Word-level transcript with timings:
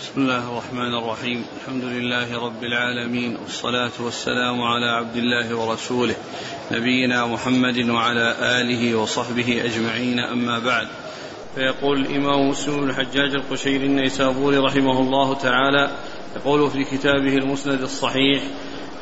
بسم 0.00 0.20
الله 0.20 0.52
الرحمن 0.52 0.94
الرحيم. 0.94 1.44
الحمد 1.60 1.84
لله 1.84 2.44
رب 2.44 2.64
العالمين 2.64 3.36
والصلاة 3.36 3.90
والسلام 4.00 4.62
على 4.62 4.86
عبد 4.86 5.16
الله 5.16 5.54
ورسوله 5.56 6.14
نبينا 6.72 7.26
محمد 7.26 7.90
وعلى 7.90 8.36
آله 8.40 8.94
وصحبه 8.94 9.62
أجمعين 9.64 10.18
أما 10.18 10.58
بعد. 10.58 10.88
فيقول 11.54 12.00
الإمام 12.00 12.48
مسلم 12.48 12.80
بن 12.80 12.90
الحجاج 12.90 13.34
القشيري 13.34 13.86
النيسابوري 13.86 14.56
رحمه 14.56 15.00
الله 15.00 15.34
تعالى 15.34 15.90
يقول 16.36 16.70
في 16.70 16.84
كتابه 16.84 17.36
المسند 17.36 17.80
الصحيح 17.80 18.42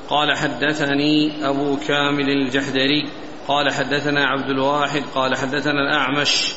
قال 0.08 0.36
حدثني 0.36 1.32
أبو 1.48 1.76
كامل 1.76 2.30
الجحدري 2.30 3.10
قال 3.48 3.72
حدثنا 3.72 4.26
عبد 4.26 4.50
الواحد 4.50 5.02
قال 5.14 5.36
حدثنا 5.36 5.88
الأعمش 5.88 6.52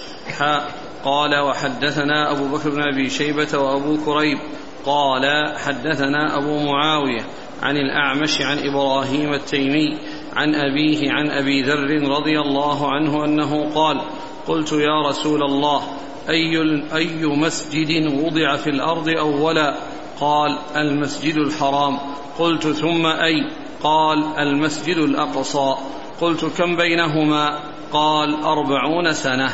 قال 1.05 1.39
وحدثنا 1.39 2.31
أبو 2.31 2.47
بكر 2.47 2.69
بن 2.69 2.81
أبي 2.81 3.09
شيبة 3.09 3.59
وأبو 3.59 3.97
كريب 4.05 4.37
قال 4.85 5.53
حدثنا 5.57 6.37
أبو 6.37 6.57
معاوية 6.57 7.25
عن 7.61 7.77
الأعمش 7.77 8.41
عن 8.41 8.57
إبراهيم 8.59 9.33
التيمي 9.33 9.97
عن 10.35 10.55
أبيه 10.55 11.11
عن 11.11 11.29
أبي 11.29 11.61
ذر 11.61 12.09
رضي 12.09 12.39
الله 12.39 12.91
عنه 12.91 13.25
أنه 13.25 13.73
قال 13.75 14.01
قلت 14.47 14.71
يا 14.71 15.07
رسول 15.07 15.43
الله 15.43 15.81
أي, 16.29 16.57
أي 16.95 17.25
مسجد 17.25 18.19
وضع 18.23 18.55
في 18.55 18.69
الأرض 18.69 19.09
أولا؟ 19.09 19.75
قال 20.19 20.57
المسجد 20.75 21.35
الحرام. 21.35 21.99
قلت 22.39 22.67
ثم 22.67 23.05
أي؟ 23.05 23.51
قال 23.83 24.37
المسجد 24.37 24.97
الأقصى. 24.97 25.75
قلت 26.21 26.45
كم 26.45 26.75
بينهما؟ 26.75 27.59
قال 27.91 28.43
أربعون 28.43 29.13
سنة. 29.13 29.49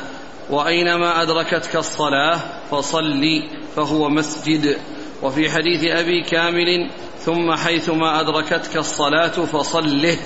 وأينما 0.50 1.22
أدركتك 1.22 1.76
الصلاة 1.76 2.40
فصل 2.72 3.44
فهو 3.76 4.10
مسجد. 4.10 4.78
وفي 5.22 5.50
حديث 5.52 5.84
أبي 5.84 6.24
كامل 6.24 6.90
ثم 7.26 7.56
حيثما 7.56 8.22
أدركتك 8.22 8.78
الصلاة 8.78 9.46
فصله 9.46 10.18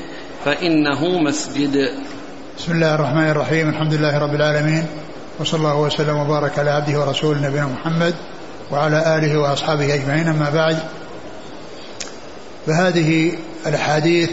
فإنه 0.46 1.20
مسجد. 1.20 1.94
بسم 2.58 2.72
الله 2.72 2.96
الرحمن 2.96 3.30
الرحيم 3.30 3.70
الحمد 3.70 3.94
لله 3.94 4.18
رب 4.18 4.36
العالمين 4.36 4.86
وصلى 5.40 5.58
الله 5.58 5.80
وسلم 5.80 6.18
وبارك 6.18 6.60
على 6.60 6.72
عبده 6.72 7.00
ورسوله 7.00 7.48
نبينا 7.48 7.68
محمد 7.68 8.16
وعلى 8.72 9.18
آله 9.18 9.38
وأصحابه 9.40 9.94
أجمعين. 9.96 10.28
أما 10.28 10.50
بعد 10.50 10.78
فهذه 12.68 13.32
الأحاديث 13.68 14.30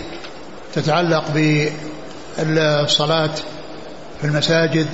تتعلق 0.74 1.24
بالصلاة 2.38 3.34
في 4.20 4.24
المساجد 4.26 4.86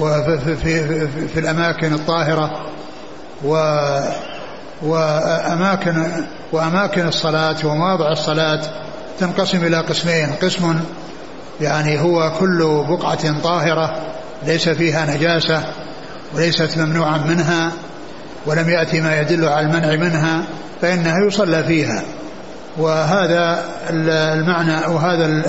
وفي 0.00 0.38
في, 0.38 0.56
في, 0.56 1.28
في 1.28 1.40
الأماكن 1.40 1.94
الطاهرة 1.94 2.66
و 3.44 3.56
وأماكن 4.82 6.06
وأماكن 6.52 7.08
الصلاة 7.08 7.56
ومواضع 7.64 8.12
الصلاة 8.12 8.60
تنقسم 9.20 9.64
إلى 9.64 9.76
قسمين. 9.76 10.32
قسم 10.42 10.80
يعني 11.60 12.00
هو 12.00 12.32
كل 12.40 12.84
بقعة 12.88 13.40
طاهرة 13.42 14.00
ليس 14.46 14.68
فيها 14.68 15.16
نجاسة 15.16 15.62
وليست 16.34 16.78
ممنوعا 16.78 17.18
منها 17.18 17.72
ولم 18.46 18.68
يأتي 18.68 19.00
ما 19.00 19.20
يدل 19.20 19.44
على 19.44 19.66
المنع 19.66 19.96
منها 19.96 20.44
فإنها 20.82 21.26
يصلى 21.26 21.64
فيها. 21.64 22.02
وهذا 22.78 23.64
المعنى 23.90 24.86
وهذا 24.94 25.42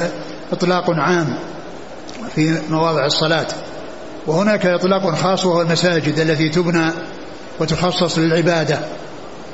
إطلاق 0.52 0.89
عام 0.89 1.39
في 2.36 2.58
مواضع 2.69 3.06
الصلاة. 3.06 3.47
وهناك 4.28 4.66
إطلاق 4.66 5.16
خاص 5.16 5.45
وهو 5.45 5.62
المساجد 5.62 6.20
التي 6.20 6.50
تبنى 6.50 6.92
وتخصص 7.59 8.18
للعبادة. 8.18 8.80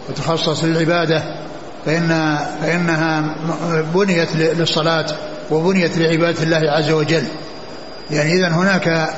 وتخصص 0.09 0.63
للعبادة. 0.63 1.23
فإن 1.85 2.37
فإنها 2.61 3.35
بنيت 3.95 4.35
للصلاة 4.35 5.05
وبنيت 5.51 5.97
لعبادة 5.97 6.43
الله 6.43 6.71
عز 6.71 6.91
وجل. 6.91 7.23
يعني 8.11 8.33
إذا 8.33 8.47
هناك 8.47 9.09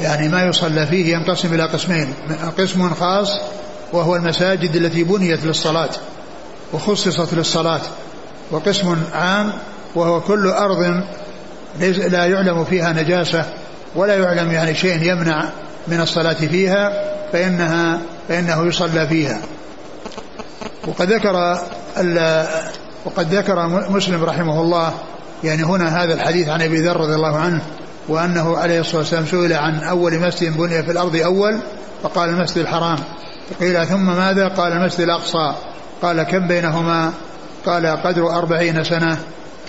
يعني 0.00 0.28
ما 0.28 0.44
يصلى 0.44 0.86
فيه 0.86 1.16
ينقسم 1.16 1.54
إلى 1.54 1.62
قسمين. 1.62 2.14
قسم 2.58 2.94
خاص 2.94 3.28
وهو 3.92 4.16
المساجد 4.16 4.76
التي 4.76 5.04
بنيت 5.04 5.44
للصلاة 5.44 5.90
وخصصت 6.72 7.34
للصلاة. 7.34 7.80
وقسم 8.50 8.96
عام 9.14 9.52
وهو 9.94 10.20
كل 10.20 10.46
أرض 10.46 11.02
لا 12.10 12.26
يعلم 12.26 12.64
فيها 12.64 12.92
نجاسة 12.92 13.44
ولا 13.94 14.18
يعلم 14.18 14.52
يعني 14.52 14.74
شيء 14.74 15.02
يمنع 15.02 15.44
من 15.88 16.00
الصلاة 16.00 16.32
فيها 16.32 16.92
فإنها 17.32 18.00
فإنه 18.28 18.66
يصلى 18.66 19.06
فيها 19.06 19.38
وقد 20.86 21.12
ذكر 21.12 21.58
وقد 23.04 23.34
ذكر 23.34 23.66
مسلم 23.66 24.24
رحمه 24.24 24.60
الله 24.60 24.94
يعني 25.44 25.62
هنا 25.62 26.02
هذا 26.02 26.14
الحديث 26.14 26.48
عن 26.48 26.62
أبي 26.62 26.80
ذر 26.80 26.96
رضي 26.96 27.14
الله 27.14 27.36
عنه 27.36 27.62
وأنه 28.08 28.56
عليه 28.56 28.80
الصلاة 28.80 28.98
والسلام 28.98 29.26
سئل 29.26 29.52
عن 29.52 29.82
أول 29.82 30.18
مسجد 30.18 30.56
بني 30.56 30.82
في 30.82 30.90
الأرض 30.90 31.16
أول 31.16 31.58
فقال 32.02 32.30
المسجد 32.30 32.58
الحرام 32.58 32.98
فقيل 33.50 33.86
ثم 33.86 34.06
ماذا؟ 34.06 34.48
قال 34.48 34.72
المسجد 34.72 35.00
الأقصى 35.00 35.54
قال 36.02 36.22
كم 36.22 36.46
بينهما؟ 36.46 37.12
قال 37.66 37.86
قدر 37.86 38.30
أربعين 38.30 38.84
سنة 38.84 39.18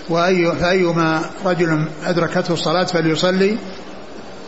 وأي 0.08 0.52
فأيما 0.52 1.22
رجل 1.44 1.88
أدركته 2.06 2.54
الصلاة 2.54 2.84
فليصلي 2.84 3.58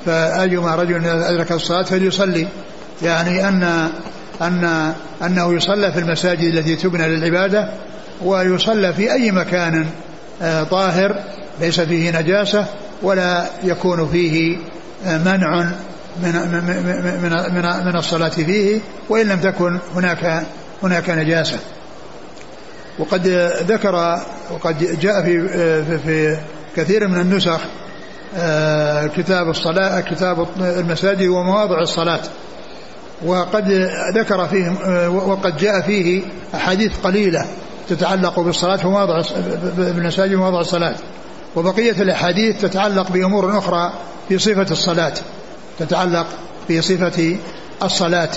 فأيما 0.06 0.75
رجل 0.75 1.06
أدرك 1.06 1.53
الصلاة 1.53 1.82
فليصلي. 1.82 2.47
يعني 3.03 3.48
أن 3.48 3.91
أن 4.42 4.92
أنه 5.22 5.54
يصلى 5.54 5.92
في 5.92 5.98
المساجد 5.98 6.54
التي 6.54 6.76
تبنى 6.76 7.09
للعبادة 7.09 7.69
ويصلى 8.22 8.92
في 8.92 9.12
أي 9.12 9.31
مكان 9.31 9.87
آه، 10.42 10.62
طاهر 10.62 11.16
ليس 11.60 11.81
فيه 11.81 12.10
نجاسة 12.10 12.66
ولا 13.03 13.47
يكون 13.65 14.09
فيه 14.09 14.56
آه، 15.06 15.19
منع 15.19 15.70
من 16.22 16.32
من 16.32 16.65
من 17.22 17.84
من 17.86 17.97
الصلاة 17.97 18.28
فيه 18.28 18.81
وإن 19.09 19.26
لم 19.26 19.41
تكن 19.41 19.78
هناك 19.94 20.42
هناك 20.82 21.10
نجاسة. 21.10 21.59
وقد 22.98 23.26
ذكر 23.69 24.21
وقد 24.50 25.00
جاء 25.00 25.22
في 25.22 25.48
آه، 25.54 25.97
في 26.06 26.36
كثير 26.76 27.09
من 27.09 27.21
النسخ 27.21 27.60
كتاب 29.17 29.50
الصلاة 29.50 30.00
كتاب 30.00 30.47
المساجد 30.61 31.28
ومواضع 31.28 31.81
الصلاة. 31.81 32.21
وقد 33.27 33.89
ذكر 34.15 34.47
فيه 34.47 34.72
آه، 34.87 35.09
وقد 35.09 35.56
جاء 35.56 35.81
فيه 35.81 36.22
أحاديث 36.55 36.93
قليلة 37.05 37.47
تتعلق 37.89 38.41
بالصلاة 38.41 38.77
في 38.77 38.87
مواضع 38.87 39.22
بالمساجد 39.77 40.34
ومواضع 40.34 40.61
الصلاة. 40.61 40.95
وبقية 41.56 42.03
الأحاديث 42.03 42.61
تتعلق 42.61 43.11
بأمور 43.11 43.59
أخرى 43.59 43.93
في 44.28 44.39
صفة 44.39 44.66
الصلاة 44.71 45.15
تتعلق 45.78 46.27
في 46.69 46.83
صفة 46.83 47.37
الصلاة. 47.83 48.31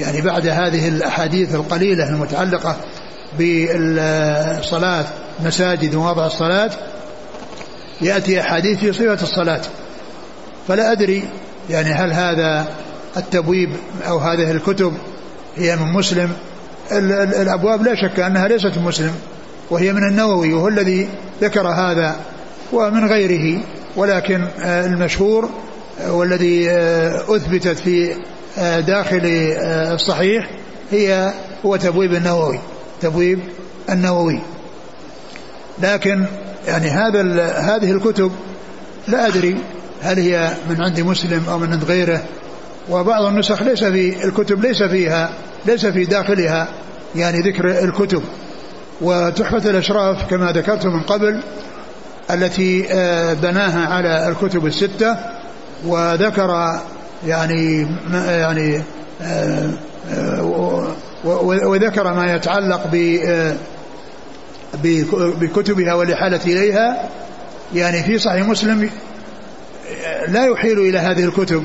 يعني 0.00 0.20
بعد 0.20 0.46
هذه 0.46 0.88
الأحاديث 0.88 1.54
القليلة 1.54 2.08
المتعلقة 2.08 2.76
بالصلاة 3.38 5.04
مساجد 5.44 5.94
ومواضع 5.94 6.26
الصلاة 6.26 6.70
يأتي 8.00 8.40
أحاديث 8.40 8.78
في 8.78 8.92
صفة 8.92 9.22
الصلاة. 9.22 9.60
فلا 10.68 10.92
أدري 10.92 11.24
يعني 11.70 11.92
هل 11.92 12.12
هذا 12.12 12.68
التبويب 13.16 13.70
أو 14.08 14.18
هذه 14.18 14.50
الكتب 14.50 14.92
هي 15.56 15.76
من 15.76 15.92
مسلم. 15.92 16.32
الأبواب 16.92 17.82
لا 17.82 17.94
شك 17.94 18.20
أنها 18.20 18.48
ليست 18.48 18.78
مسلم 18.78 19.14
وهي 19.70 19.92
من 19.92 20.04
النووي 20.04 20.52
وهو 20.52 20.68
الذي 20.68 21.08
ذكر 21.40 21.68
هذا 21.68 22.16
ومن 22.72 23.08
غيره. 23.08 23.60
ولكن 23.96 24.44
آه، 24.60 24.86
المشهور 24.86 25.50
والذي 26.08 26.70
آه، 26.70 27.36
أثبتت 27.36 27.78
في 27.78 28.14
آه، 28.58 28.80
داخل 28.80 29.20
الصحيح 29.94 30.50
هي 30.90 31.32
هو 31.66 31.76
تبويب 31.76 32.14
النووي 32.14 32.58
تبويب 33.00 33.38
النووي. 33.90 34.40
لكن 35.82 36.24
يعني 36.66 36.90
هذا 36.90 37.22
هذه 37.52 37.92
الكتب 37.92 38.32
لا 39.08 39.26
أدري 39.26 39.58
هل 40.02 40.18
هي 40.18 40.50
من 40.70 40.82
عند 40.82 41.00
مسلم 41.00 41.42
أو 41.48 41.58
من 41.58 41.72
عند 41.72 41.84
غيره 41.84 42.22
وبعض 42.90 43.24
النسخ 43.24 43.62
ليس 43.62 43.84
في 43.84 44.24
الكتب 44.24 44.60
ليس 44.64 44.82
فيها 44.82 45.30
ليس 45.66 45.86
في 45.86 46.04
داخلها 46.04 46.68
يعني 47.14 47.40
ذكر 47.40 47.84
الكتب. 47.84 48.22
وتحفة 49.00 49.70
الأشراف 49.70 50.30
كما 50.30 50.52
ذكرت 50.52 50.86
من 50.86 51.00
قبل 51.00 51.40
التي 52.30 52.86
آه، 52.92 53.32
بناها 53.32 53.94
على 53.94 54.28
الكتب 54.28 54.66
الستة 54.66 55.16
وذكر 55.86 56.80
يعني 57.26 57.86
يعني 58.26 58.82
آه، 59.22 59.70
آه، 60.12 60.94
وذكر 61.44 62.14
ما 62.14 62.34
يتعلق 62.34 62.86
ب 62.92 62.96
بكتبها 65.40 65.94
والإحالة 65.94 66.40
إليها. 66.46 67.08
يعني 67.74 68.02
في 68.02 68.18
صحيح 68.18 68.46
مسلم 68.46 68.90
لا 70.28 70.46
يحيل 70.46 70.78
إلى 70.78 70.98
هذه 70.98 71.24
الكتب 71.24 71.64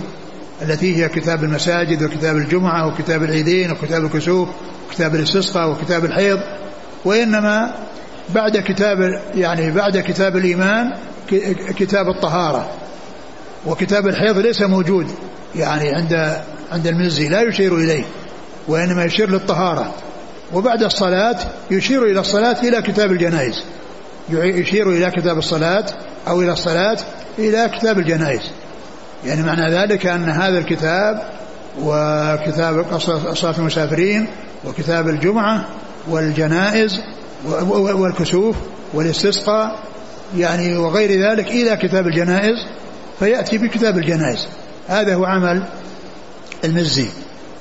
التي 0.62 0.96
هي 1.04 1.10
كتاب 1.10 1.44
المساجد 1.44 2.04
وكتاب 2.04 2.38
الجمعة 2.38 2.88
وكتاب 2.88 3.24
العيدين 3.24 3.72
وكتاب 3.72 4.06
الكسوف 4.06 4.50
وكتاب 4.90 5.16
الاستسقاء 5.16 5.70
وكتاب 5.70 6.06
الحيض 6.06 6.40
وإنما 7.06 7.76
بعد 8.30 8.58
كتاب 8.58 9.22
يعني 9.36 9.72
بعد 9.72 9.98
كتاب 9.98 10.38
الإيمان 10.38 10.94
كتاب 11.78 12.10
الطهارة. 12.10 12.70
وكتاب 13.66 14.08
الحيض 14.08 14.38
ليس 14.38 14.62
موجود 14.62 15.08
يعني 15.56 15.90
عند 15.90 16.42
عند 16.72 16.88
المزي 16.88 17.30
لا 17.30 17.42
يشير 17.42 17.76
إليه 17.76 18.04
وإنما 18.68 19.06
يشير 19.06 19.30
للطهارة. 19.30 19.94
وبعد 20.54 20.84
الصلاة 20.84 21.38
يشير 21.72 22.04
إلى 22.04 22.19
الصلاة 22.19 22.57
إلى 22.63 22.81
كتاب 22.81 23.12
الجنائز. 23.12 23.63
يشير 24.31 24.90
إلى 24.90 25.12
كتاب 25.12 25.38
الصلاة 25.38 25.86
أو 26.28 26.42
إلى 26.42 26.51
الصلاة 26.51 26.98
إلى 27.40 27.69
كتاب 27.80 28.00
الجنائز. 28.00 28.42
يعني 29.25 29.44
معنى 29.44 29.75
ذلك 29.75 30.06
أن 30.06 30.30
هذا 30.30 30.57
الكتاب 30.57 31.24
وكتاب 31.81 32.86
صلاة 33.34 33.57
المسافرين 33.57 34.28
وكتاب 34.66 35.10
الجمعة 35.10 35.66
والجنائز 36.10 37.00
والكسوف 37.72 38.56
والاستسقاء 38.94 39.80
يعني 40.38 40.78
وغير 40.78 41.30
ذلك 41.30 41.48
إلى 41.48 41.78
كتاب 41.78 42.07
الجنائز 42.07 42.56
فيأتي 43.19 43.57
بكتاب 43.57 43.98
الجنائز. 43.98 44.48
هذا 44.88 45.16
هو 45.16 45.25
عمل 45.25 45.63
المزي. 46.63 47.07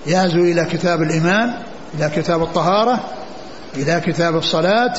يعزو 0.07 0.39
إلى 0.39 0.65
كتاب 0.65 1.03
الإيمان 1.03 1.53
إلى 1.95 2.11
كتاب 2.17 2.43
الطهارة 2.43 3.01
إلى 3.77 4.03
كتاب 4.07 4.37
الصلاة 4.37 4.95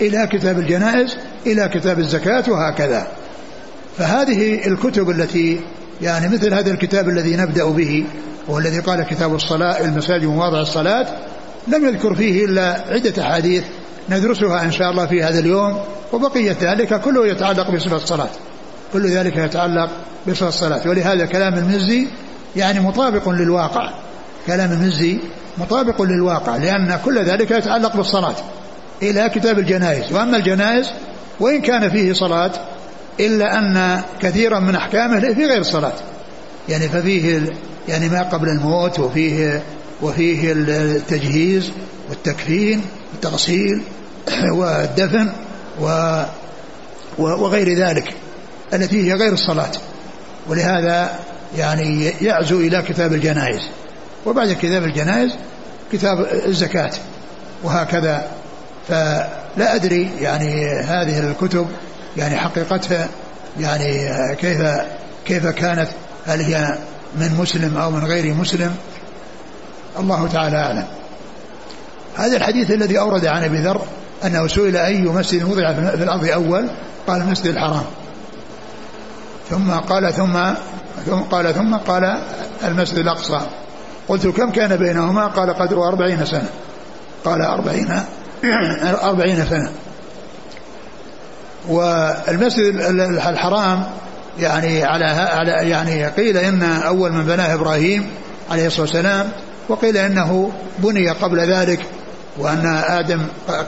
إلى 0.00 0.26
كتاب 0.26 0.58
الجنائز 0.58 1.16
إلى 1.46 1.68
كتاب 1.68 1.98
الزكاة 1.98 2.44
وهكذا. 2.48 3.06
فهذه 3.98 4.66
الكتب 4.66 5.10
التي 5.10 5.60
يعني 6.02 6.28
مثل 6.28 6.54
هذا 6.54 6.70
الكتاب 6.70 7.08
الذي 7.08 7.36
نبدأ 7.36 7.64
به 7.64 8.04
والذي 8.48 8.78
قال 8.78 9.02
كتاب 9.02 9.34
الصلاة 9.34 9.84
المساجد 9.84 10.24
ومواضع 10.24 10.60
الصلاة 10.60 11.06
لم 11.68 11.88
يذكر 11.88 12.14
فيه 12.14 12.44
إلا 12.44 12.84
عدة 12.88 13.22
أحاديث 13.22 13.64
ندرسها 14.10 14.62
إن 14.62 14.72
شاء 14.72 14.90
الله 14.90 15.06
في 15.06 15.22
هذا 15.22 15.38
اليوم 15.38 15.80
وبقية 16.12 16.56
ذلك 16.60 17.00
كله 17.00 17.26
يتعلق 17.26 17.70
بصفة 17.70 17.96
الصلاة. 17.96 18.28
كل 18.92 19.06
ذلك 19.06 19.36
يتعلق 19.36 19.90
بصفة 20.28 20.48
الصلاة. 20.48 20.88
ولهذا 20.88 21.26
كلام 21.26 21.54
المزي 21.54 22.06
يعني 22.56 22.80
مطابق 22.80 23.28
للواقع. 23.28 23.90
كلام 24.46 24.72
المزي 24.72 25.18
مطابق 25.58 26.02
للواقع 26.02 26.56
لأن 26.56 26.98
كل 27.04 27.24
ذلك 27.24 27.50
يتعلق 27.50 27.96
بالصلاة 27.96 28.36
إلى 29.02 29.28
كتاب 29.28 29.58
الجنائز. 29.58 30.12
وأما 30.12 30.36
الجنائز 30.36 30.90
وإن 31.40 31.60
كان 31.60 31.90
فيه 31.90 32.12
صلاة 32.12 32.52
إلا 33.20 33.58
أن 33.58 34.02
كثيرا 34.20 34.58
من 34.58 34.74
أحكامه 34.74 35.20
في 35.20 35.46
غير 35.46 35.60
الصلاة. 35.60 35.92
يعني 36.68 36.88
ففيه 36.88 37.52
يعني 37.88 38.08
ما 38.08 38.22
قبل 38.22 38.48
الموت 38.48 38.98
وفيه 38.98 39.62
وفيه 40.02 40.52
التجهيز 40.52 41.70
والتكفين 42.08 42.82
والتغسيل 43.12 43.82
والدفن 44.58 45.32
و 45.80 46.22
وغير 47.18 47.78
ذلك 47.78 48.14
التي 48.72 49.10
هي 49.10 49.14
غير 49.14 49.32
الصلاة. 49.32 49.72
ولهذا 50.48 51.18
يعني 51.58 52.04
يعزو 52.20 52.60
إلى 52.60 52.82
كتاب 52.82 53.12
الجنائز. 53.12 53.60
وبعد 54.26 54.52
كتاب 54.52 54.84
الجنائز 54.84 55.32
كتاب 55.92 56.26
الزكاة 56.46 56.92
وهكذا. 57.62 58.26
فلا 58.88 59.74
أدري 59.74 60.10
يعني 60.20 60.70
هذه 60.80 61.30
الكتب 61.30 61.66
يعني 62.16 62.36
حقيقتها 62.36 63.08
يعني 63.60 64.10
كيف 64.36 64.62
كيف 65.26 65.46
كانت 65.46 65.88
هل 66.26 66.40
هي 66.40 66.78
من 67.16 67.34
مسلم 67.38 67.76
أو 67.76 67.90
من 67.90 68.04
غير 68.04 68.34
مسلم؟ 68.34 68.76
الله 69.98 70.28
تعالى 70.28 70.56
أعلم. 70.56 70.86
هذا 72.16 72.36
الحديث 72.36 72.70
الذي 72.70 72.98
أورد 72.98 73.26
عن 73.26 73.44
أبي 73.44 73.58
ذر 73.58 73.86
أنه 74.24 74.46
سئل 74.46 74.76
أي 74.76 75.02
مسجد 75.02 75.42
وضع 75.42 75.72
في 75.72 76.02
الأرض 76.02 76.28
أول؟ 76.28 76.70
قال 77.06 77.20
المسجد 77.22 77.46
الحرام. 77.46 77.84
ثم 79.50 79.70
قال 79.70 80.12
ثم 80.12 80.38
ثم 81.06 81.20
قال 81.20 81.54
ثم 81.54 81.76
قال 81.76 82.18
المسجد 82.64 82.98
الأقصى. 82.98 83.40
قلت 84.08 84.26
كم 84.26 84.50
كان 84.50 84.76
بينهما؟ 84.76 85.26
قال 85.26 85.54
قدر 85.54 85.88
أربعين 85.88 86.26
سنة. 86.26 86.48
قال 87.24 87.42
أربعين 87.42 88.00
أربعين 89.02 89.46
سنة. 89.50 89.70
والمسجد 91.68 92.74
الحرام 93.28 93.84
يعني 94.40 94.84
على 94.84 95.04
على 95.04 95.50
يعني 95.50 96.06
قيل 96.06 96.36
إن 96.36 96.62
أول 96.62 97.12
من 97.12 97.24
بناه 97.24 97.54
إبراهيم 97.54 98.10
عليه 98.50 98.66
الصلاة 98.66 98.82
والسلام 98.82 99.28
وقيل 99.68 99.96
إنه 99.96 100.52
بني 100.78 101.10
قبل 101.10 101.40
ذلك 101.40 101.80
وأن 102.38 102.82
آدم 102.88 103.20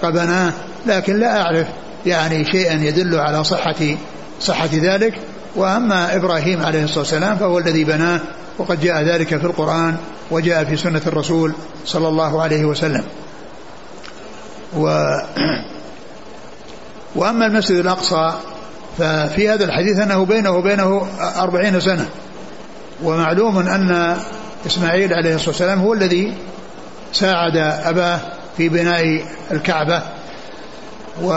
قد 0.02 0.12
بناه 0.12 0.52
لكن 0.86 1.20
لا 1.20 1.40
أعرف 1.40 1.66
يعني 2.06 2.44
شيئا 2.44 2.74
يدل 2.74 3.18
على 3.18 3.44
صحه 3.44 3.96
صحة 4.40 4.68
ذلك. 4.72 5.14
وأما 5.56 6.16
إبراهيم 6.16 6.62
عليه 6.62 6.84
الصلاة 6.84 6.98
والسلام 6.98 7.36
فهو 7.36 7.58
الذي 7.58 7.84
بناه 7.84 8.20
وقد 8.58 8.80
جاء 8.80 9.02
ذلك 9.02 9.28
في 9.28 9.44
القرآن 9.44 9.96
وجاء 10.30 10.64
في 10.64 10.76
سنة 10.76 11.02
الرسول 11.06 11.52
صلى 11.84 12.08
الله 12.08 12.42
عليه 12.42 12.64
وسلم. 12.64 13.04
و 14.76 14.86
وأما 17.16 17.46
المسجد 17.46 17.76
الأقصى 17.76 18.32
ففي 18.98 19.48
هذا 19.48 19.64
الحديث 19.64 19.98
أنه 19.98 20.24
بينه 20.24 20.50
وبينه 20.50 21.06
أربعين 21.36 21.80
سنة. 21.80 22.08
ومعلوم 23.02 23.58
أن 23.58 24.16
إسماعيل 24.66 25.14
عليه 25.14 25.34
الصلاة 25.34 25.48
والسلام 25.48 25.80
هو 25.80 25.92
الذي 25.92 26.34
ساعد 27.12 27.56
أباه 27.56 28.20
في 28.56 28.68
بناء 28.68 29.24
الكعبة. 29.50 30.02
و 31.22 31.32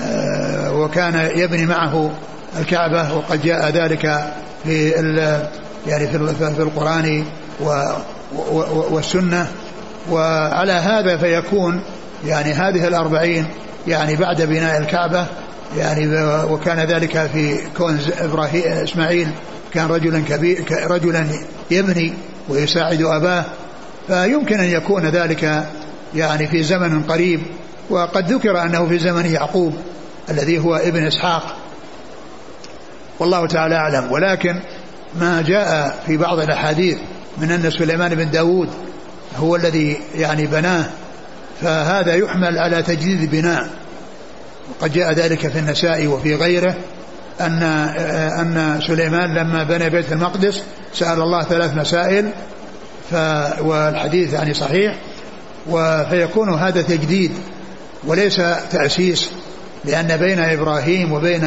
آه، 0.00 0.72
وكان 0.72 1.30
يبني 1.38 1.66
معه 1.66 2.10
الكعبة 2.58 3.14
وقد 3.14 3.42
جاء 3.42 3.70
ذلك 3.70 4.32
في 4.64 5.00
يعني 5.86 6.06
في 6.54 6.62
القرآن 6.62 7.24
والسنة. 8.90 9.48
وعلى 10.10 10.72
هذا 10.72 11.16
فيكون 11.16 11.82
يعني 12.26 12.52
هذه 12.52 12.88
الأربعين 12.88 13.46
يعني 13.86 14.16
بعد 14.16 14.42
بناء 14.42 14.78
الكعبة 14.78 15.26
يعني 15.78 16.24
وكان 16.44 16.78
ذلك 16.78 17.30
في 17.32 17.58
كون 17.76 18.00
إبراهيم 18.18 18.62
إسماعيل 18.64 19.28
كان 19.72 19.86
رجلا 19.86 20.22
كبير 20.28 20.64
رجلا 20.90 21.26
يبني 21.70 22.12
ويساعد 22.48 23.02
أباه. 23.02 23.44
فيمكن 24.06 24.60
أن 24.60 24.68
يكون 24.68 25.06
ذلك 25.06 25.64
يعني 26.14 26.46
في 26.46 26.62
زمن 26.62 27.02
قريب. 27.02 27.40
وقد 27.90 28.32
ذكر 28.32 28.62
أنه 28.62 28.88
في 28.88 28.98
زمن 28.98 29.26
يعقوب 29.26 29.74
الذي 30.30 30.58
هو 30.58 30.76
ابن 30.76 31.06
إسحاق. 31.06 31.56
والله 33.18 33.46
تعالى 33.46 33.74
أعلم. 33.74 34.12
ولكن 34.12 34.60
ما 35.14 35.42
جاء 35.42 35.98
في 36.06 36.16
بعض 36.16 36.38
الأحاديث 36.38 36.98
من 37.38 37.50
أن 37.50 37.70
سليمان 37.70 38.14
بن 38.14 38.30
داود 38.30 38.68
هو 39.36 39.56
الذي 39.56 39.96
يعني 40.14 40.46
بناه 40.46 40.86
فهذا 41.62 42.14
يحمل 42.14 42.58
على 42.58 42.82
تجديد 42.82 43.20
البناء 43.20 43.68
وقد 44.70 44.92
جاء 44.92 45.12
ذلك 45.12 45.48
في 45.48 45.58
النساء 45.58 46.06
وفي 46.06 46.34
غيره 46.34 46.74
أن 47.40 47.62
أن 48.40 48.80
سليمان 48.86 49.34
لما 49.34 49.64
بنى 49.64 49.90
بيت 49.90 50.12
المقدس 50.12 50.62
سأل 50.94 51.20
الله 51.20 51.42
ثلاث 51.42 51.74
مسائل 51.74 52.30
ف 53.10 53.14
والحديث 53.60 54.32
يعني 54.32 54.54
صحيح 54.54 54.96
فيكون 56.10 56.54
هذا 56.54 56.82
تجديد 56.82 57.32
وليس 58.04 58.36
تأسيس 58.70 59.30
لأن 59.84 60.16
بين 60.16 60.38
إبراهيم 60.38 61.12
وبين 61.12 61.44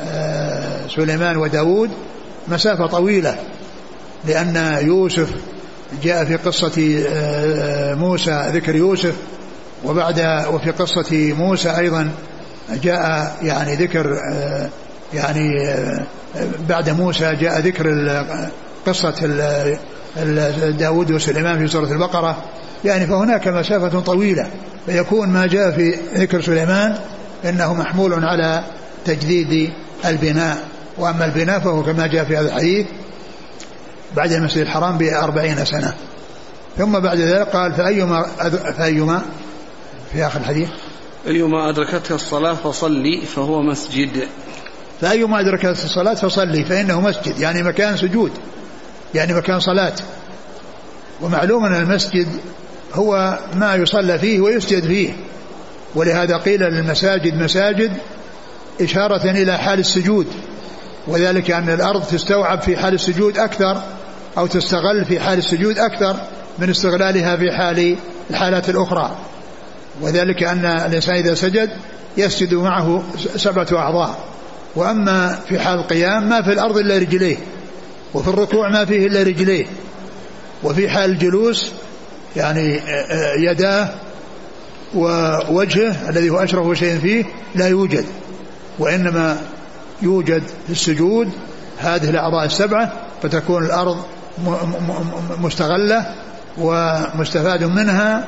آه، 0.00 0.86
سليمان 0.96 1.36
وداود 1.36 1.90
مسافة 2.50 2.86
طويلة 2.86 3.36
لأن 4.24 4.78
يوسف 4.86 5.28
جاء 6.02 6.24
في 6.24 6.36
قصة 6.36 7.04
آه، 7.08 7.94
موسى 7.94 8.50
ذكر 8.52 8.74
يوسف 8.76 9.14
وبعد 9.84 10.44
وفي 10.52 10.70
قصة 10.70 11.34
موسى 11.38 11.70
أيضا 11.70 12.10
جاء 12.82 13.36
يعني 13.42 13.74
ذكر 13.74 14.18
آه، 14.32 14.68
يعني 15.14 15.68
آه، 15.68 16.04
بعد 16.68 16.90
موسى 16.90 17.34
جاء 17.34 17.60
ذكر 17.60 17.86
قصة 18.86 19.14
داود 20.78 21.10
وسليمان 21.10 21.58
في 21.58 21.68
سورة 21.68 21.92
البقرة. 21.92 22.36
يعني 22.84 23.06
فهناك 23.06 23.48
مسافة 23.48 24.00
طويلة 24.00 24.46
فيكون 24.86 25.28
ما 25.28 25.46
جاء 25.46 25.70
في 25.70 25.94
ذكر 26.14 26.42
سليمان 26.42 26.98
إنه 27.44 27.74
محمول 27.74 28.24
على 28.24 28.62
تجديد 29.04 29.70
البناء. 30.04 30.58
وأما 30.98 31.24
البناء 31.24 31.58
فهو 31.60 31.82
كما 31.82 32.06
جاء 32.06 32.24
في 32.24 32.36
هذا 32.36 32.48
الحديث 32.48 32.86
بعد 34.16 34.32
المسجد 34.32 34.58
الحرام 34.58 34.98
بأربعين 34.98 35.64
سنة. 35.64 35.94
ثم 36.78 36.98
بعد 36.98 37.18
ذلك 37.18 37.48
قال 37.48 37.72
فأيما 37.72 38.22
فأيما 38.78 39.22
في 40.12 40.26
آخر 40.26 40.40
الحديث؟ 40.40 40.68
أيما 41.26 41.70
أدركتها 41.70 42.14
الصلاة 42.14 42.54
فصلي 42.54 43.20
فهو 43.34 43.62
مسجد. 43.62 44.28
فأيما 45.00 45.40
أدركتها 45.40 45.72
الصلاة 45.72 46.14
فصلي 46.14 46.64
فإنه 46.64 47.00
مسجد 47.00 47.38
يعني 47.38 47.62
مكان 47.62 47.96
سجود 47.96 48.32
يعني 49.14 49.34
مكان 49.34 49.60
صلاة. 49.60 49.92
ومعلوم 51.20 51.64
أن 51.64 51.74
المسجد 51.74 52.28
هو 52.94 53.38
ما 53.54 53.74
يصلى 53.74 54.18
فيه 54.18 54.40
ويسجد 54.40 54.86
فيه. 54.86 55.12
ولهذا 55.94 56.36
قيل 56.36 56.60
للمساجد 56.60 57.34
مساجد 57.34 57.92
إشارة 58.80 59.30
إلى 59.30 59.58
حال 59.58 59.78
السجود. 59.78 60.26
وذلك 61.08 61.50
أن 61.50 61.68
الأرض 61.68 62.02
تستوعب 62.02 62.62
في 62.62 62.76
حال 62.76 62.94
السجود 62.94 63.38
أكثر 63.38 63.82
أو 64.38 64.46
تستغل 64.46 65.04
في 65.04 65.20
حال 65.20 65.38
السجود 65.38 65.78
أكثر 65.78 66.16
من 66.58 66.70
استغلالها 66.70 67.36
في 67.36 67.52
حال 67.52 67.96
الحالات 68.30 68.68
الأخرى. 68.68 69.16
وذلك 70.00 70.42
أن 70.42 70.64
الإنسان 70.64 71.14
إذا 71.14 71.34
سجد 71.34 71.70
يسجد 72.16 72.54
معه 72.54 73.02
سبعة 73.36 73.66
أعضاء. 73.72 74.18
وأما 74.76 75.38
في 75.48 75.58
حال 75.58 75.78
القيام 75.78 76.28
ما 76.28 76.42
في 76.42 76.52
الأرض 76.52 76.78
إلا 76.78 76.98
رجليه 76.98 77.36
وفي 78.14 78.28
الركوع 78.28 78.68
ما 78.68 78.84
فيه 78.84 79.06
إلا 79.06 79.22
رجليه. 79.22 79.66
وفي 80.62 80.88
حال 80.88 81.10
الجلوس 81.10 81.72
يعني 82.36 82.80
يداه 83.38 83.88
ووجهه 84.94 86.10
الذي 86.10 86.30
هو 86.30 86.36
أشرف 86.36 86.78
شيء 86.78 86.98
فيه 86.98 87.24
لا 87.54 87.68
يوجد 87.68 88.04
وإنما 88.78 89.38
يوجد 90.02 90.42
في 90.66 90.72
السجود 90.72 91.30
هذه 91.78 92.10
الأعضاء 92.10 92.46
السبعة 92.46 92.92
فتكون 93.22 93.66
الأرض 93.66 93.96
مستغلة 95.38 96.14
ومستفاد 96.58 97.64
منها 97.64 98.24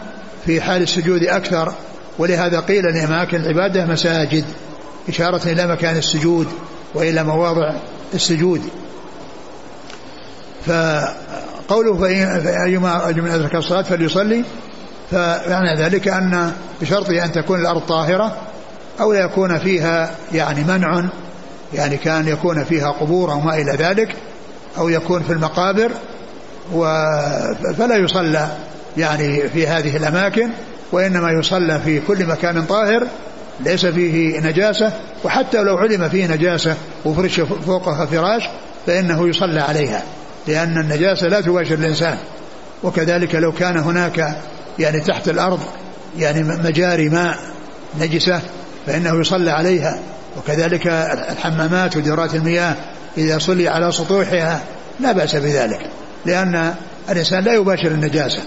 في 0.46 0.60
حال 0.60 0.82
السجود 0.82 1.22
أكثر. 1.22 1.72
ولهذا 2.18 2.60
قيل 2.60 2.84
لأماكن 2.84 3.36
العبادة 3.36 3.86
مساجد 3.86 4.44
إشارة 5.08 5.40
إلى 5.46 5.66
مكان 5.66 5.96
السجود 5.96 6.46
وإلى 6.94 7.24
مواضع 7.24 7.74
السجود. 8.14 8.60
فقوله 10.66 11.96
فأيما 11.96 13.12
من 13.16 13.30
أدرك 13.30 13.54
الصلاة 13.54 13.82
فليصلي 13.82 14.44
فمعنى 15.10 15.82
ذلك 15.82 16.08
أن 16.08 16.52
بشرط 16.80 17.10
أن 17.10 17.32
تكون 17.32 17.60
الأرض 17.60 17.80
طاهرة 17.80 18.36
أو 19.00 19.12
لا 19.12 19.24
يكون 19.24 19.58
فيها 19.58 20.10
يعني 20.32 20.64
منع 20.64 21.04
يعني 21.74 21.96
كان 21.96 22.28
يكون 22.28 22.64
فيها 22.64 22.90
قبور 22.90 23.32
أو 23.32 23.40
ما 23.40 23.54
إلى 23.54 23.72
ذلك 23.72 24.14
أو 24.78 24.88
يكون 24.88 25.22
في 25.22 25.32
المقابر 25.32 25.90
فلا 27.78 27.96
يصلى 27.96 28.48
يعني 28.96 29.48
في 29.48 29.66
هذه 29.66 29.96
الأماكن 29.96 30.50
وإنما 30.92 31.30
يصلى 31.30 31.80
في 31.84 32.00
كل 32.00 32.26
مكان 32.26 32.62
طاهر 32.62 33.06
ليس 33.60 33.86
فيه 33.86 34.40
نجاسة 34.40 34.92
وحتى 35.24 35.62
لو 35.62 35.76
علم 35.76 36.08
فيه 36.08 36.26
نجاسة 36.26 36.74
وفرش 37.04 37.40
فوقها 37.40 38.06
فراش 38.06 38.42
فإنه 38.86 39.28
يصلى 39.28 39.60
عليها 39.60 40.02
لأن 40.46 40.78
النجاسة 40.78 41.28
لا 41.28 41.40
تباشر 41.40 41.74
الإنسان. 41.74 42.18
وكذلك 42.82 43.34
لو 43.34 43.52
كان 43.52 43.76
هناك 43.76 44.36
يعني 44.78 45.00
تحت 45.00 45.28
الأرض 45.28 45.60
يعني 46.18 46.42
مجاري 46.42 47.08
ماء 47.08 47.38
نجسة 48.00 48.40
فإنه 48.86 49.20
يصلى 49.20 49.50
عليها. 49.50 49.98
وكذلك 50.37 50.87
الحمامات 51.30 51.96
ودورات 51.96 52.34
المياه 52.34 52.76
إذا 53.18 53.38
صلي 53.38 53.68
على 53.68 53.92
سطوحها 53.92 54.62
لا 55.00 55.12
بأس 55.12 55.37
بذلك 55.37 55.90
لأن 56.26 56.75
الإنسان 57.10 57.44
لا 57.44 57.54
يباشر 57.54 57.88
النجاسة 57.88 58.42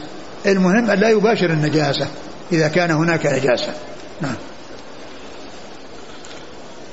المهم 0.46 0.90
أن 0.90 1.00
لا 1.00 1.10
يباشر 1.10 1.46
النجاسة 1.46 2.08
إذا 2.52 2.68
كان 2.68 2.92
هناك 2.92 3.26
نجاسة. 3.26 3.74
نعم. 4.22 4.36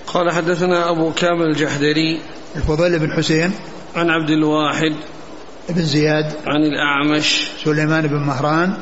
قال 0.06 0.32
حدثنا 0.32 0.90
أبو 0.90 1.12
كامل 1.12 1.42
الجحدري 1.42 2.20
الفضيل 2.56 2.98
بن 2.98 3.12
حسين 3.12 3.52
عن 3.96 4.10
عبد 4.10 4.30
الواحد 4.30 4.94
بن 5.68 5.82
زياد 5.82 6.32
عن 6.46 6.62
الأعمش 6.62 7.50
سليمان 7.64 8.06
بن 8.06 8.16
مهران 8.16 8.74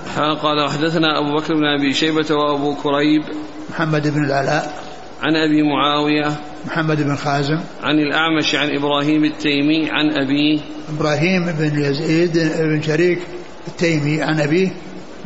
قال 0.43 0.71
حدثنا 0.71 1.19
أبو 1.19 1.37
بكر 1.37 1.55
بن 1.55 1.65
أبي 1.65 1.95
شيبة 1.95 2.35
وأبو 2.35 2.75
كريب 2.75 3.23
محمد 3.71 4.09
بن 4.09 4.25
العلاء 4.25 4.88
عن 5.23 5.37
أبي 5.37 5.63
معاوية 5.63 6.37
محمد 6.67 7.03
بن 7.03 7.17
خازم. 7.17 7.61
عن 7.83 7.99
الأعمش 7.99 8.55
عن 8.55 8.71
إبراهيم 8.77 9.25
التيمي 9.25 9.91
عن 9.91 10.11
أبيه 10.11 10.61
إبراهيم 10.97 11.53
بن 11.59 11.85
يزيد 11.85 12.39
بن 12.59 12.83
شريك 12.83 13.19
التيمي 13.69 14.23
عن 14.23 14.41
أبيه 14.41 14.69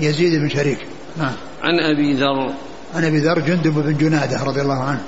يزيد 0.01 0.41
بن 0.41 0.49
شريك. 0.49 0.79
نعم. 1.19 1.33
عن 1.63 1.81
أبي 1.81 2.13
ذر. 2.13 2.53
عن 2.95 3.05
أبي 3.05 3.19
ذر 3.19 3.39
جندب 3.39 3.75
بن 3.75 3.97
جنادة 3.97 4.45
رضي 4.45 4.61
الله 4.61 4.83
عنه. 4.83 5.03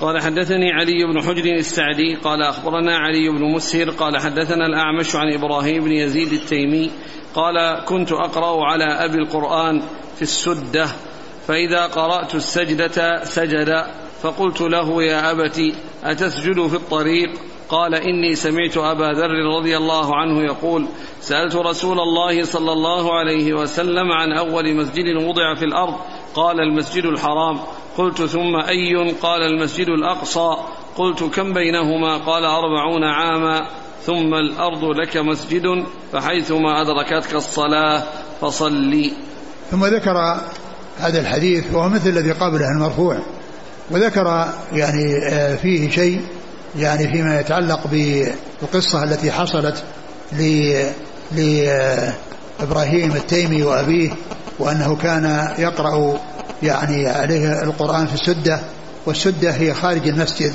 قال 0.00 0.22
حدثني 0.22 0.72
علي 0.72 1.04
بن 1.12 1.22
حجر 1.22 1.44
السعدي 1.44 2.16
قال 2.24 2.42
أخبرنا 2.42 2.96
علي 2.96 3.28
بن 3.28 3.54
مسهر 3.54 3.90
قال 3.90 4.18
حدثنا 4.18 4.66
الأعمش 4.66 5.16
عن 5.16 5.32
إبراهيم 5.32 5.84
بن 5.84 5.92
يزيد 5.92 6.32
التيمي 6.32 6.90
قال 7.34 7.84
كنت 7.84 8.12
أقرأ 8.12 8.64
على 8.64 8.84
أبي 8.84 9.14
القرآن 9.18 9.82
في 10.16 10.22
السدة 10.22 10.86
فإذا 11.46 11.86
قرأت 11.86 12.34
السجدة 12.34 13.24
سجد 13.24 13.84
فقلت 14.22 14.60
له 14.60 15.02
يا 15.02 15.30
أبت 15.30 15.60
أتسجد 16.04 16.66
في 16.66 16.74
الطريق؟ 16.74 17.30
قال 17.68 17.94
إني 17.94 18.34
سمعت 18.34 18.76
أبا 18.76 19.12
ذر 19.12 19.56
رضي 19.56 19.76
الله 19.76 20.16
عنه 20.16 20.42
يقول 20.42 20.86
سألت 21.20 21.56
رسول 21.56 22.00
الله 22.00 22.44
صلى 22.44 22.72
الله 22.72 23.14
عليه 23.14 23.52
وسلم 23.54 24.12
عن 24.12 24.32
أول 24.32 24.74
مسجد 24.74 25.16
وضع 25.16 25.54
في 25.54 25.64
الأرض 25.64 25.94
قال 26.34 26.60
المسجد 26.60 27.04
الحرام. 27.04 27.60
قلت 27.96 28.22
ثم 28.22 28.56
أي؟ 28.56 29.12
قال 29.22 29.42
المسجد 29.42 29.88
الأقصى. 29.88 30.56
قلت 30.96 31.22
كم 31.22 31.52
بينهما؟ 31.52 32.16
قال 32.16 32.44
أربعون 32.44 33.04
عاما. 33.04 33.66
ثم 34.02 34.34
الأرض 34.34 34.84
لك 34.84 35.16
مسجد 35.16 35.84
فحيثما 36.12 36.80
أدركتك 36.82 37.34
الصلاة 37.34 38.02
فصلي. 38.40 39.12
ثم 39.70 39.86
ذكر 39.86 40.40
هذا 41.00 41.20
الحديث 41.20 41.64
وهو 41.72 41.88
مثل 41.88 42.08
الذي 42.08 42.32
قبله 42.32 42.68
المرفوع. 42.68 43.18
وذكر 43.90 44.48
يعني 44.72 45.28
آه، 45.28 45.56
فيه 45.56 45.90
شيء 45.90 46.20
يعني 46.78 47.12
فيما 47.12 47.40
يتعلق 47.40 47.80
بالقصة 47.86 49.04
التي 49.04 49.32
حصلت 49.32 49.82
لإبراهيم 51.32 53.12
التيمي 53.12 53.62
وأبيه 53.62 54.10
وأنه 54.58 54.96
كان 54.96 55.54
يقرأ 55.58 56.18
يعني 56.62 57.08
عليه 57.08 57.62
القرآن 57.62 58.06
في 58.06 58.14
السدة. 58.14 58.60
والسدة 59.06 59.50
هي 59.50 59.74
خارج 59.74 60.08
المسجد. 60.08 60.52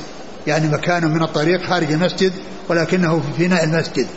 يعني 0.47 0.67
مكان 0.67 1.07
من 1.07 1.23
الطريق 1.23 1.63
خارج 1.69 1.91
المسجد 1.91 2.31
ولكنه 2.69 3.21
في 3.37 3.47
فناء 3.47 3.63
المسجد. 3.63 4.07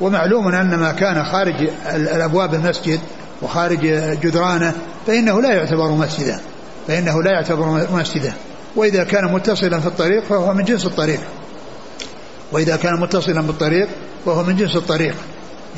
ومعلوم 0.00 0.48
أن 0.48 0.74
ما 0.74 0.92
كان 0.92 1.24
خارج 1.24 1.68
الأبواب 1.94 2.54
المسجد 2.54 3.00
وخارج 3.44 3.80
جدرانه 4.20 4.72
فإنه 5.06 5.42
لا 5.42 5.52
يعتبر 5.52 5.90
مسجدا. 5.90 6.40
فإنه 6.88 7.22
لا 7.22 7.30
يعتبر 7.30 7.86
مسجدا. 7.92 8.32
وإذا 8.76 9.04
كان 9.04 9.32
متصلا 9.32 9.80
في 9.80 9.86
الطريق 9.86 10.24
فهو 10.24 10.54
من 10.54 10.64
جنس 10.64 10.86
الطريق. 10.86 11.20
وإذا 12.52 12.76
كان 12.76 13.00
متصلا 13.00 13.40
بالطريق 13.40 13.88
فهو 14.26 14.42
من 14.42 14.56
جنس 14.56 14.76
الطريق. 14.76 15.14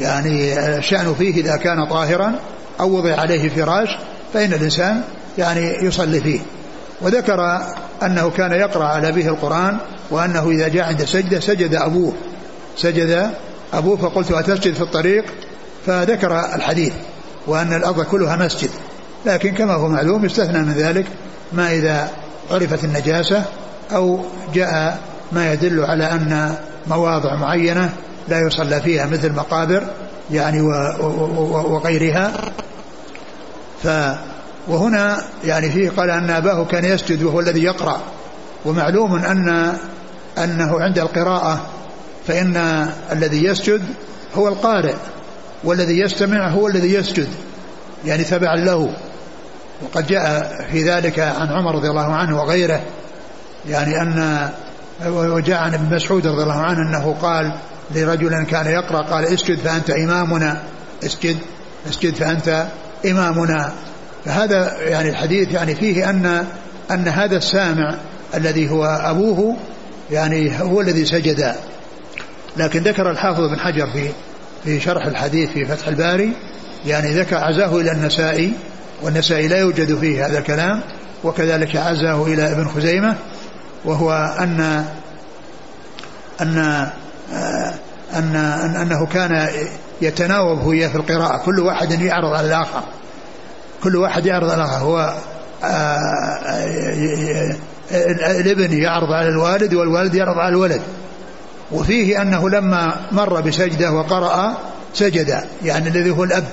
يعني 0.01 0.59
الشأن 0.79 1.15
فيه 1.15 1.35
إذا 1.41 1.57
كان 1.57 1.87
طاهرا 1.87 2.35
أو 2.81 2.97
وضع 2.97 3.15
عليه 3.21 3.49
فراش 3.49 3.89
فإن 4.35 4.53
الإنسان 4.53 5.03
يعني 5.39 5.85
يصلي 5.85 6.21
فيه. 6.21 6.41
وذكر 7.01 7.61
أنه 8.03 8.31
كان 8.31 8.53
يقرأ 8.53 8.85
على 8.85 9.13
به 9.13 9.29
القرآن 9.29 9.79
وأنه 10.11 10.51
إذا 10.51 10.69
جاء 10.69 10.85
عند 10.85 11.05
سجدة 11.05 11.41
سجد 11.41 11.75
أبوه. 11.75 12.13
سجد 12.77 13.31
أبوه 13.75 13.97
فقلت 13.97 14.33
أتسجد 14.33 14.75
في 14.75 14.81
الطريق؟ 14.81 15.25
فذكر 15.87 16.55
الحديث. 16.55 16.93
وأن 17.47 17.73
الأرض 17.73 18.03
كلها 18.03 18.37
مسجد. 18.37 18.71
لكن 19.27 19.55
كما 19.55 19.75
هو 19.75 19.89
معلوم 19.89 20.25
يستثنى 20.25 20.59
من 20.59 20.73
ذلك 20.73 21.07
ما 21.53 21.73
إذا 21.73 22.11
عرفت 22.51 22.85
النجاسة 22.85 23.45
أو 23.95 24.25
جاء 24.55 24.99
ما 25.33 25.53
يدل 25.53 25.85
على 25.85 26.13
أن 26.13 26.55
مواضع 26.87 27.35
معينة 27.35 27.93
لا 28.29 28.41
يصلى 28.41 28.81
فيها 28.81 29.07
مثل 29.07 29.33
مقابر 29.33 29.87
يعني 30.31 30.61
وغيرها. 30.61 32.33
ف 33.83 33.89
وهنا 34.69 35.23
يعني 35.45 35.71
فيه 35.71 35.91
قال 35.91 36.11
أن 36.11 36.31
أباه 36.31 36.65
كان 36.65 36.85
يسجد 36.85 37.23
وهو 37.23 37.41
الذي 37.41 37.63
يقرأ. 37.63 38.01
ومعلوم 38.65 39.15
أن 39.15 39.77
أنه 40.39 40.81
عند 40.81 40.99
القراءة 40.99 41.61
فإن 42.27 42.87
الذي 43.13 43.45
يسجد 43.45 43.83
هو 44.35 44.49
القارئ. 44.49 44.95
والذي 45.67 46.01
يستمع 46.01 46.49
هو 46.49 46.69
الذي 46.69 46.95
يسجد 46.95 47.29
يعني 48.05 48.25
تبعا 48.25 48.57
له. 48.57 48.91
وقد 49.83 50.07
جاء 50.07 50.57
في 50.73 50.91
ذلك 50.91 51.19
عن 51.19 51.49
عمر 51.49 51.75
رضي 51.75 51.89
الله 51.89 52.15
عنه 52.15 52.43
وغيره 52.43 52.81
يعني 53.69 54.03
أن 54.03 54.49
وجاء 55.07 55.59
عن 55.59 55.75
ابن 55.75 55.95
مسعود 55.95 56.27
رضي 56.27 56.43
الله 56.43 56.61
عنه 56.61 56.83
أنه 56.83 57.17
قال 57.23 57.53
لرجل 57.95 58.45
كان 58.45 58.67
يقرأ 58.67 59.03
قال 59.03 59.25
اسجد 59.25 59.59
فأنت 59.59 59.91
إمامنا 59.91 60.63
اسجد 61.05 61.37
اسجد 61.89 62.15
فأنت 62.15 62.67
إمامنا. 63.07 63.73
فهذا 64.25 64.77
يعني 64.81 65.09
الحديث 65.09 65.53
يعني 65.53 65.75
فيه 65.75 66.11
أن 66.11 66.47
أن 66.91 67.09
هذا 67.09 67.37
السامع 67.37 67.95
الذي 68.35 68.71
هو 68.71 68.85
أبوه 68.85 69.57
يعني 70.11 70.61
هو 70.61 70.81
الذي 70.81 71.05
سجد. 71.05 71.55
لكن 72.57 72.83
ذكر 72.83 73.11
الحافظ 73.11 73.41
بن 73.41 73.59
حجر 73.59 73.87
في 73.87 74.09
في 74.65 74.81
شرح 74.81 75.07
الحديث 75.07 75.51
في 75.51 75.67
فتح 75.67 75.89
الباري 75.89 76.33
يعني 76.87 77.15
ذكر 77.15 77.37
عزاه 77.37 77.77
إلى 77.77 77.93
النسائي 77.93 78.53
والنسائي 79.03 79.49
لا 79.49 79.59
يوجد 79.59 79.99
فيه 79.99 80.27
هذا 80.27 80.39
الكلام 80.39 80.81
وكذلك 81.25 81.77
عزاه 81.77 82.27
إلى 82.27 82.53
ابن 82.53 82.69
خزيمة 82.69 83.17
وهو 83.85 84.37
أن 84.39 84.85
أن 86.41 86.59
أن, 88.15 88.37
أن 88.37 88.77
أنه 88.77 89.07
كان 89.07 89.49
يتناوب 90.03 90.59
هو 90.59 90.71
في 90.71 90.95
القراءة 90.95 91.37
كل 91.45 91.61
واحد 91.61 92.01
يعرض 92.01 92.35
على 92.35 92.47
الآخر 92.47 92.83
كل 93.83 93.97
واحد 93.97 94.27
يعرض 94.27 94.51
على 94.51 94.65
الآخر 94.65 94.79
هو 94.79 95.15
الابن 98.41 98.73
يعرض 98.79 99.13
على 99.13 99.29
الوالد 99.29 99.75
والوالد 99.75 100.15
يعرض 100.15 100.39
على 100.39 100.49
الولد 100.49 100.83
وفيه 101.73 102.23
أنه 102.23 102.51
لما 102.51 102.97
مر 103.13 103.41
بسجدة 103.41 103.93
وقرأ 103.93 104.57
سجد 104.95 105.45
يعني 105.65 105.89
الذي 105.89 106.11
هو 106.11 106.25
الأب. 106.25 106.45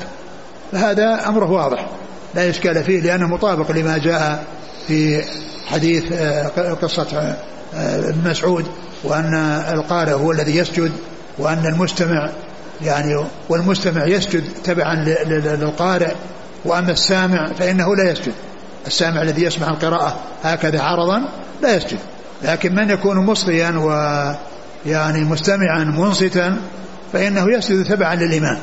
فهذا 0.71 1.27
أمره 1.27 1.51
واضح. 1.51 1.87
لا 2.35 2.49
إشكال 2.49 2.83
فيه 2.83 3.01
لأنه 3.01 3.27
مطابق 3.27 3.71
لما 3.71 3.97
جاء 3.97 4.43
في 4.87 5.23
حديث 5.67 6.11
آه، 6.11 6.47
قصة 6.81 7.35
آه، 7.75 7.99
ابن 8.09 8.29
مسعود 8.29 8.65
وأن 9.03 9.33
القارئ 9.73 10.13
هو 10.13 10.31
الذي 10.31 10.57
يسجد 10.57 10.91
وأن 11.37 11.65
المستمع 11.65 12.29
يعني 12.83 13.25
والمستمع 13.49 14.05
يسجد 14.05 14.43
تبعا 14.63 14.95
للقارئ. 15.25 16.11
وأما 16.65 16.91
السامع 16.91 17.53
فإنه 17.53 17.95
لا 17.95 18.11
يسجد. 18.11 18.33
السامع 18.87 19.21
الذي 19.21 19.43
يسمع 19.43 19.69
القراءة 19.69 20.19
هكذا 20.43 20.81
عرضا 20.81 21.21
لا 21.61 21.75
يسجد. 21.75 21.99
لكن 22.43 22.75
من 22.75 22.89
يكون 22.89 23.17
مصغيا 23.17 23.69
ويعني 24.85 25.23
مستمعا 25.23 25.83
منصتا 25.83 26.61
فإنه 27.13 27.53
يسجد 27.53 27.85
تبعا 27.85 28.15
للإمام. 28.15 28.59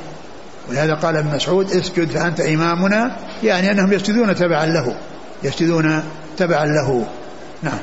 ولهذا 0.69 0.95
قال 0.95 1.17
ابن 1.17 1.35
مسعود 1.35 1.71
اسجد 1.71 2.09
فأنت 2.09 2.41
إمامنا 2.41 3.17
يعني 3.43 3.71
أنهم 3.71 3.93
يسجدون 3.93 4.35
تبعا 4.35 4.67
له 4.67 4.97
يسجدون 5.43 6.03
تبعا 6.37 6.67
له. 6.67 7.07
نعم. 7.63 7.79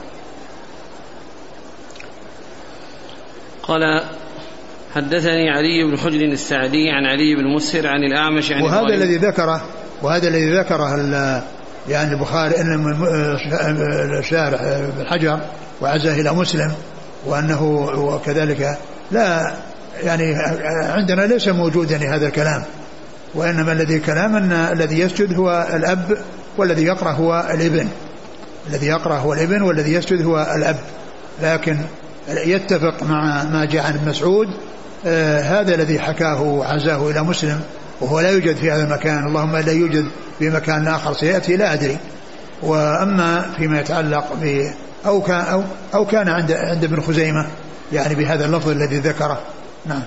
قال 3.64 4.04
حدثني 4.96 5.50
علي 5.50 5.92
بن 5.92 5.98
حجر 5.98 6.22
السعدي 6.22 6.90
عن 6.90 7.06
علي 7.06 7.36
بن 7.36 7.56
مسهر 7.56 7.88
عن 7.88 8.04
الأعمش 8.04 8.52
عن 8.52 8.62
وهذا 8.62 8.96
الذي 8.96 9.18
ذكره 9.18 9.62
وهذا 10.02 10.28
الذي 10.28 10.58
ذكره 10.58 10.96
يعني 11.90 12.14
البخاري 12.14 12.62
إن 12.62 12.96
الشارح 14.20 14.62
بن 14.98 15.06
حجر 15.06 15.40
وعزاه 15.82 16.22
إلى 16.22 16.34
مسلم 16.34 16.72
وأنه 17.26 17.64
وكذلك 17.96 18.78
لا 19.12 19.54
يعني 20.04 20.36
عندنا 20.70 21.22
ليس 21.22 21.48
موجودا 21.48 22.16
هذا 22.16 22.28
الكلام 22.28 22.64
وإنما 23.36 23.72
الذي 23.72 24.00
كلام 24.00 24.36
أن 24.36 24.52
الذي 24.52 25.00
يسجد 25.00 25.34
هو 25.34 25.68
الأب 25.74 26.18
والذي 26.58 26.84
يقرأ 26.84 27.12
هو 27.12 27.48
الابن. 27.54 27.88
الذي 28.70 28.88
يقرأ 28.88 29.16
هو 29.16 29.34
الابن 29.34 29.62
والذي 29.62 29.94
يسجد 29.94 30.26
هو 30.26 30.54
الأب. 30.56 30.78
لكن 31.42 31.78
يتفق 32.30 33.04
مع 33.04 33.44
ما 33.44 33.66
جاء 33.66 33.86
عن 33.86 34.00
مسعود 34.06 34.48
آه 35.06 35.42
هذا 35.42 35.76
الذي 35.76 36.00
حكاه 36.00 36.42
وعزاه 36.42 37.10
إلى 37.10 37.24
مسلم 37.24 37.62
وهو 38.02 38.20
لا 38.20 38.30
يوجد 38.30 38.56
في 38.56 38.72
هذا 38.72 38.84
المكان 38.84 39.28
اللهم 39.28 39.58
لا 39.58 39.72
يوجد 39.72 40.06
في 40.40 40.50
مكان 40.50 40.88
آخر 40.88 41.14
سيأتي 41.14 41.58
لا 41.58 41.74
أدري. 41.74 41.98
وأما 42.64 43.46
فيما 43.58 43.80
يتعلق 43.80 44.34
ب 44.42 44.72
أو 45.08 45.22
كان 45.22 45.46
أو, 45.46 45.64
أو 45.94 46.06
كان 46.06 46.30
عند 46.30 46.52
عند 46.52 46.84
ابن 46.84 47.02
خزيمة 47.02 47.48
يعني 47.94 48.16
بهذا 48.16 48.46
اللفظ 48.46 48.70
الذي 48.70 48.98
ذكره. 48.98 49.42
نعم. 49.86 50.04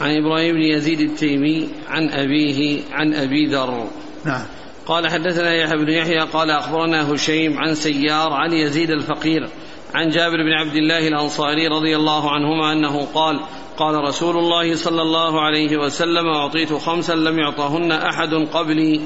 عن 0.00 0.16
إبراهيم 0.16 0.54
بن 0.54 0.62
يزيد 0.62 1.00
التيمي 1.00 1.68
عن 1.88 2.10
أبيه 2.10 2.82
عن 2.92 3.14
أبي 3.14 3.46
ذر. 3.46 3.86
نعم. 4.24 4.42
قال 4.86 5.08
حدثنا 5.08 5.54
يحيى 5.54 5.76
بن 5.76 5.88
يحيى 5.88 6.20
قال 6.20 6.50
أخبرنا 6.50 7.14
هشيم 7.14 7.58
عن 7.58 7.74
سيار 7.74 8.32
عن 8.32 8.52
يزيد 8.52 8.90
الفقير 8.90 9.48
عن 9.94 10.08
جابر 10.08 10.36
بن 10.36 10.52
عبد 10.52 10.76
الله 10.76 11.08
الأنصاري 11.08 11.68
رضي 11.68 11.96
الله 11.96 12.30
عنهما 12.30 12.72
أنه 12.72 13.06
قال 13.14 13.40
قال 13.76 13.94
رسول 13.94 14.36
الله 14.38 14.74
صلى 14.74 15.02
الله 15.02 15.40
عليه 15.40 15.76
وسلم 15.76 16.26
أعطيت 16.26 16.72
خمسا 16.72 17.12
لم 17.12 17.38
يعطهن 17.38 17.92
أحد 17.92 18.34
قبلي. 18.34 19.00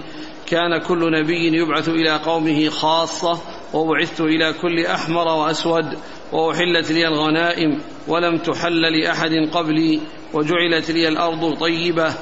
كان 0.47 0.79
كل 0.79 1.13
نبي 1.21 1.57
يبعث 1.57 1.89
إلى 1.89 2.17
قومه 2.17 2.69
خاصة 2.69 3.41
وبعثت 3.75 4.21
إلى 4.21 4.53
كل 4.53 4.87
أحمر 4.87 5.29
وأسود 5.29 5.99
وأحلت 6.33 6.93
لي 6.93 7.09
الغنائم 7.09 7.81
ولم 8.09 8.39
تحل 8.39 9.01
لأحد 9.01 9.31
قبلي 9.53 10.01
وجعلت 10.33 10.91
لي 10.91 11.09
الأرض 11.09 11.59
طيبة 11.61 12.15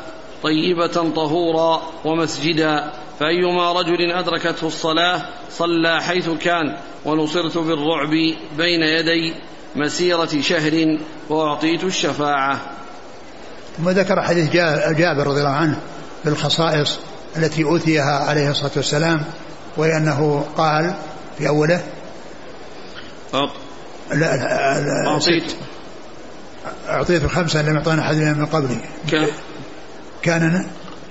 طيبة 0.43 0.87
طهورا 1.17 1.83
ومسجدا. 2.05 2.93
فأيما 3.21 3.73
رجل 3.73 4.13
أدركته 4.13 4.67
الصلاة 4.67 5.23
صلى 5.51 6.03
حيث 6.03 6.31
كان 6.31 6.77
ونصرت 7.05 7.59
بالرعب 7.59 8.11
بين 8.57 8.83
يدي 8.83 9.35
مسيرة 9.77 10.41
شهر 10.41 10.99
وأعطيت 11.29 11.85
الشفاعة. 11.85 12.61
ثم 13.77 13.91
ذكر 13.91 14.23
حديث 14.23 14.53
جابر 14.99 15.27
رضي 15.27 15.41
الله 15.41 15.51
عنه 15.51 15.81
بالخصائص 16.25 16.99
التي 17.37 17.65
أوتيها 17.65 18.19
عليه 18.19 18.51
الصلاة 18.51 18.71
والسلام 18.77 19.25
وهي 19.77 19.97
أنه 19.97 20.47
قال 20.57 20.95
في 21.39 21.49
أوله 21.49 21.81
أق... 23.35 23.53
لا 24.11 24.17
لا 24.17 24.81
لا 24.81 25.09
أعطيت. 25.09 25.53
أعطيت 26.89 27.27
خمسا 27.27 27.63
لم 27.63 27.77
يعطينا 27.77 28.03
أحد 28.03 28.17
من 28.17 28.47
قبلي. 28.47 28.77
كان. 29.11 29.27
كان 30.23 30.67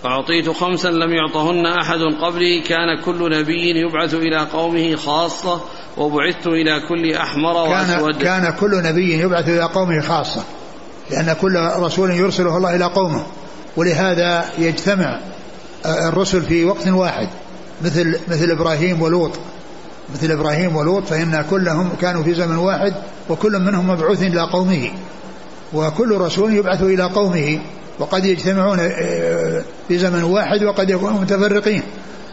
أعطيت 0.05 0.49
خمسا 0.49 0.87
لم 0.87 1.13
يعطهن 1.13 1.65
أحد 1.65 1.99
قبلي. 2.21 2.61
كان 2.61 3.01
كل 3.05 3.39
نبي 3.39 3.79
يبعث 3.79 4.13
إلى 4.13 4.47
قومه 4.53 4.95
خاصة 4.95 5.61
وبعثت 5.97 6.47
إلى 6.47 6.81
كل 6.89 7.13
أحمر 7.13 7.67
كان 7.67 8.03
وأسود. 8.03 8.21
كان 8.21 8.53
كل 8.59 8.83
نبي 8.83 9.19
يبعث 9.19 9.49
إلى 9.49 9.63
قومه 9.63 10.01
خاصة 10.01 10.43
لأن 11.11 11.35
كل 11.41 11.55
رسول 11.75 12.11
يرسله 12.11 12.57
الله 12.57 12.75
إلى 12.75 12.85
قومه 12.85 13.25
ولهذا 13.77 14.45
يجتمع 14.57 15.19
الرسل 15.85 16.41
في 16.41 16.65
وقت 16.65 16.87
واحد 16.87 17.27
مثل 17.81 18.19
مثل 18.27 18.51
إبراهيم 18.51 19.01
ولوط. 19.01 19.31
مثل 20.13 20.31
إبراهيم 20.31 20.75
ولوط 20.75 21.03
فإن 21.03 21.45
كلهم 21.49 21.89
كانوا 22.01 22.23
في 22.23 22.33
زمن 22.33 22.55
واحد 22.55 22.93
وكل 23.29 23.59
منهم 23.59 23.87
مبعوث 23.87 24.21
إلى 24.21 24.41
قومه. 24.41 24.91
وكل 25.73 26.17
رسول 26.17 26.53
يبعث 26.53 26.81
إلى 26.81 27.03
قومه. 27.03 27.59
وقد 27.99 28.25
يجتمعون 28.25 28.77
في 29.87 29.97
زمن 29.97 30.23
واحد 30.23 30.63
وقد 30.63 30.89
يكونوا 30.89 31.21
متفرقين. 31.21 31.81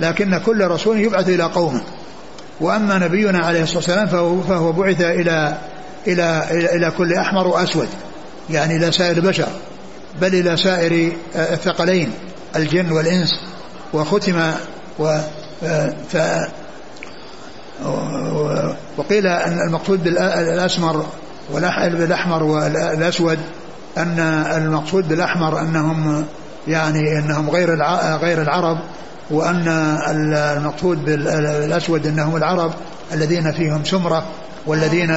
لكن 0.01 0.39
كل 0.39 0.67
رسول 0.67 1.01
يبعث 1.01 1.29
إلى 1.29 1.43
قومه. 1.43 1.83
وأما 2.61 2.99
نبينا 2.99 3.39
عليه 3.39 3.63
الصلاة 3.63 3.79
والسلام 3.79 4.07
فهو, 4.07 4.41
فهو 4.41 4.73
بعث 4.73 5.01
إلى 5.01 5.59
إلى 6.07 6.47
إلى, 6.51 6.77
إلى 6.77 6.93
كل 6.99 7.15
أحمر 7.15 7.49
وأسود. 7.49 7.89
يعني 8.51 8.77
إلى 8.77 8.93
سائر 8.93 9.17
البشر. 9.17 9.49
بل 10.21 10.35
إلى 10.35 10.57
سائر 10.57 11.13
الثقلين. 11.35 12.13
الجن 12.57 12.93
والإنس 12.93 13.41
وختم 13.93 14.53
و 14.99 15.19
ف 16.09 16.17
وقيل 18.99 19.27
أن 19.27 19.59
المقصود 19.69 20.05
بالأسمر 20.05 21.07
بالأحمر 21.79 22.43
والأسود 22.43 23.39
أن 23.99 24.19
المقصود 24.57 25.09
بالأحمر 25.09 25.61
أنهم 25.61 26.25
يعني 26.69 27.19
أنهم 27.19 27.51
غير 27.51 27.83
غير 28.21 28.43
العرب 28.43 28.79
وأن 29.31 29.69
المقصود 30.57 31.05
بالأسود 31.05 32.07
أنهم 32.07 32.37
العرب 32.37 32.73
الذين 33.13 33.53
فيهم 33.53 33.85
سمرة 33.85 34.25
والذين 34.67 35.11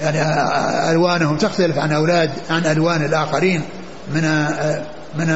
يعني 0.00 0.22
ألوانهم 0.90 1.36
تختلف 1.36 1.78
عن 1.78 1.92
أولاد 1.92 2.30
عن 2.50 2.66
ألوان 2.66 3.04
الآخرين 3.04 3.62
من 4.14 4.46
من 5.18 5.30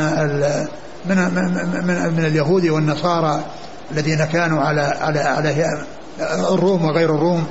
من 1.06 1.16
من, 1.16 2.14
من 2.16 2.24
اليهود 2.24 2.66
والنصارى 2.66 3.44
الذين 3.92 4.24
كانوا 4.24 4.62
على 4.62 4.80
على 4.80 5.20
على 5.20 5.76
الروم 6.54 6.84
وغير 6.84 7.14
الروم 7.14 7.46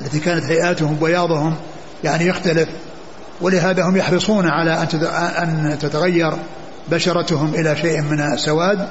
التي 0.00 0.20
كانت 0.20 0.44
هيئاتهم 0.44 0.94
بياضهم 0.94 1.54
يعني 2.04 2.26
يختلف. 2.26 2.68
ولهذا 3.40 3.84
هم 3.84 3.96
يحرصون 3.96 4.48
على 4.48 4.86
أن 5.38 5.78
تتغير 5.80 6.32
بشرتهم 6.90 7.54
إلى 7.54 7.76
شيء 7.76 8.00
من 8.00 8.20
السواد 8.20 8.88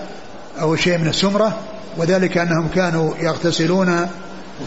أو 0.61 0.75
شيء 0.75 0.97
من 0.97 1.07
السمرة 1.07 1.57
وذلك 1.97 2.37
أنهم 2.37 2.67
كانوا 2.67 3.13
يغتسلون 3.19 4.07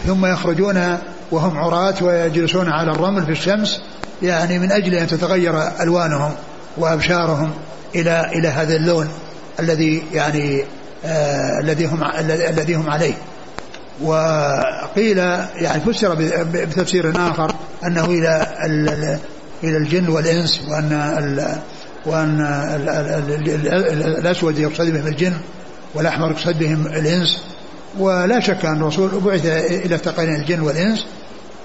ثم 0.07 0.25
يخرجون 0.25 0.97
وهم 1.31 1.57
عراة 1.57 1.93
ويجلسون 2.01 2.69
على 2.69 2.91
الرمل 2.91 3.25
في 3.25 3.31
الشمس 3.31 3.81
يعني 4.21 4.59
من 4.59 4.71
أجل 4.71 4.95
أن 4.95 5.07
تتغير 5.07 5.81
ألوانهم 5.81 6.31
وأبشارهم. 6.77 7.51
إلى 7.97 8.31
إلى 8.33 8.47
هذا 8.47 8.75
اللون 8.75 9.09
الذي 9.59 10.03
يعني 10.13 10.63
آه 11.05 11.59
الذي 11.59 11.85
هم 11.85 12.03
الذي 12.29 12.75
هم 12.75 12.89
عليه. 12.89 13.13
وقيل 14.03 15.17
يعني 15.55 15.81
فسر 15.81 16.15
بتفسير 16.53 17.11
آخر 17.15 17.55
أنه 17.85 18.05
إلى 18.05 18.47
إلى 19.63 19.77
الجن 19.77 20.09
والإنس 20.09 20.61
وأن 20.69 20.91
وأن 22.05 22.41
ال 22.41 22.89
ال 22.89 23.49
ال 23.67 24.17
الأسود 24.19 24.59
يقصد 24.59 24.85
بهم 24.85 25.07
الجن 25.07 25.33
والأحمر 25.95 26.31
يقصد 26.31 26.59
بهم 26.59 26.87
الإنس. 26.87 27.41
ولا 27.99 28.39
شك 28.39 28.65
أن 28.65 28.81
الرسول 28.81 29.09
بعث 29.19 29.45
إلى 29.45 29.97
ثقلين 29.97 30.35
الجن 30.35 30.59
والإنس. 30.59 31.05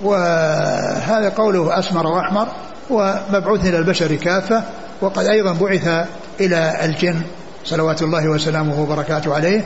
وهذا 0.02 1.32
قوله 1.36 1.78
أسمر 1.78 2.06
وأحمر 2.06 2.48
ومبعوث 2.90 3.66
إلى 3.66 3.78
البشر 3.78 4.14
كافة. 4.14 4.62
وقد 5.00 5.26
أيضا 5.26 5.52
بعث 5.52 6.08
إلى 6.40 6.84
الجن 6.84 7.22
صلوات 7.64 8.02
الله 8.02 8.28
وسلامه 8.28 8.82
وبركاته 8.82 9.34
عليه 9.34 9.64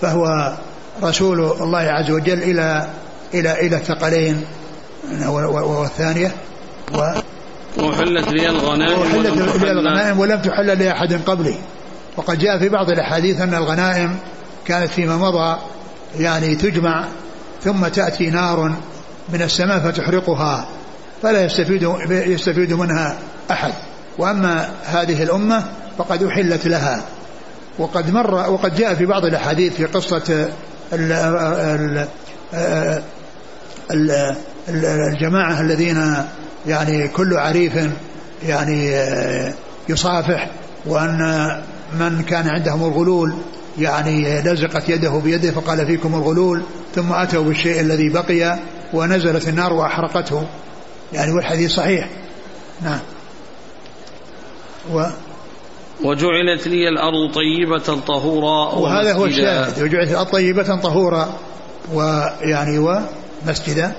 فهو 0.00 0.56
رسول 1.02 1.40
الله 1.40 1.78
عز 1.78 2.10
وجل 2.10 2.42
إلى 2.42 2.88
إلى 3.34 3.66
إلى 3.66 3.76
الثقلين 3.76 4.44
والثانية 5.28 6.32
و 6.94 7.12
وحلت 7.78 8.28
لي 8.28 8.48
الغنائم 8.48 9.00
وحلت 9.00 9.62
لي 9.62 9.70
الغنائم 9.70 10.18
ولم 10.18 10.42
تحل 10.42 10.78
لأحد 10.78 11.20
قبلي. 11.26 11.54
وقد 12.16 12.38
جاء 12.38 12.58
في 12.58 12.68
بعض 12.68 12.90
الأحاديث 12.90 13.40
أن 13.40 13.54
الغنائم 13.54 14.16
كانت 14.66 14.90
فيما 14.90 15.16
مضى 15.16 15.58
يعني 16.18 16.54
تجمع 16.54 17.04
ثم 17.62 17.88
تأتي 17.88 18.30
نار 18.30 18.72
من 19.28 19.42
السماء 19.42 19.78
فتحرقها 19.78 20.68
فلا 21.22 21.44
يستفيد 21.44 21.82
يستفيد 22.10 22.72
منها 22.72 23.18
أحد. 23.50 23.72
وأما 24.18 24.70
هذه 24.84 25.22
الأمة 25.22 25.64
فقد 25.98 26.22
أحلت 26.22 26.66
لها. 26.66 27.02
وقد 27.78 28.10
مر 28.10 28.34
وقد 28.34 28.76
جاء 28.76 28.94
في 28.94 29.06
بعض 29.06 29.24
الأحاديث 29.24 29.74
في 29.74 29.84
قصة 29.84 30.48
ال 30.92 31.12
ال 33.90 34.36
الجماعة 35.14 35.60
الذين 35.60 36.24
يعني 36.66 37.08
كل 37.08 37.36
عريف 37.36 37.72
يعني 38.42 38.92
يصافح 39.88 40.50
وأن 40.86 41.50
من 42.00 42.22
كان 42.22 42.48
عندهم 42.48 42.84
الغلول 42.84 43.34
يعني 43.78 44.40
لزقت 44.40 44.88
يده 44.88 45.10
بيده 45.10 45.50
فقال 45.50 45.86
فيكم 45.86 46.14
الغلول 46.14 46.62
ثم 46.94 47.12
أتوا 47.12 47.44
بالشيء 47.44 47.80
الذي 47.80 48.08
بقي 48.08 48.58
ونزلت 48.92 49.48
النار 49.48 49.72
وأحرقته. 49.72 50.46
يعني 51.12 51.32
والحديث 51.32 51.70
صحيح. 51.70 52.08
نعم. 52.82 52.98
و 54.92 55.06
وجعلت 56.04 56.66
لي 56.66 56.88
الأرض 56.88 57.34
طيبة 57.34 58.00
طهورا 58.06 58.74
وهذا 58.74 59.12
هو 59.12 59.24
الشاهد. 59.24 59.82
وجعلت 59.82 60.10
الأرض 60.10 60.26
طيبة 60.26 60.76
طهورا 60.76 61.28
ويعني 61.92 62.78
ومسجدا 62.78 63.92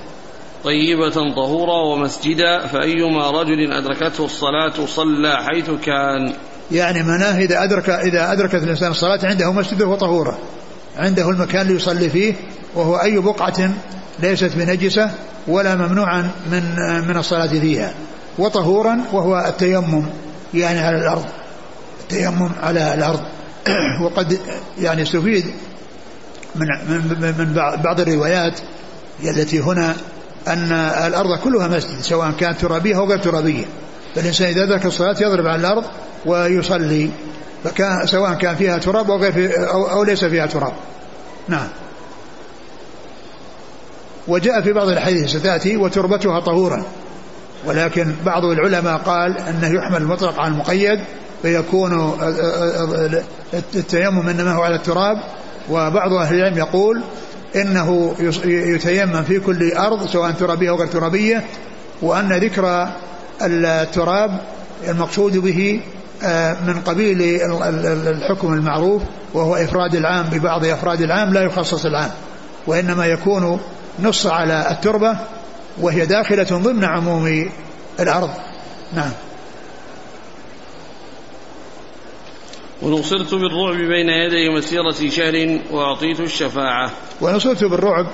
طيبة 0.64 1.34
طهورا 1.36 1.84
ومسجدا. 1.84 2.68
فأيما 2.68 3.32
رجل 3.32 3.72
أدركته 3.72 4.26
الصلاة 4.26 4.86
صلى 4.86 5.38
حيث 5.44 5.70
كان. 5.70 6.34
يعني 6.72 7.04
مناه 7.04 7.38
إذا 7.40 7.64
أدرك 7.64 7.90
إذا 7.90 8.32
أدركت 8.32 8.56
الإنسان 8.56 8.92
الصلاة 8.92 9.20
عنده 9.24 9.52
مسجده 9.52 9.88
وطهورا 9.88 10.38
عنده 10.98 11.30
المكان 11.30 11.62
اللي 11.62 11.76
يصلي 11.76 12.10
فيه 12.10 12.34
وهو 12.76 12.96
أي 12.96 13.20
بقعة 13.20 13.72
ليست 14.20 14.52
بنجسة 14.56 15.12
ولا 15.48 15.76
ممنوعا 15.76 16.32
من 16.52 16.64
من 17.08 17.18
الصلاة 17.18 17.48
فيها. 17.48 17.94
وطهورا 18.40 19.00
وهو 19.14 19.46
التيمم. 19.48 20.06
يعني 20.54 20.80
على 20.80 20.98
الأرض 20.98 21.26
التيمم 22.00 22.50
على 22.64 22.94
الأرض. 22.94 23.22
وقد 24.04 24.40
يعني 24.80 25.02
استفيد 25.02 25.46
من 26.56 26.68
من 26.88 27.36
من 27.38 27.54
بعض 27.84 28.00
الروايات 28.00 28.60
التي 29.24 29.60
هنا 29.60 29.96
أن 30.48 30.72
الأرض 31.08 31.40
كلها 31.44 31.68
مسجد 31.68 32.02
سواء 32.02 32.32
كانت 32.32 32.62
ترابية 32.62 32.98
أو 32.98 33.06
غير 33.06 33.20
ترابية. 33.20 33.66
فالإنسان 34.16 34.48
إذا 34.48 34.66
ذكر 34.66 34.88
الصلاة 34.88 35.16
يضرب 35.22 35.48
على 35.48 35.60
الأرض 35.62 35.84
ويصلي 36.26 37.10
فكان 37.64 38.08
سواء 38.08 38.34
كان 38.34 38.56
فيها 38.56 38.78
تراب 38.78 39.12
أو, 39.12 39.18
غير 39.18 39.32
في 39.32 39.70
أو, 39.70 39.90
أو 39.90 40.04
ليس 40.04 40.26
فيها 40.26 40.46
تراب. 40.46 40.74
نعم. 41.48 41.68
وجاء 44.28 44.62
في 44.62 44.74
بعض 44.74 44.88
الحديث 44.88 45.30
ستأتي 45.30 45.78
وتربتها 45.78 46.40
طهورا. 46.40 46.84
ولكن 47.66 48.16
بعض 48.26 48.46
العلماء 48.46 48.98
قال 48.98 49.38
أنه 49.38 49.68
يحمل 49.68 50.02
المطلق 50.02 50.40
على 50.40 50.54
المقيد 50.54 51.00
فيكون 51.42 52.18
التيمم 53.54 54.30
إنما 54.30 54.54
هو 54.54 54.62
على 54.62 54.76
التراب 54.76 55.18
وبعض 55.70 56.14
أهل 56.14 56.36
العلم 56.36 56.58
يقول 56.58 57.02
إنه 57.56 58.16
يتيمم 58.46 59.24
في 59.24 59.40
كل 59.40 59.72
أرض 59.72 60.08
سواء 60.08 60.32
ترابية 60.32 60.70
أو 60.70 60.76
غير 60.76 60.88
ترابية 60.88 61.44
وأن 62.02 62.34
ذكر 62.34 62.90
التراب 63.42 64.40
المقصود 64.88 65.38
به 65.38 65.82
آه، 66.24 66.58
من 66.68 66.74
قبيل 66.74 67.22
الحكم 68.08 68.54
المعروف 68.54 69.02
وهو 69.34 69.56
إفراد 69.56 69.96
العام 69.96 70.26
ببعض 70.26 70.66
أفراد 70.66 71.02
العام 71.02 71.34
لا 71.34 71.42
يخصص 71.42 71.86
العام 71.86 72.12
وإنما 72.68 73.06
يكون 73.06 73.60
نص 74.00 74.28
على 74.28 74.72
التربة 74.72 75.18
وهي 75.80 76.06
داخلة 76.06 76.44
ضمن 76.44 76.84
عموم 76.84 77.50
الأرض. 78.00 78.30
نعم. 78.94 79.12
ونصرت 82.82 83.34
بالرعب 83.34 83.76
بين 83.76 84.10
يدي 84.10 84.50
مسيرة 84.58 85.10
شهر 85.10 85.60
وأعطيت 85.72 86.20
الشفاعة. 86.20 86.92
ونصرت 87.22 87.64
بالرعب 87.64 88.08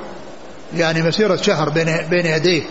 يعني 0.76 1.02
مسيرة 1.02 1.36
شهر 1.36 1.70
بين 1.70 1.86
بين 2.10 2.26
يديه. 2.26 2.64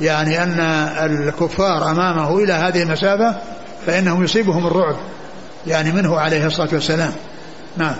يعني 0.00 0.42
أن 0.42 0.60
الكفار 0.98 1.90
أمامه 1.90 2.38
إلى 2.38 2.52
هذه 2.52 2.82
المسافة 2.82 3.36
فإنهم 3.86 4.24
يصيبهم 4.24 4.66
الرعب. 4.66 4.96
يعني 5.66 5.92
منه 5.92 6.20
عليه 6.20 6.46
الصلاة 6.46 6.68
والسلام. 6.72 7.12
نعم. 7.76 7.96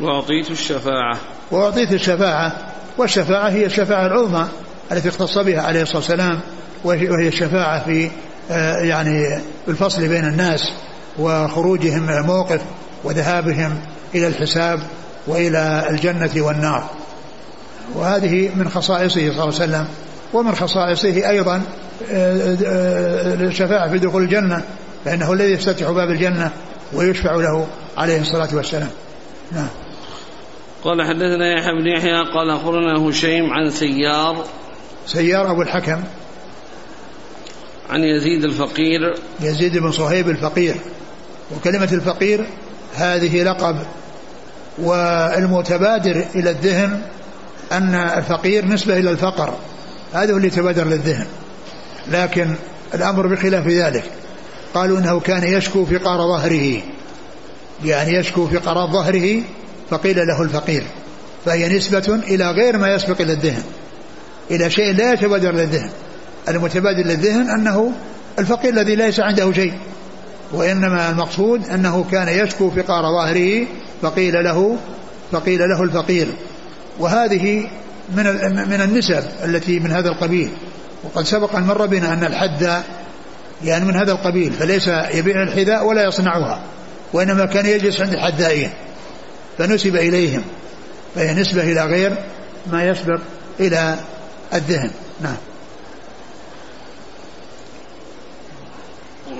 وأعطيت 0.00 0.50
الشفاعة. 0.50 1.18
وأعطيت 1.50 1.92
الشفاعة. 1.92 2.71
والشفاعة 2.98 3.48
هي 3.48 3.66
الشفاعة 3.66 4.06
العظمى 4.06 4.48
التي 4.92 5.08
اختص 5.08 5.38
بها 5.38 5.62
عليه 5.62 5.82
الصلاة 5.82 5.98
والسلام 5.98 6.40
وهي 6.84 7.28
الشفاعة 7.28 7.84
في 7.84 8.10
آه، 8.50 8.78
يعني 8.78 9.40
الفصل 9.68 10.08
بين 10.08 10.24
الناس 10.24 10.72
وخروجهم 11.18 12.02
من 12.02 12.14
الموقف 12.14 12.60
وذهابهم 13.04 13.78
إلى 14.14 14.26
الحساب 14.26 14.80
وإلى 15.26 15.86
الجنة 15.90 16.30
والنار. 16.36 16.90
وهذه 17.94 18.50
من 18.56 18.68
خصائصه 18.68 19.14
صلى 19.14 19.30
الله 19.30 19.42
عليه 19.42 19.46
وسلم 19.54 19.86
ومن 20.32 20.54
خصائصه 20.54 21.30
أيضا 21.30 21.62
آه، 22.10 22.56
آه، 22.66 23.34
الشفاعة 23.34 23.90
في 23.90 23.98
دخول 23.98 24.22
الجنة 24.22 24.62
فإنه 25.04 25.32
الذي 25.32 25.52
يفتتح 25.52 25.90
باب 25.90 26.10
الجنة 26.10 26.50
ويشفع 26.92 27.36
له 27.36 27.66
عليه 27.96 28.20
الصلاة 28.20 28.48
والسلام. 28.52 28.90
نعم. 29.52 29.68
قال 30.84 31.02
حدثنا 31.02 31.58
يحيى 31.58 31.72
بن 31.72 31.86
يحيى 31.86 32.32
قال 32.34 32.50
أخبرنا 32.50 33.08
هشيم 33.08 33.52
عن 33.52 33.70
سيار. 33.70 34.44
سيار 35.06 35.50
أبو 35.50 35.62
الحكم. 35.62 36.02
عن 37.90 38.00
يزيد 38.00 38.44
الفقير. 38.44 39.14
يزيد 39.40 39.78
بن 39.78 39.92
صهيب 39.92 40.28
الفقير. 40.28 40.74
وكلمة 41.56 41.88
الفقير 41.92 42.46
هذه 42.94 43.42
لقب. 43.42 43.76
والمتبادر 44.78 46.24
إلى 46.34 46.50
الذهن 46.50 47.02
أن 47.72 47.94
الفقير 47.94 48.66
نسبة 48.66 48.96
إلى 48.96 49.10
الفقر. 49.10 49.54
هذا 50.12 50.32
هو 50.32 50.36
اللي 50.36 50.50
تبادر 50.50 50.84
للذهن. 50.84 51.26
لكن 52.10 52.54
الأمر 52.94 53.26
بخلاف 53.26 53.66
ذلك. 53.66 54.04
قالوا 54.74 54.98
إنه 54.98 55.20
كان 55.20 55.44
يشكو 55.44 55.84
في 55.84 55.96
قار 55.96 56.18
ظهره. 56.18 56.80
يعني 57.84 58.14
يشكو 58.14 58.46
في 58.46 58.56
قرار 58.56 58.90
ظهره 58.90 59.42
فقيل 59.92 60.26
له 60.26 60.42
الفقير 60.42 60.84
فهي 61.44 61.76
نسبة 61.76 62.20
إلى 62.28 62.50
غير 62.50 62.78
ما 62.78 62.94
يسبق 62.94 63.20
إلى 63.20 63.32
الذهن 63.32 63.62
إلى 64.50 64.70
شيء 64.70 64.92
لا 64.92 65.12
يتبادر 65.12 65.52
للذهن. 65.52 65.90
المتبادر 66.48 67.02
للذهن 67.02 67.50
أنه 67.50 67.92
الفقير 68.38 68.72
الذي 68.72 68.96
ليس 68.96 69.20
عنده 69.20 69.52
شيء 69.52 69.72
وإنما 70.52 71.10
المقصود 71.10 71.68
أنه 71.68 72.04
كان 72.10 72.28
يشكو 72.28 72.70
فقار 72.70 73.02
ظاهره 73.02 73.66
فقيل 74.02 74.44
له 74.44 74.76
فقيل 75.32 75.60
له 75.68 75.82
الفقير. 75.82 76.26
وهذه 76.98 77.70
من 78.16 78.24
من 78.70 78.80
النسب 78.80 79.24
التي 79.44 79.78
من 79.78 79.90
هذا 79.90 80.08
القبيل. 80.08 80.50
وقد 81.04 81.24
سبق 81.24 81.56
أن 81.56 81.62
مر 81.62 81.86
بنا 81.86 82.12
أن 82.12 82.24
الحد 82.24 82.82
يعني 83.64 83.84
من 83.84 83.96
هذا 83.96 84.12
القبيل 84.12 84.52
فليس 84.52 84.88
يبيع 85.14 85.42
الحذاء 85.42 85.84
ولا 85.84 86.04
يصنعها 86.04 86.62
وإنما 87.12 87.46
كان 87.46 87.66
يجلس 87.66 88.00
عند 88.00 88.12
الحدائين 88.12 88.70
فنسب 89.58 89.96
إليهم 89.96 90.44
فهي 91.14 91.34
نسبة 91.34 91.62
إلى 91.62 91.86
غير 91.86 92.16
ما 92.72 92.88
يسبق 92.88 93.20
إلى 93.60 93.96
الذهن. 94.54 94.90
نعم. 95.20 95.36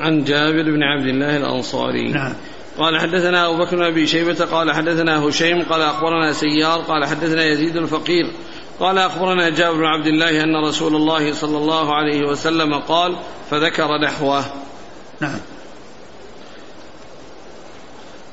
عن 0.01 0.25
جابر 0.25 0.63
بن 0.63 0.83
عبد 0.83 1.07
الله 1.07 1.37
الأنصاري. 1.37 2.13
نعم. 2.13 2.33
قال 2.79 3.01
حدثنا 3.01 3.47
أبو 3.47 3.65
بكر 3.65 3.77
بن 3.77 3.83
أبي 3.83 4.07
شيبة 4.07 4.45
قال 4.45 4.73
حدثنا 4.73 5.19
هشيم 5.19 5.63
قال 5.63 5.83
أخبرنا 5.83 6.33
سيار 6.33 6.81
قال 6.81 7.05
حدثنا 7.05 7.45
يزيد 7.45 7.77
الفقير 7.77 8.27
قال 8.81 8.99
أخبرنا 8.99 9.51
جابر 9.51 9.77
بن 9.77 9.85
عبد 9.85 10.07
الله 10.07 10.45
أن 10.45 10.57
رسول 10.69 10.97
الله 10.97 11.33
صلى 11.33 11.59
الله 11.59 11.95
عليه 11.95 12.29
وسلم 12.29 12.75
قال 12.75 13.17
فذكر 13.51 13.99
نحوه. 13.99 14.45
نعم. 15.21 15.39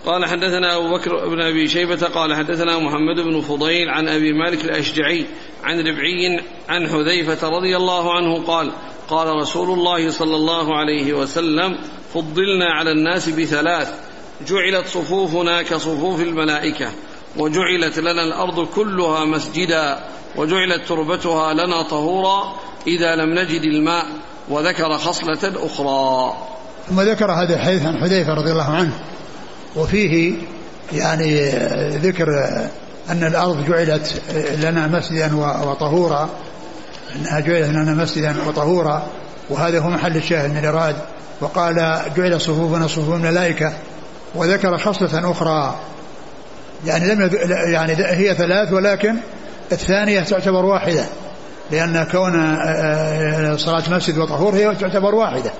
قال 0.09 0.25
حدثنا 0.25 0.75
أبو 0.75 0.89
بكر 0.97 1.27
بن 1.29 1.41
أبي 1.41 1.67
شيبة 1.67 2.07
قال 2.07 2.35
حدثنا 2.35 2.79
محمد 2.79 3.19
بن 3.19 3.41
فضيل 3.41 3.89
عن 3.89 4.07
أبي 4.07 4.33
مالك 4.33 4.65
الأشجعي 4.65 5.25
عن 5.63 5.79
ربعي 5.79 6.39
عن 6.69 6.87
حذيفة 6.87 7.49
رضي 7.49 7.77
الله 7.77 8.13
عنه 8.13 8.43
قال 8.43 8.71
قال 9.09 9.27
رسول 9.27 9.69
الله 9.69 10.11
صلى 10.11 10.35
الله 10.35 10.77
عليه 10.77 11.13
وسلم 11.13 11.77
فضلنا 12.13 12.65
على 12.65 12.91
الناس 12.91 13.29
بثلاث 13.29 13.93
جعلت 14.47 14.87
صفوفنا 14.87 15.61
كصفوف 15.61 16.21
الملائكة 16.21 16.89
وجعلت 17.37 17.99
لنا 17.99 18.23
الأرض 18.23 18.67
كلها 18.67 19.25
مسجدا 19.25 19.99
وجعلت 20.35 20.87
تربتها 20.87 21.53
لنا 21.53 21.81
طهورا 21.81 22.55
إذا 22.87 23.15
لم 23.15 23.39
نجد 23.39 23.61
الماء 23.61 24.05
وذكر 24.49 24.97
خصلة 24.97 25.65
أخرى. 25.65 26.33
ثم 26.89 27.01
ذكر 27.01 27.31
هذا 27.31 27.55
الحديث 27.55 27.85
عن 27.85 27.97
حذيفة 27.97 28.33
رضي 28.33 28.51
الله 28.51 28.69
عنه. 28.69 28.93
وفيه 29.75 30.33
يعني 30.93 31.49
ذكر 31.89 32.29
أن 33.09 33.23
الأرض 33.23 33.65
جعلت 33.69 34.21
لنا 34.57 34.87
مسجدا 34.87 35.35
وطهورا 35.35 36.29
أنها 37.15 37.39
جعلت 37.39 37.69
لنا 37.69 37.93
مسجدا 37.93 38.35
وطهورا 38.47 39.07
وهذا 39.49 39.79
هو 39.79 39.89
محل 39.89 40.17
الشاهد 40.17 40.51
من 40.51 40.57
الإراد 40.57 40.95
وقال 41.41 42.01
جعل 42.17 42.41
صفوفنا 42.41 42.87
صفوف 42.87 43.15
الملائكة. 43.15 43.73
وذكر 44.35 44.77
خصلة 44.77 45.31
أخرى. 45.31 45.75
يعني 46.85 47.15
لم 47.15 47.29
يعني 47.71 47.93
هي 47.97 48.35
ثلاث 48.35 48.73
ولكن 48.73 49.15
الثانية 49.71 50.21
تعتبر 50.21 50.65
واحدة 50.65 51.05
لأن 51.71 52.07
كون 52.11 52.39
آه، 52.39 53.53
آه، 53.53 53.55
صلاة 53.55 53.83
مسجد 53.89 54.17
وطهور 54.17 54.55
هي 54.55 54.75
تعتبر 54.75 55.15
واحدة. 55.15 55.51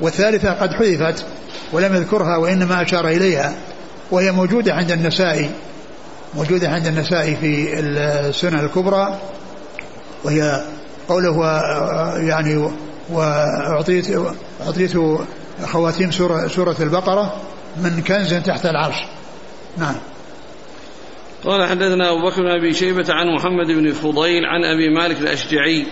والثالثة 0.00 0.52
قد 0.52 0.72
حذفت 0.72 1.24
ولم 1.72 1.94
يذكرها 1.94 2.36
وإنما 2.36 2.82
أشار 2.82 3.08
إليها 3.08 3.54
وهي 4.10 4.32
موجودة 4.32 4.74
عند 4.74 4.90
النسائي 4.90 5.50
موجودة 6.34 6.68
عند 6.68 6.86
النسائي 6.86 7.36
في 7.36 7.80
السنة 7.80 8.60
الكبرى 8.60 9.18
وهي 10.24 10.64
قوله 11.08 11.60
يعني 12.18 12.70
وأعطيت 13.10 14.06
أعطيت 14.66 14.92
خواتيم 15.64 16.10
سورة, 16.10 16.48
سورة 16.48 16.76
البقرة 16.80 17.36
من 17.76 18.02
كنز 18.02 18.34
تحت 18.34 18.66
العرش. 18.66 18.96
نعم. 19.78 19.94
قال 21.44 21.68
حدثنا 21.68 22.10
أبو 22.10 22.30
بكر 22.30 22.42
بن 22.42 22.48
أبي 22.48 22.74
شيبة 22.74 23.04
عن 23.08 23.34
محمد 23.36 23.66
بن 23.66 23.92
فضيل 23.92 24.44
عن 24.44 24.64
أبي 24.64 24.94
مالك 24.94 25.20
الأشجعي. 25.20 25.86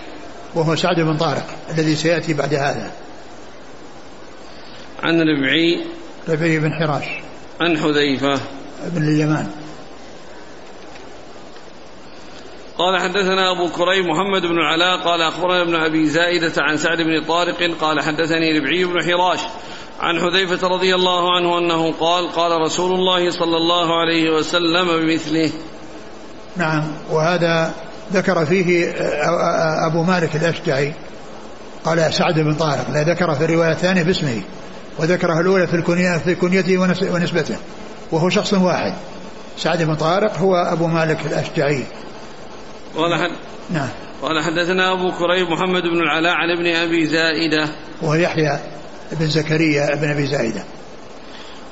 وهو 0.55 0.75
سعد 0.75 0.99
بن 0.99 1.17
طارق 1.17 1.45
الذي 1.71 1.95
سيأتي 1.95 2.33
بعد 2.33 2.53
هذا. 2.53 2.91
عن 5.05 5.21
ربعي 5.21 5.85
ربعي 6.29 6.59
بن 6.59 6.73
حراش. 6.73 7.05
عن 7.61 7.77
حذيفة. 7.77 8.39
بن 8.85 9.03
اليمان. 9.03 9.47
قال 12.77 13.01
حدثنا 13.01 13.51
أبو 13.51 13.69
كريم 13.69 14.05
محمد 14.05 14.41
بن 14.41 14.57
العلاء 14.57 15.03
قال 15.03 15.21
أخبرنا 15.21 15.61
ابن 15.61 15.75
أبي 15.75 16.09
زائدة 16.09 16.53
عن 16.57 16.77
سعد 16.77 16.97
بن 16.97 17.25
طارق 17.27 17.77
قال 17.81 18.01
حدثني 18.01 18.59
ربعي 18.59 18.85
بن 18.85 19.03
حراش 19.03 19.39
عن 19.99 20.19
حذيفة 20.19 20.67
رضي 20.67 20.95
الله 20.95 21.35
عنه 21.35 21.57
أنه 21.57 21.91
قال 21.91 22.31
قال 22.31 22.61
رسول 22.61 22.93
الله 22.93 23.31
صلى 23.31 23.57
الله 23.57 23.99
عليه 23.99 24.29
وسلم 24.29 24.87
بمثله. 24.87 25.51
نعم 26.57 26.83
وهذا 27.11 27.73
ذكر 28.13 28.45
فيه 28.45 28.93
أبو 29.87 30.03
مالك 30.03 30.35
الأشجعي. 30.35 30.93
قال 31.83 32.13
سعد 32.13 32.39
بن 32.39 32.55
طارق 32.55 32.89
لا 32.93 33.03
ذكر 33.03 33.35
في 33.35 33.45
الرواية 33.45 33.71
الثانية 33.71 34.03
باسمه. 34.03 34.41
وذكرها 34.99 35.41
الأولى 35.41 35.67
في 35.67 35.75
الكنية 35.75 36.17
في 36.17 36.35
كنيته 36.35 36.77
ونسبته. 37.13 37.57
وهو 38.11 38.29
شخص 38.29 38.53
واحد. 38.53 38.93
سعد 39.57 39.83
بن 39.83 39.95
طارق 39.95 40.37
هو 40.37 40.55
أبو 40.55 40.87
مالك 40.87 41.25
الأشجعي. 41.25 41.83
قال 42.97 43.15
حد 43.15 43.31
نعم. 43.69 43.89
قال 44.21 44.43
حدثنا 44.43 44.91
أبو 44.91 45.11
كريب 45.11 45.49
محمد 45.49 45.81
بن 45.81 46.01
العلاء 46.01 46.33
عن 46.33 46.49
ابن 46.49 46.75
أبي 46.75 47.05
زائدة. 47.05 47.69
وهو 48.01 48.13
يحيى 48.13 48.59
بن 49.11 49.27
زكريا 49.27 49.95
بن 49.95 50.09
أبي 50.09 50.27
زائدة. 50.27 50.63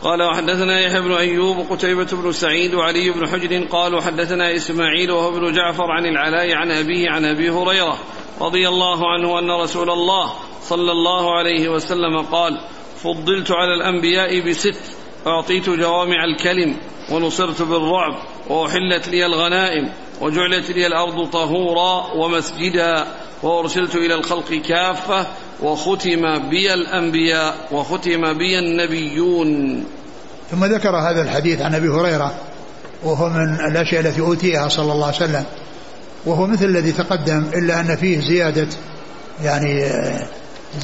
قال 0.03 0.23
وحدثنا 0.23 0.79
يحيى 0.79 1.01
بن 1.01 1.11
أيوب 1.11 1.57
وقتيبة 1.57 2.07
بن 2.11 2.31
سعيد 2.31 2.73
وعلي 2.73 3.09
بن 3.09 3.27
حجر 3.27 3.63
قالوا 3.71 4.01
حدثنا 4.01 4.55
إسماعيل 4.55 5.11
وهو 5.11 5.37
ابن 5.37 5.53
جعفر 5.53 5.91
عن 5.91 6.05
العلاء 6.05 6.55
عن 6.55 6.71
أبيه 6.71 7.09
عن 7.09 7.25
أبي 7.25 7.49
هريرة 7.49 7.97
رضي 8.41 8.67
الله 8.67 9.13
عنه 9.13 9.39
أن 9.39 9.61
رسول 9.61 9.89
الله 9.89 10.33
صلى 10.63 10.91
الله 10.91 11.37
عليه 11.37 11.69
وسلم 11.69 12.21
قال 12.21 12.59
فضلت 13.03 13.51
على 13.51 13.73
الأنبياء 13.73 14.49
بست. 14.49 14.79
أعطيت 15.27 15.69
جوامع 15.69 16.23
الكلم 16.23 16.75
ونصرت 17.11 17.61
بالرعب 17.61 18.13
وأحلت 18.49 19.07
لي 19.07 19.25
الغنائم 19.25 19.89
وجعلت 20.21 20.71
لي 20.71 20.87
الأرض 20.87 21.29
طهورا 21.29 22.13
ومسجدا 22.13 23.05
وأرسلت 23.43 23.95
إلى 23.95 24.15
الخلق 24.15 24.53
كافة 24.53 25.27
وختم 25.61 26.49
بي 26.49 26.73
الأنبياء 26.73 27.55
وختم 27.71 28.37
بي 28.37 28.59
النبيون. 28.59 29.83
ثم 30.51 30.65
ذكر 30.65 30.95
هذا 30.95 31.21
الحديث 31.21 31.61
عن 31.61 31.75
أبي 31.75 31.87
هريرة 31.87 32.35
وهو 33.03 33.29
من 33.29 33.55
الأشياء 33.71 34.01
التي 34.01 34.21
أوتيها 34.21 34.67
صلى 34.67 34.91
الله 34.91 35.05
عليه 35.05 35.15
وسلم. 35.15 35.45
وهو 36.25 36.47
مثل 36.47 36.65
الذي 36.65 36.91
تقدم 36.91 37.45
إلا 37.53 37.79
أن 37.79 37.95
فيه 37.95 38.19
زيادة 38.19 38.67
يعني 39.43 39.83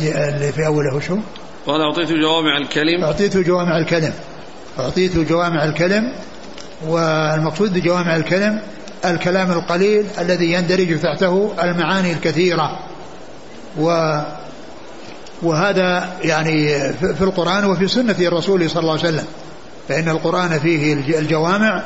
اللي 0.01 0.51
في 0.51 0.65
أوله 0.65 0.99
شو؟ 0.99 1.17
قال 1.67 1.81
أعطيت 1.81 2.11
جوامع 2.11 2.57
الكلم. 2.57 3.03
أعطيت 3.03 3.37
جوامع 3.37 3.77
الكلم. 3.77 4.13
أعطيت 4.79 5.17
جوامع 5.17 5.63
الكلم 5.63 6.13
والمقصود 6.87 7.73
بجوامع 7.73 8.15
الكلم 8.15 8.61
الكلام 9.05 9.51
القليل 9.51 10.05
الذي 10.19 10.51
يندرج 10.51 10.99
تحته 10.99 11.53
المعاني 11.63 12.13
الكثيرة. 12.13 12.79
و 13.79 14.19
وهذا 15.41 16.09
يعني 16.23 16.67
في 16.93 17.21
القرآن 17.21 17.65
وفي 17.65 17.87
سنة 17.87 18.15
الرسول 18.19 18.69
صلى 18.69 18.79
الله 18.79 18.91
عليه 18.91 19.09
وسلم. 19.09 19.25
فإن 19.87 20.09
القرآن 20.09 20.59
فيه 20.59 20.93
الجوامع 20.93 21.83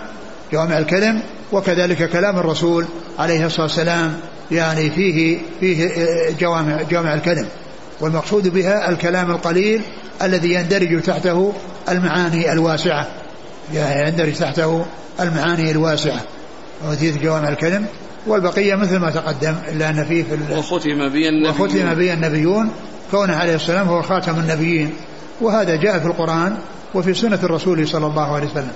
جوامع 0.54 0.78
الكلم 0.78 1.22
وكذلك 1.52 2.10
كلام 2.10 2.38
الرسول 2.40 2.86
عليه 3.20 3.46
الصلاة 3.46 3.64
والسلام 3.66 4.20
يعني 4.52 4.90
فيه 4.90 5.38
فيه 5.60 5.90
جوامع 6.40 6.82
جوامع 6.82 7.14
الكلم. 7.14 7.48
والمقصود 8.02 8.48
بها 8.48 8.90
الكلام 8.90 9.32
القليل 9.32 9.82
الذي 10.22 10.54
يندرج 10.54 11.02
تحته 11.02 11.54
المعاني 11.90 12.54
الواسعة. 12.54 13.08
يعني 13.74 14.10
يندرج 14.10 14.34
تحته 14.34 14.86
المعاني 15.20 15.72
الواسعة. 15.72 16.22
وأوتيت 16.86 17.18
جوامع 17.18 17.50
الكلم. 17.50 17.86
والبقية 18.28 18.76
مثل 18.76 18.98
ما 18.98 19.12
تقدم 19.12 19.56
إلا 19.72 19.90
أن 19.90 20.06
فيه 20.06 20.24
في 20.24 20.54
وختم 20.58 21.10
بي 21.10 21.30
النبيون. 21.30 21.50
وختم 21.50 21.94
بي 21.94 22.14
النبيون. 22.14 22.72
كونه 23.12 23.36
عليه 23.36 23.56
السلام 23.56 23.88
هو 23.88 24.02
خاتم 24.02 24.40
النبيين. 24.40 24.94
وهذا 25.42 25.76
جاء 25.76 26.00
في 26.00 26.06
القرآن 26.06 26.58
وفي 26.94 27.14
سنة 27.14 27.40
الرسول 27.44 27.88
صلى 27.88 28.06
الله 28.06 28.36
عليه 28.36 28.48
وسلم. 28.48 28.72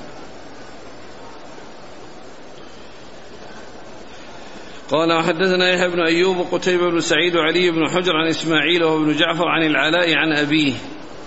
قال 4.92 5.14
وحدثنا 5.14 5.70
يحيى 5.74 5.88
بن 5.88 6.00
أيوب 6.00 6.38
وقتيبة 6.38 6.90
بن 6.90 7.00
سعيد 7.00 7.36
وعلي 7.36 7.72
بن 7.72 7.90
حجر 7.90 8.16
عن 8.16 8.28
إسماعيل 8.28 8.84
وهو 8.84 8.98
ابن 8.98 9.18
جعفر 9.18 9.48
عن 9.48 9.64
العلاء 9.64 10.14
عن 10.14 10.34
أبيه. 10.34 10.74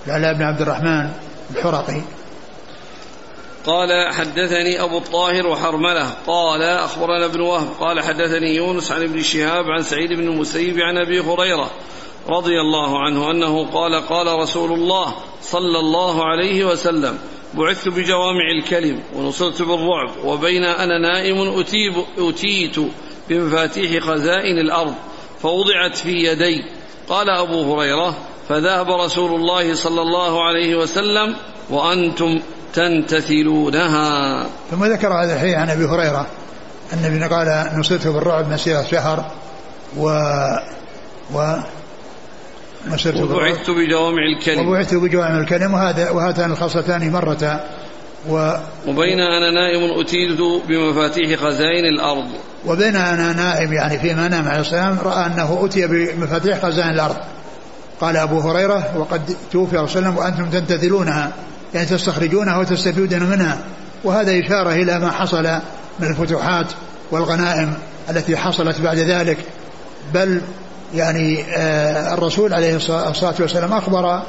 العلاء 0.06 0.34
بن 0.34 0.42
عبد 0.42 0.60
الرحمن 0.60 1.10
الحرقي. 1.50 2.02
قال 3.66 4.12
حدثني 4.12 4.82
أبو 4.82 4.98
الطاهر 4.98 5.46
وحرملة 5.46 6.10
قال 6.26 6.62
أخبرنا 6.62 7.24
ابن 7.24 7.40
وهب 7.40 7.68
قال 7.80 8.00
حدثني 8.00 8.56
يونس 8.56 8.92
عن 8.92 9.02
ابن 9.02 9.22
شهاب 9.22 9.64
عن 9.64 9.82
سعيد 9.82 10.12
بن 10.12 10.28
المسيب 10.28 10.78
عن 10.78 10.98
أبي 10.98 11.20
هريرة 11.20 11.70
رضي 12.28 12.60
الله 12.60 12.98
عنه 12.98 13.30
أنه 13.30 13.66
قال 13.66 13.94
قال 13.94 14.38
رسول 14.38 14.72
الله 14.72 15.14
صلى 15.42 15.78
الله 15.78 16.24
عليه 16.24 16.64
وسلم 16.64 17.18
بعثت 17.54 17.88
بجوامع 17.88 18.50
الكلم 18.58 19.02
ونصرت 19.16 19.62
بالرعب 19.62 20.24
وبين 20.24 20.64
أنا 20.64 20.98
نائم 20.98 21.58
أتيب 21.60 21.94
أتيت 22.18 22.76
بمفاتيح 23.30 24.02
خزائن 24.04 24.58
الأرض 24.58 24.94
فوضعت 25.42 25.96
في 25.96 26.12
يدي. 26.12 26.64
قال 27.08 27.30
أبو 27.30 27.74
هريرة 27.74 28.16
فذهب 28.48 28.90
رسول 28.90 29.34
الله 29.34 29.74
صلى 29.74 30.02
الله 30.02 30.44
عليه 30.44 30.76
وسلم 30.76 31.36
وأنتم 31.70 32.40
تنتثلونها. 32.74 34.46
ثم 34.70 34.84
ذكر 34.84 35.12
هذا 35.12 35.34
الحديث 35.34 35.54
عن 35.54 35.70
أبي 35.70 35.84
هريرة. 35.84 36.26
أن 36.92 37.04
النبي 37.04 37.34
قال 37.34 37.70
نصرت 37.78 38.06
بالرعب 38.06 38.52
مسيرة 38.52 38.82
شهر 38.82 39.30
و 39.96 40.08
و 41.34 41.56
وبعثت 43.16 43.70
بجوامع 43.70 44.22
الكلم. 44.36 44.68
وبعثت 44.68 44.94
بجوامع 44.94 45.38
الكلم 45.40 45.74
وهذا 45.74 46.10
وهاتان 46.10 46.52
الخاصتان 46.52 47.12
مرتا 47.12 47.70
و 48.28 48.54
وبين 48.86 49.20
أنا 49.20 49.50
نائم 49.50 50.00
أتيت 50.00 50.38
بمفاتيح 50.68 51.40
خزائن 51.40 51.84
الأرض. 51.84 52.26
وبين 52.66 52.96
أنا 52.96 53.32
نائم 53.32 53.72
يعني 53.72 53.98
فيما 53.98 54.28
نام 54.28 54.48
عليه 54.48 54.60
السلام 54.60 54.98
رأى 55.04 55.26
أنه 55.26 55.62
أتي 55.64 55.86
بمفاتيح 55.86 56.62
خزائن 56.62 56.90
الأرض. 56.90 57.16
قال 58.00 58.16
أبو 58.16 58.40
هريرة 58.40 58.96
وقد 58.96 59.36
توفي 59.52 59.76
رسول 59.76 60.04
الله 60.04 60.18
وأنتم 60.18 60.50
تنتظرونها 60.50 61.32
يعني 61.74 61.86
تستخرجونها 61.86 62.58
وتستفيدون 62.58 63.22
منها. 63.22 63.58
وهذا 64.04 64.40
إشارة 64.46 64.72
إلى 64.72 64.98
ما 64.98 65.10
حصل 65.10 65.44
من 66.00 66.08
الفتوحات 66.10 66.66
والغنائم 67.10 67.74
التي 68.10 68.36
حصلت 68.36 68.80
بعد 68.80 68.98
ذلك. 68.98 69.38
بل 70.14 70.40
يعني 70.94 71.44
آه، 71.56 72.14
الرسول 72.14 72.54
عليه 72.54 72.76
الصلاة 72.76 73.34
والسلام 73.40 73.72
أخبر 73.72 74.22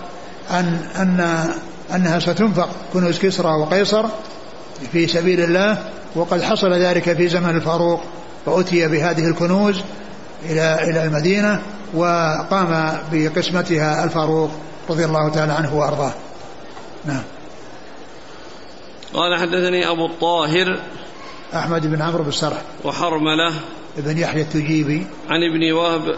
أن 0.52 0.80
أن 0.96 1.48
أنها 1.96 2.20
ستنفق 2.20 2.70
كنوز 2.94 3.20
كسرى 3.20 3.52
وقيصر 3.52 4.06
في 4.92 5.08
سبيل 5.08 5.42
الله 5.42 5.84
وقد 6.16 6.42
حصل 6.42 6.74
ذلك 6.74 7.14
في 7.18 7.28
زمن 7.28 7.56
الفاروق 7.56 8.02
فأتي 8.46 8.88
بهذه 8.88 9.28
الكنوز 9.28 9.82
إلى 10.46 10.80
إلى 10.84 11.04
المدينة 11.04 11.62
وقام 11.94 12.98
بقسمتها 13.12 14.04
الفاروق 14.04 14.52
رضي 14.90 15.06
الله 15.06 15.30
تعالى 15.30 15.54
عنه 15.54 15.76
وأرضاه. 15.76 16.14
نعم. 17.06 17.24
قال 19.14 19.40
حدثني 19.40 19.90
أبو 19.90 20.06
الطاهر 20.06 20.80
أحمد 21.54 21.88
بن 21.88 22.02
عمرو 22.02 22.24
بن 22.24 22.32
سرح 22.32 22.62
وحرملة 22.84 23.54
ابن 23.98 24.18
يحيى 24.18 24.42
التجيبي. 24.42 25.06
عن 25.30 25.44
ابن 25.44 25.72
وهب 25.72 26.16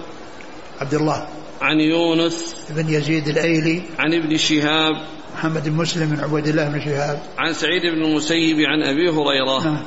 عبد 0.81 0.93
الله. 0.93 1.27
عن 1.61 1.79
يونس 1.79 2.55
بن 2.69 2.89
يزيد 2.89 3.27
الأيلي. 3.27 3.81
عن 3.99 4.13
ابن 4.13 4.37
شهاب 4.37 4.95
محمد 5.33 5.69
بن 5.69 5.75
مسلم 5.75 6.09
بن 6.09 6.23
عبيد 6.23 6.47
الله 6.47 6.69
بن 6.69 6.81
شهاب. 6.81 7.19
عن 7.37 7.53
سعيد 7.53 7.81
بن 7.81 8.05
المسيب 8.05 8.59
عن 8.59 8.83
أبي 8.83 9.09
هريرة. 9.09 9.63
نعم. 9.63 9.85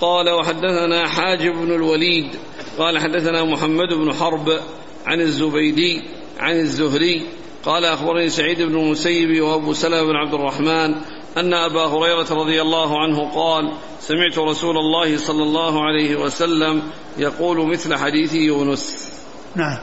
قال 0.00 0.30
وحدثنا 0.30 1.08
حاجب 1.08 1.52
بن 1.52 1.74
الوليد. 1.74 2.36
قال 2.78 2.98
حدثنا 2.98 3.44
محمد 3.44 3.88
بن 3.92 4.14
حرب 4.14 4.60
عن 5.06 5.20
الزبيدي 5.20 6.02
عن 6.38 6.56
الزهري. 6.56 7.26
قال 7.64 7.84
أخبرني 7.84 8.28
سعيد 8.28 8.62
بن 8.62 8.78
المسيب 8.78 9.42
وأبو 9.42 9.72
سلمة 9.72 10.02
بن 10.02 10.16
عبد 10.16 10.34
الرحمن 10.34 10.94
أن 11.36 11.54
أبا 11.54 11.84
هريرة 11.86 12.32
رضي 12.32 12.62
الله 12.62 13.00
عنه 13.00 13.34
قال 13.34 13.72
سمعت 14.00 14.38
رسول 14.38 14.76
الله 14.76 15.16
صلى 15.16 15.42
الله 15.42 15.84
عليه 15.84 16.16
وسلم 16.16 16.82
يقول 17.18 17.66
مثل 17.66 17.94
حديث 17.94 18.34
يونس. 18.34 19.12
نعم. 19.56 19.78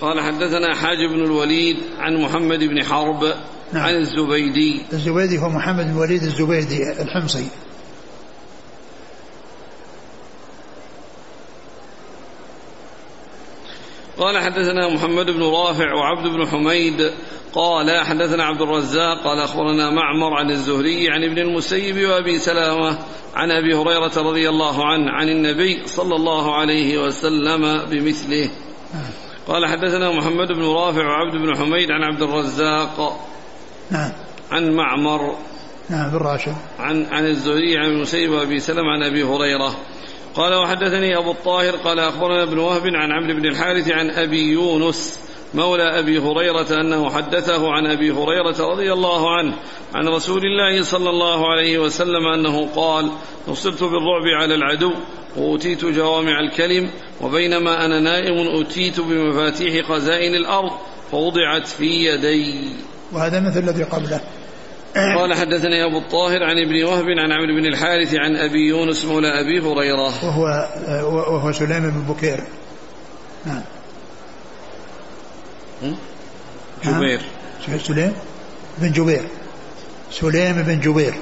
قال 0.00 0.20
حدثنا 0.20 0.74
حاج 0.74 0.98
بن 1.10 1.24
الوليد 1.24 1.76
عن 1.98 2.16
محمد 2.16 2.58
بن 2.58 2.84
حرب 2.84 3.34
نعم. 3.72 3.82
عن 3.82 3.94
الزبيدي. 3.94 4.82
الزبيدي 4.92 5.38
هو 5.38 5.48
محمد 5.48 5.84
بن 5.84 5.90
الوليد 5.90 6.22
الزبيدي 6.22 7.02
الحمصي. 7.02 7.48
قال 14.18 14.38
حدثنا 14.38 14.88
محمد 14.94 15.26
بن 15.30 15.42
رافع 15.42 15.94
وعبد 15.94 16.28
بن 16.28 16.46
حميد. 16.46 17.12
قال 17.52 18.06
حدثنا 18.06 18.44
عبد 18.44 18.62
الرزاق 18.62 19.24
قال 19.24 19.38
أخبرنا 19.38 19.90
معمر 19.90 20.34
عن 20.34 20.50
الزهري 20.50 21.10
عن 21.10 21.24
ابن 21.24 21.38
المسيب 21.38 22.08
وأبي 22.08 22.38
سلامة 22.38 22.98
عن 23.34 23.50
أبي 23.50 23.74
هريرة 23.74 24.12
رضي 24.16 24.48
الله 24.48 24.86
عنه 24.86 25.10
عن 25.10 25.28
النبي 25.28 25.86
صلى 25.86 26.16
الله 26.16 26.54
عليه 26.54 26.98
وسلم 26.98 27.84
بمثله. 27.90 28.50
قال 29.48 29.66
حدثنا 29.66 30.12
محمد 30.12 30.48
بن 30.48 30.62
رافع 30.62 31.06
وعبد 31.06 31.36
بن 31.36 31.56
حميد 31.56 31.90
عن 31.90 32.02
عبد 32.02 32.22
الرزاق. 32.22 33.26
نعم. 33.92 34.12
عن 34.50 34.70
معمر. 34.70 35.36
نعم 35.90 36.10
بن 36.10 36.16
راشد. 36.16 36.54
عن 36.78 37.06
عن 37.10 37.26
الزهري 37.26 37.76
عن 37.78 37.90
المسيب 37.90 38.30
وابي 38.30 38.60
سلمة 38.60 38.90
عن 38.90 39.02
أبي 39.02 39.22
هريرة. 39.22 39.76
قال 40.34 40.54
وحدثني 40.54 41.18
أبو 41.18 41.30
الطاهر 41.30 41.76
قال 41.76 41.98
أخبرنا 41.98 42.42
ابن 42.42 42.58
وهب 42.58 42.82
عن 42.86 43.12
عمرو 43.12 43.34
بن 43.34 43.46
الحارث 43.46 43.90
عن 43.90 44.10
أبي 44.10 44.52
يونس 44.52 45.18
مولى 45.54 45.98
أبي 45.98 46.18
هريرة 46.18 46.80
أنه 46.80 47.10
حدثه 47.10 47.70
عن 47.72 47.86
أبي 47.86 48.10
هريرة 48.10 48.72
رضي 48.72 48.92
الله 48.92 49.36
عنه 49.36 49.54
عن 49.94 50.08
رسول 50.08 50.42
الله 50.44 50.82
صلى 50.82 51.10
الله 51.10 51.50
عليه 51.50 51.78
وسلم 51.78 52.26
أنه 52.26 52.68
قال 52.76 53.10
نصرت 53.48 53.82
بالرعب 53.82 54.26
على 54.40 54.54
العدو 54.54 54.92
وأتيت 55.36 55.84
جوامع 55.84 56.40
الكلم 56.40 56.90
وبينما 57.20 57.84
أنا 57.84 58.00
نائم 58.00 58.60
أتيت 58.60 59.00
بمفاتيح 59.00 59.86
خزائن 59.86 60.34
الأرض 60.34 60.70
فوضعت 61.10 61.66
في 61.66 61.86
يدي. 61.86 62.72
وهذا 63.12 63.40
مثل 63.40 63.58
الذي 63.58 63.82
قبله. 63.82 64.20
قال 64.94 65.34
حدثني 65.34 65.84
أبو 65.84 65.98
الطاهر 65.98 66.42
عن 66.42 66.58
ابن 66.58 66.84
وهب 66.84 67.04
عن 67.04 67.32
عمرو 67.32 67.60
بن 67.60 67.66
الحارث 67.66 68.14
عن 68.14 68.36
أبي 68.36 68.68
يونس 68.68 69.04
مولى 69.04 69.28
أبي 69.40 69.60
هريرة. 69.60 70.24
وهو 70.24 70.68
وهو 71.32 71.52
سليم 71.52 71.90
بن 71.90 72.14
بكير. 72.14 72.40
نعم. 73.46 73.62
جبير. 76.84 77.20
نعم. 77.68 77.78
سليم 77.78 78.12
بن 78.78 78.92
جبير. 78.92 79.22
سليم 80.10 80.62
بن 80.62 80.80
جبير. 80.80 81.14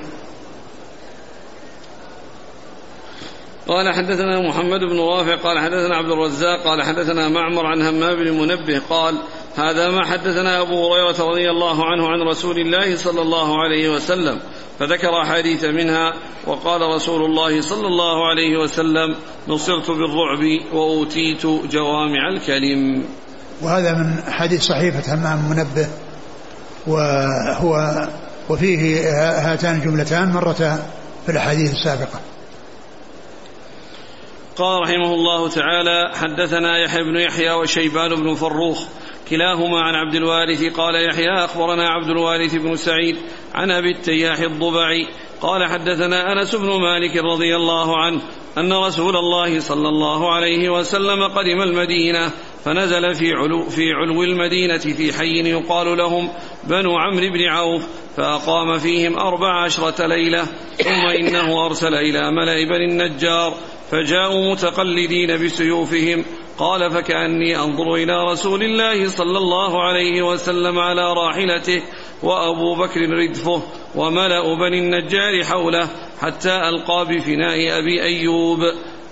قال 3.69 3.95
حدثنا 3.95 4.49
محمد 4.49 4.81
بن 4.81 5.01
رافع 5.01 5.37
قال 5.37 5.59
حدثنا 5.59 5.97
عبد 5.97 6.11
الرزاق 6.11 6.65
قال 6.65 6.83
حدثنا 6.83 7.29
معمر 7.29 7.67
عن 7.67 7.83
همام 7.83 8.17
بن 8.17 8.31
منبه 8.31 8.81
قال 8.91 9.15
هذا 9.57 9.91
ما 9.91 10.07
حدثنا 10.07 10.61
أبو 10.61 10.95
هريرة 10.95 11.31
رضي 11.31 11.51
الله 11.51 11.85
عنه 11.85 12.09
عن 12.09 12.21
رسول 12.29 12.59
الله 12.59 12.97
صلى 12.97 13.23
الله 13.23 13.63
عليه 13.63 13.89
وسلم 13.89 14.41
فذكر 14.79 15.23
أحاديث 15.23 15.65
منها 15.65 16.15
وقال 16.47 16.81
رسول 16.81 17.25
الله 17.25 17.61
صلى 17.61 17.87
الله 17.87 18.29
عليه 18.29 18.59
وسلم 18.59 19.17
نصرت 19.49 19.91
بالرعب 19.91 20.73
وأوتيت 20.73 21.47
جوامع 21.47 22.29
الكلم. 22.29 23.05
وهذا 23.63 23.93
من 23.95 24.33
حديث 24.33 24.63
صحيفة 24.63 25.15
همام 25.15 25.51
منبه 25.51 25.89
وهو 26.87 28.09
وفيه 28.49 29.11
هاتان 29.53 29.75
الجملتان 29.75 30.33
مرتا 30.33 30.91
في 31.27 31.33
الأحاديث 31.33 31.73
السابقة. 31.73 32.21
قال 34.57 34.81
رحمه 34.83 35.15
الله 35.15 35.49
تعالى 35.49 36.11
حدثنا 36.15 36.79
يحيى 36.85 37.03
بن 37.03 37.17
يحيى 37.17 37.53
وشيبان 37.53 38.15
بن 38.15 38.35
فروخ 38.35 38.85
كلاهما 39.31 39.81
عن 39.81 39.95
عبد 39.95 40.15
الوارث 40.15 40.65
قال 40.65 40.95
يحيى 40.95 41.45
أخبرنا 41.45 41.89
عبد 41.89 42.11
الوارث 42.11 42.55
بن 42.55 42.77
سعيد 42.77 43.17
عن 43.55 43.71
أبي 43.71 43.91
التياح 43.91 44.39
الضبعي 44.39 45.07
قال 45.41 45.71
حدثنا 45.71 46.33
أنس 46.33 46.55
بن 46.55 46.69
مالك 46.69 47.17
رضي 47.17 47.57
الله 47.57 47.97
عنه 47.97 48.21
أن 48.59 48.73
رسول 48.73 49.17
الله 49.17 49.61
صلى 49.61 49.89
الله 49.89 50.35
عليه 50.35 50.69
وسلم 50.71 51.23
قدم 51.23 51.63
المدينة 51.63 52.31
فنزل 52.65 53.15
في 53.15 53.33
علو, 53.33 53.63
في 53.63 53.93
علو 53.93 54.23
المدينة 54.23 54.79
في 54.79 55.13
حي 55.13 55.51
يقال 55.51 55.99
لهم 55.99 56.29
بنو 56.65 56.97
عمرو 56.97 57.31
بن 57.31 57.49
عوف 57.49 57.87
فأقام 58.17 58.79
فيهم 58.79 59.19
أربع 59.19 59.65
عشرة 59.65 60.07
ليلة 60.07 60.45
ثم 60.77 61.07
إنه 61.07 61.67
أرسل 61.67 61.95
إلى 61.95 62.31
ملأ 62.31 62.65
بني 62.65 62.85
النجار 62.85 63.55
فجاءوا 63.91 64.53
متقلدين 64.53 65.45
بسيوفهم 65.45 66.25
قال 66.61 66.91
فكأني 66.91 67.57
أنظر 67.57 67.95
إلى 67.95 68.25
رسول 68.33 68.63
الله 68.63 69.09
صلى 69.09 69.39
الله 69.39 69.83
عليه 69.83 70.23
وسلم 70.23 70.79
على 70.79 71.13
راحلته 71.13 71.83
وأبو 72.23 72.75
بكر 72.75 73.01
ردفه 73.01 73.63
وملأ 73.95 74.55
بني 74.55 74.79
النجار 74.79 75.45
حوله 75.45 75.89
حتى 76.21 76.69
ألقى 76.69 77.07
بفناء 77.07 77.79
أبي 77.79 78.03
أيوب. 78.03 78.59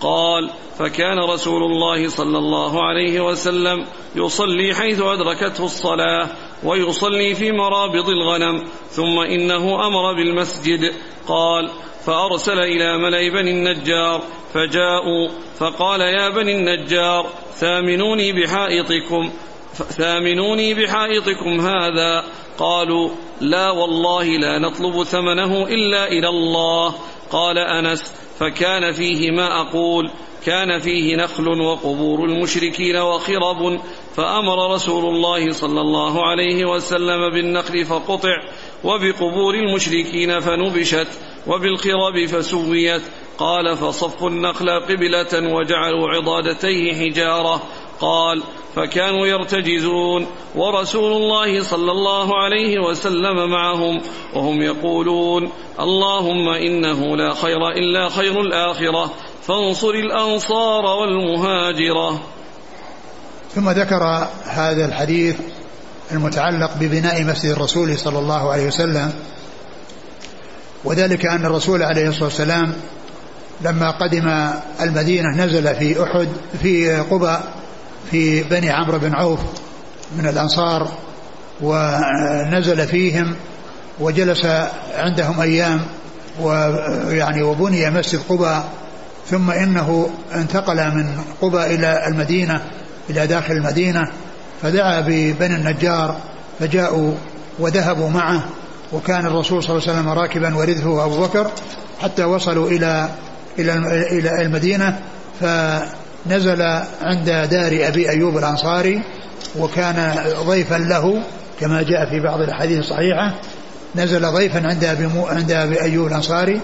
قال 0.01 0.51
فكان 0.79 1.19
رسول 1.19 1.63
الله 1.63 2.09
صلى 2.09 2.39
الله 2.39 2.85
عليه 2.85 3.21
وسلم 3.21 3.87
يصلي 4.17 4.75
حيث 4.75 5.03
أدركته 5.03 5.65
الصلاة. 5.65 6.29
ويصلي 6.64 7.35
في 7.35 7.53
مرابض 7.53 8.09
الغنم 8.09 8.64
ثم 8.90 9.18
إنه 9.18 9.87
أمر 9.87 10.12
بالمسجد. 10.12 10.92
قال 11.29 11.71
فأرسل 12.07 12.59
إلى 12.59 12.99
ملأ 12.99 13.29
بني 13.29 13.51
النجار 13.51 14.23
فجاءوا 14.55 15.29
فقال 15.59 16.01
يا 16.01 16.29
بني 16.29 16.57
النجار 16.57 17.27
ثامنوني 17.54 18.33
بحائطكم 18.33 19.31
ثامنوني 19.75 20.75
بحائطكم 20.75 21.61
هذا. 21.61 22.25
قالوا 22.59 23.11
لا 23.40 23.71
والله 23.71 24.25
لا 24.25 24.59
نطلب 24.59 25.04
ثمنه 25.04 25.67
إلا 25.67 26.09
إلى 26.09 26.29
الله. 26.29 26.94
قال 27.31 27.59
أنس 27.59 28.15
فكان 28.38 28.92
فيه 28.92 29.31
ما 29.31 29.61
أقول 29.61 30.11
كان 30.46 30.79
فيه 30.79 31.17
نخل 31.17 31.61
وقبور 31.61 32.25
المشركين 32.25 32.96
وخرب 32.96 33.81
فأمر 34.19 34.75
رسول 34.75 35.14
الله 35.14 35.52
صلى 35.52 35.81
الله 35.81 36.27
عليه 36.27 36.64
وسلم 36.64 37.31
بالنخل 37.31 37.85
فقطع 37.85 38.37
وبقبور 38.85 39.54
المشركين 39.54 40.40
فنبشت 40.40 41.08
وبالخرب 41.46 42.27
فسويت. 42.27 43.02
قال 43.38 43.77
فصفوا 43.77 44.29
النخل 44.31 44.71
قبلة 44.71 45.54
وجعلوا 45.54 46.08
عضادتيه 46.08 46.94
حجارة. 46.94 47.62
قال 48.00 48.42
فكانوا 48.75 49.27
يرتجزون. 49.27 50.27
ورسول 50.56 51.12
الله 51.12 51.62
صلى 51.62 51.92
الله 51.92 52.38
عليه 52.38 52.79
وسلم 52.79 53.50
معهم 53.50 54.00
وهم 54.35 54.62
يقولون 54.62 55.52
اللهم 55.81 56.48
إنه 56.48 57.16
لا 57.16 57.35
خير 57.35 57.69
إلا 57.69 58.08
خير 58.08 58.40
الآخرة 58.40 59.12
فانصر 59.42 59.90
الأنصار 59.90 60.85
والمهاجرة. 60.87 62.38
ثم 63.55 63.71
ذكر 63.71 64.29
هذا 64.46 64.85
الحديث 64.85 65.37
المتعلق 66.13 66.71
ببناء 66.81 67.25
مسجد 67.25 67.51
الرسول 67.51 67.99
صلى 67.99 68.19
الله 68.19 68.53
عليه 68.53 68.67
وسلم 68.67 69.13
وذلك 70.85 71.27
أن 71.27 71.46
الرسول 71.46 71.83
عليه 71.83 72.09
الصلاة 72.09 72.25
والسلام 72.25 72.73
لما 73.61 73.90
قدم 73.90 74.51
المدينة 74.81 75.44
نزل 75.44 75.75
في 75.75 76.03
أحد 76.03 76.29
في 76.63 77.01
قبى 77.01 77.37
في 78.11 78.42
بني 78.42 78.71
عمرو 78.71 78.99
بن 78.99 79.15
عوف 79.15 79.40
من 80.19 80.27
الأنصار 80.27 80.88
ونزل 81.61 82.87
فيهم 82.88 83.35
وجلس 84.01 84.46
عندهم 84.94 85.40
أيام 85.40 85.81
ويعني 86.40 87.42
وبني 87.42 87.90
مسجد 87.90 88.21
قبى 88.29 88.61
ثم 89.31 89.51
إنه 89.51 90.11
انتقل 90.35 90.77
من 90.77 91.23
قبى 91.42 91.75
إلى 91.75 92.07
المدينة 92.09 92.63
إلى 93.11 93.27
داخل 93.27 93.54
المدينة 93.54 94.09
فدعا 94.63 95.00
ببني 95.00 95.56
النجار 95.56 96.17
فجاءوا 96.61 97.15
وذهبوا 97.59 98.11
معه 98.11 98.44
وكان 98.92 99.27
الرسول 99.27 99.63
صلى 99.63 99.77
الله 99.77 99.88
عليه 99.88 99.98
وسلم 99.98 100.09
راكبا 100.09 100.56
ورثه 100.56 101.04
أبو 101.04 101.21
بكر 101.21 101.50
حتى 102.00 102.25
وصلوا 102.25 102.71
إلى 102.71 103.09
إلى 103.59 103.75
إلى 104.19 104.42
المدينة 104.42 104.98
فنزل 105.40 106.63
عند 107.02 107.48
دار 107.50 107.88
أبي 107.88 108.11
أيوب 108.11 108.38
الأنصاري 108.38 109.02
وكان 109.59 110.15
ضيفا 110.46 110.75
له 110.75 111.23
كما 111.61 111.83
جاء 111.83 112.11
في 112.11 112.21
بعض 112.21 112.40
الأحاديث 112.40 112.79
الصحيحة 112.79 113.35
نزل 113.96 114.27
ضيفا 114.33 114.67
عند 114.67 114.85
أبي 114.85 115.09
عند 115.29 115.52
أبي 115.52 115.81
أيوب 115.81 116.06
الأنصاري 116.06 116.61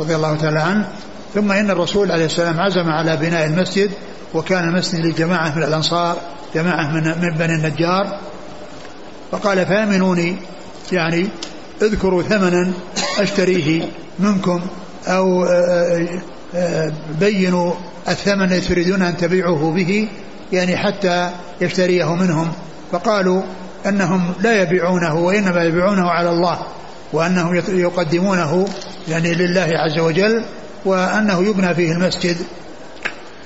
رضي 0.00 0.16
الله 0.16 0.36
تعالى 0.36 0.60
عنه 0.60 0.88
ثم 1.34 1.52
إن 1.52 1.70
الرسول 1.70 2.12
عليه 2.12 2.24
السلام 2.24 2.60
عزم 2.60 2.88
على 2.90 3.16
بناء 3.16 3.46
المسجد 3.46 3.90
وكان 4.34 4.68
المسجد 4.68 5.06
لجماعة 5.06 5.56
من 5.56 5.62
الأنصار 5.62 6.16
جماعة 6.54 6.90
من, 6.90 7.30
بني 7.38 7.54
النجار. 7.54 8.18
فقال 9.32 9.66
فآمنوني 9.66 10.36
يعني 10.92 11.28
اذكروا 11.82 12.22
ثمنا 12.22 12.72
أشتريه 13.18 13.88
منكم 14.18 14.60
أو 15.06 15.44
آه، 15.44 16.08
آه، 16.54 16.92
بينوا 17.20 17.72
الثمن 18.08 18.42
الذي 18.42 18.60
تريدون 18.60 19.02
أن 19.02 19.16
تبيعوه 19.16 19.72
به 19.72 20.08
يعني 20.52 20.76
حتى 20.76 21.30
يشتريه 21.60 22.14
منهم. 22.14 22.52
فقالوا 22.92 23.42
إنهم 23.86 24.32
لا 24.42 24.62
يبيعونه 24.62 25.14
وإنما 25.14 25.64
يبيعونه 25.64 26.10
على 26.10 26.30
الله 26.30 26.58
وأنهم 27.12 27.62
يقدمونه 27.68 28.68
يعني 29.08 29.34
لله 29.34 29.68
عز 29.72 29.98
وجل 29.98 30.44
وأنه 30.84 31.42
يبنى 31.42 31.74
فيه 31.74 31.92
المسجد. 31.92 32.36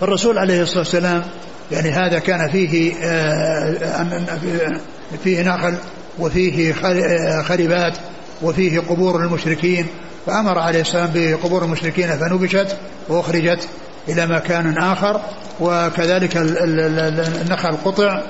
فالرسول 0.01 0.39
عليه 0.39 0.63
الصلاة 0.63 0.79
والسلام 0.79 1.25
يعني 1.73 1.91
هذا 1.91 2.19
كان 2.19 2.49
فيه 2.51 2.95
آه، 3.03 4.09
فيه 5.25 5.43
نخل 5.43 5.75
وفيه 6.19 6.73
خربات 7.43 7.97
وفيه 8.43 8.81
قبور 8.81 9.25
المشركين. 9.25 9.87
فأمر 10.27 10.59
عليه 10.59 10.81
السلام 10.81 11.11
بقبور 11.15 11.65
المشركين 11.65 12.09
فنبشت 12.09 12.77
وأخرجت 13.09 13.69
إلى 14.09 14.27
مكان 14.27 14.79
آخر 14.79 15.21
وكذلك 15.61 16.37
النخل 16.37 17.77
قطع 17.85 18.23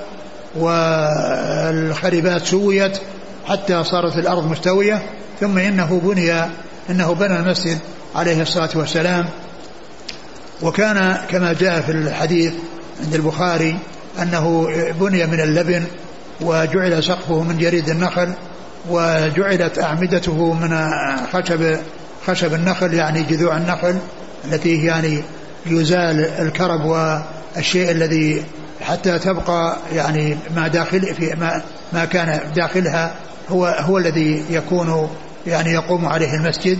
والخربات 0.55 2.45
سويت 2.45 2.97
حتى 3.47 3.83
صارت 3.83 4.15
الأرض 4.15 4.51
مستوية. 4.51 5.01
ثم 5.39 5.57
إنه 5.57 6.01
بني 6.03 6.33
إنه 6.89 7.13
بنى 7.13 7.39
المسجد 7.39 7.77
عليه 8.15 8.41
الصلاة 8.41 8.69
والسلام. 8.75 9.25
وكان 10.61 11.17
كما 11.29 11.53
جاء 11.53 11.81
في 11.81 11.91
الحديث 11.91 12.53
عند 13.03 13.15
البخاري 13.15 13.77
أنه 14.21 14.67
بني 14.99 15.25
من 15.25 15.39
اللبن 15.39 15.83
وجعل 16.41 17.03
سقفه 17.03 17.43
من 17.43 17.57
جريد 17.57 17.89
النخل 17.89 18.33
وجعلت 18.89 19.79
أعمدته 19.79 20.53
من 20.53 20.89
خشب 21.33 21.77
خشب 22.27 22.53
النخل 22.53 22.93
يعني 22.93 23.23
جذوع 23.23 23.57
النخل 23.57 23.97
التي 24.45 24.85
يعني 24.85 25.23
يزال 25.65 26.25
الكرب 26.25 26.85
والشيء 26.85 27.91
الذي 27.91 28.43
حتى 28.81 29.19
تبقى 29.19 29.77
يعني 29.93 30.37
ما 30.55 30.67
داخل 30.67 31.15
في 31.15 31.35
ما, 31.35 31.61
ما 31.93 32.05
كان 32.05 32.39
داخلها 32.55 33.11
هو 33.49 33.65
هو 33.65 33.97
الذي 33.97 34.45
يكون 34.49 35.09
يعني 35.47 35.71
يقوم 35.71 36.05
عليه 36.05 36.33
المسجد. 36.33 36.77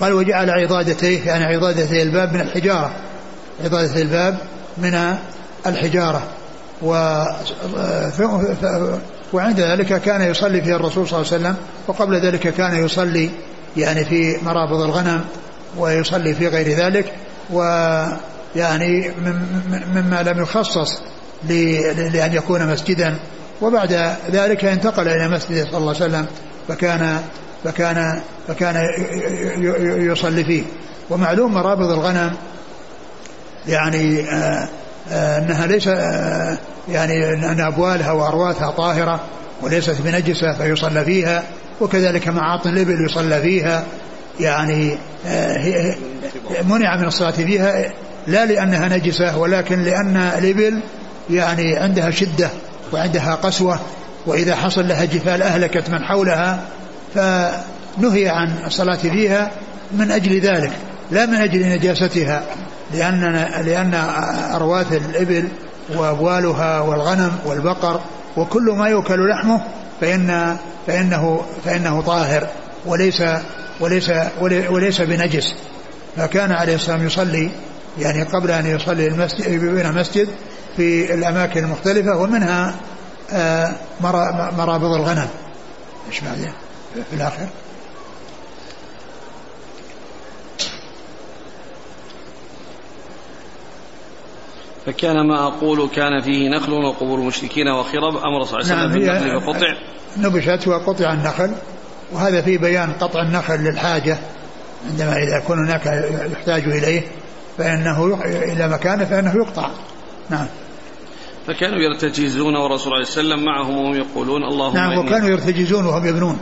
قال 0.00 0.12
وجعل 0.12 0.50
عضادتيه 0.50 1.26
يعني 1.26 1.44
عضادتي 1.44 2.02
الباب 2.02 2.34
من 2.34 2.40
الحجارة. 2.40 2.90
عضادة 3.64 4.02
الباب 4.02 4.38
من 4.78 5.16
الحجارة. 5.66 6.22
و 6.82 7.24
وعند 9.32 9.60
ذلك 9.60 10.02
كان 10.02 10.30
يصلي 10.30 10.62
فيها 10.62 10.76
الرسول 10.76 11.08
صلى 11.08 11.20
الله 11.20 11.32
عليه 11.32 11.42
وسلم 11.42 11.56
وقبل 11.86 12.20
ذلك 12.20 12.54
كان 12.54 12.84
يصلي 12.84 13.30
يعني 13.76 14.04
في 14.04 14.36
مرابض 14.42 14.80
الغنم 14.80 15.24
ويصلي 15.78 16.34
في 16.34 16.48
غير 16.48 16.68
ذلك 16.68 17.12
ويعني 17.50 19.10
مما 19.94 20.22
لم 20.22 20.42
يخصص 20.42 21.00
لأن 22.12 22.32
يكون 22.32 22.66
مسجدا. 22.66 23.16
وبعد 23.62 24.16
ذلك 24.30 24.64
انتقل 24.64 25.08
إلى 25.08 25.28
مسجد 25.28 25.66
صلى 25.66 25.78
الله 25.78 25.94
عليه 25.94 26.04
وسلم 26.04 26.26
فكان 26.68 27.22
فكان 27.64 28.20
فكان 28.48 28.88
يصلي 30.10 30.44
فيه. 30.44 30.62
ومعلوم 31.10 31.54
مرابض 31.54 31.90
الغنم 31.90 32.32
يعني 33.68 34.30
آه، 34.30 34.68
آه، 35.10 35.38
أنها 35.38 35.66
ليس 35.66 35.88
آه، 35.88 36.58
يعني 36.88 37.32
أن 37.34 37.60
أبوالها 37.60 38.12
وأرواثها 38.12 38.70
طاهرة 38.70 39.20
وليست 39.62 39.96
بنجسة 40.00 40.52
فيصلى 40.52 41.04
فيها 41.04 41.42
وكذلك 41.80 42.28
معاطن 42.28 42.70
الإبل 42.70 43.04
يصلى 43.04 43.40
فيها. 43.40 43.84
يعني 44.40 44.98
منع 46.68 46.96
من 46.96 47.04
الصلاة 47.04 47.30
فيها 47.30 47.92
لا 48.26 48.46
لأنها 48.46 48.88
نجسة 48.88 49.38
ولكن 49.38 49.82
لأن 49.82 50.16
الإبل 50.16 50.80
يعني 51.30 51.76
عندها 51.76 52.10
شدة 52.10 52.48
وعندها 52.92 53.34
قسوة 53.34 53.80
وإذا 54.26 54.54
حصل 54.54 54.88
لها 54.88 55.04
جفال 55.04 55.42
اهلكت 55.42 55.90
من 55.90 56.04
حولها 56.04 56.60
فنهي 57.14 58.28
عن 58.28 58.58
الصلاة 58.66 58.96
فيها 58.96 59.50
من 59.92 60.10
أجل 60.10 60.40
ذلك 60.40 60.72
لا 61.10 61.26
من 61.26 61.34
أجل 61.34 61.68
نجاستها 61.68 62.42
لأن 62.94 63.20
لأن 63.64 63.94
أرواث 64.54 64.92
الإبل 64.92 65.48
وأبوالها 65.96 66.80
والغنم 66.80 67.32
والبقر 67.46 68.00
وكل 68.36 68.74
ما 68.78 68.88
يؤكل 68.88 69.30
لحمه 69.30 69.60
فإن 70.00 70.56
فإنه 70.86 71.42
فإنه 71.64 72.00
طاهر 72.00 72.46
وليس 72.86 73.22
وليس 73.80 74.10
وليس 74.70 75.00
بنجس 75.00 75.54
فكان 76.16 76.52
عليه 76.52 76.72
والسلام 76.72 77.06
يصلي 77.06 77.50
يعني 77.98 78.22
قبل 78.22 78.50
أن 78.50 78.66
يصلي 78.66 79.06
المسجد 79.06 79.64
بين 79.64 79.92
مسجد 79.92 80.28
في 80.76 81.14
الأماكن 81.14 81.64
المختلفة 81.64 82.16
ومنها 82.16 82.74
آه، 83.32 83.72
مرابض 84.56 84.92
الغنم 84.94 85.28
إيش 86.08 86.20
بعدين؟ 86.20 86.52
في 86.92 87.16
الآخر. 87.16 87.46
فكان 94.86 95.28
ما 95.28 95.46
أقول 95.46 95.88
كان 95.88 96.20
فيه 96.20 96.48
نخل 96.48 96.72
وقبور 96.72 97.18
المشركين 97.18 97.68
وخرب 97.68 98.16
أمر 98.16 98.44
صلى 98.44 98.60
الله 98.60 98.72
عليه 98.72 98.84
وسلم 98.84 99.04
نعم 99.06 99.20
بالنخل 99.22 99.40
فقطع. 99.46 99.74
نبشت 100.18 100.68
وقطع 100.68 101.12
النخل 101.12 101.52
وهذا 102.12 102.42
في 102.42 102.58
بيان 102.58 102.92
قطع 102.92 103.22
النخل 103.22 103.54
للحاجة. 103.54 104.18
عندما 104.90 105.16
إذا 105.16 105.38
يكون 105.38 105.58
هناك 105.58 105.86
يحتاج 106.32 106.62
إليه 106.64 107.02
فإنه 107.58 108.18
إلى 108.24 108.68
مكانه 108.68 109.04
فإنه 109.04 109.34
يقطع. 109.36 109.70
نعم. 110.30 110.46
فكانوا 111.46 111.78
يرتجزون 111.78 112.56
ورسول 112.56 112.92
الله 112.92 113.04
صلى 113.04 113.20
الله 113.20 113.34
عليه 113.34 113.42
وسلم 113.42 113.44
معهم 113.44 113.76
وهم 113.76 113.94
يقولون 113.94 114.44
اللهم 114.44 114.74
نعم 114.74 114.98
وكانوا 114.98 115.28
يرتجزون 115.28 115.86
وهم 115.86 116.06
يبنون. 116.06 116.40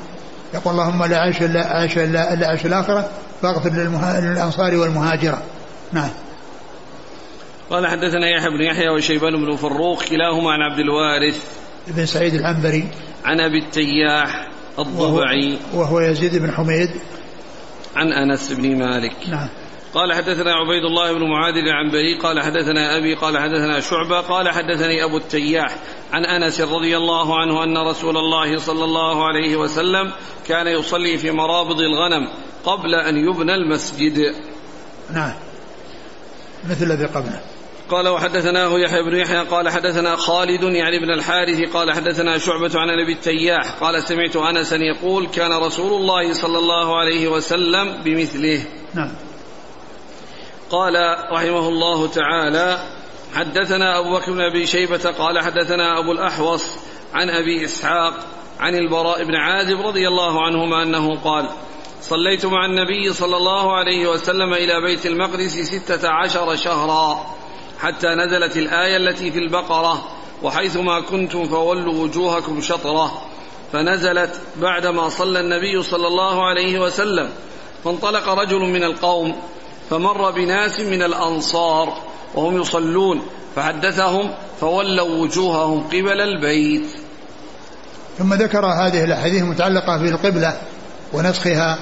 يقول 0.55 0.73
اللهم 0.73 1.05
لا 1.05 1.19
عيش 1.19 1.43
الا 1.43 1.77
عيش 1.77 1.99
الا, 1.99 2.35
إلا 2.35 2.47
عيش 2.47 2.67
الآخرة 2.67 3.11
فاغفر 3.43 3.71
للأنصار 4.21 4.75
والمهاجرة. 4.75 5.43
نعم. 5.93 6.11
قال 7.71 7.87
حدثنا 7.87 8.29
يحيى 8.29 8.51
بن 8.51 8.61
يحيى 8.61 8.89
وشيبان 8.89 9.33
بن 9.37 9.57
فروخ 9.57 10.05
كلاهما 10.05 10.53
عن 10.53 10.61
عبد 10.61 10.79
الوارث. 10.79 11.45
بن 11.87 12.07
سعيد 12.07 12.35
العنبري. 12.35 12.89
عن 13.25 13.41
أبي 13.41 13.59
التياح 13.59 14.49
الضبعي. 14.79 15.59
وهو, 15.75 15.81
وهو 15.81 16.01
يزيد 16.01 16.37
بن 16.37 16.53
حميد. 16.53 16.91
عن 17.97 18.13
أنس 18.13 18.53
بن 18.53 18.79
مالك. 18.79 19.13
نعم. 19.31 19.49
قال 19.95 20.13
حدثنا 20.13 20.55
عبيد 20.55 20.85
الله 20.85 21.13
بن 21.13 21.25
معاذ 21.31 21.55
العنبري 21.55 22.19
قال 22.19 22.43
حدثنا 22.43 22.97
أبي 22.97 23.15
قال 23.15 23.39
حدثنا 23.39 23.81
شعبة 23.81 24.21
قال 24.21 24.49
حدثني 24.49 25.05
أبو 25.05 25.17
التياح 25.17 25.77
عن 26.13 26.25
أنس 26.25 26.61
رضي 26.61 26.97
الله 26.97 27.41
عنه 27.41 27.65
أن 27.65 27.79
رسول 27.79 28.17
الله 28.17 28.59
صلى 28.59 28.85
الله 28.85 29.27
عليه 29.27 29.57
وسلم 29.57 30.13
كان 30.47 30.67
يصلي 30.67 31.19
في 31.19 31.31
مرابض 31.31 31.81
الغنم 31.81 32.29
قبل 32.65 32.95
أن 32.95 33.17
يبنى 33.17 33.55
المسجد 33.55 34.35
نعم 35.15 35.35
مثل 36.71 36.85
الذي 36.85 37.07
قبله 37.07 37.41
قال 37.91 38.09
وحدثناه 38.09 38.79
يحيى 38.79 39.03
بن 39.03 39.17
يحيى 39.17 39.41
قال 39.41 39.69
حدثنا 39.69 40.17
خالد 40.17 40.63
يعني 40.63 40.97
ابن 40.97 41.11
الحارث 41.11 41.73
قال 41.73 41.93
حدثنا 41.93 42.39
شعبة 42.39 42.71
عن 42.75 42.91
أبي 42.91 43.13
التياح 43.13 43.71
قال 43.81 44.03
سمعت 44.03 44.37
أنسا 44.37 44.77
يقول 44.77 45.27
كان 45.27 45.53
رسول 45.53 45.93
الله 45.93 46.33
صلى 46.33 46.59
الله 46.59 46.99
عليه 46.99 47.29
وسلم 47.29 48.03
بمثله. 48.03 48.65
نعم. 48.95 49.11
قال 50.71 51.17
رحمه 51.33 51.69
الله 51.69 52.07
تعالى 52.07 52.79
حدثنا 53.35 53.99
أبو 53.99 54.15
بكر 54.17 54.33
بن 54.33 54.41
أبي 54.41 54.67
شيبة 54.67 55.11
قال 55.19 55.41
حدثنا 55.41 55.99
أبو 55.99 56.13
الأحوص 56.13 56.65
عن 57.15 57.31
أبي 57.31 57.65
إسحاق 57.65 58.15
عن 58.61 58.75
البراء 58.75 59.25
بن 59.25 59.35
عازب 59.35 59.81
رضي 59.81 60.09
الله 60.09 60.43
عنهما 60.47 60.83
أنه 60.83 61.17
قال 61.25 61.49
صليت 62.03 62.47
مع 62.47 62.67
النبي 62.67 63.13
صلى 63.13 63.37
الله 63.37 63.77
عليه 63.77 64.07
وسلم 64.07 64.55
إلى 64.55 64.81
بيت 64.81 65.07
المقدس 65.07 65.59
ستة 65.59 66.09
عشر 66.09 66.57
شهرا 66.57 67.27
حتى 67.79 68.09
نزلت 68.09 68.57
الآية 68.57 68.97
التي 68.97 69.31
في 69.31 69.39
البقرة 69.39 70.09
وحيثما 70.43 71.01
كنتم 71.01 71.45
فولوا 71.45 71.95
وجوهكم 71.95 72.61
شطرة. 72.61 73.23
فنزلت 73.73 74.41
بعدما 74.57 75.09
صلى 75.09 75.41
النبي 75.41 75.83
صلى 75.83 76.07
الله 76.07 76.47
عليه 76.47 76.79
وسلم. 76.79 77.31
فانطلق 77.85 78.29
رجل 78.29 78.59
من 78.59 78.85
القوم 78.85 79.37
فمر 79.91 80.31
بناس 80.31 80.81
من 80.81 81.03
الأنصار 81.03 81.93
وهم 82.35 82.61
يصلون 82.61 83.23
فحدثهم 83.57 84.31
فولوا 84.61 85.23
وجوههم 85.23 85.87
قبل 85.87 86.21
البيت. 86.21 86.87
ثم 88.19 88.35
ذكر 88.35 88.67
هذه 88.67 89.05
الأحاديث 89.05 89.43
المتعلقة 89.43 89.97
بالقبلة 89.97 90.57
ونسخها 91.13 91.79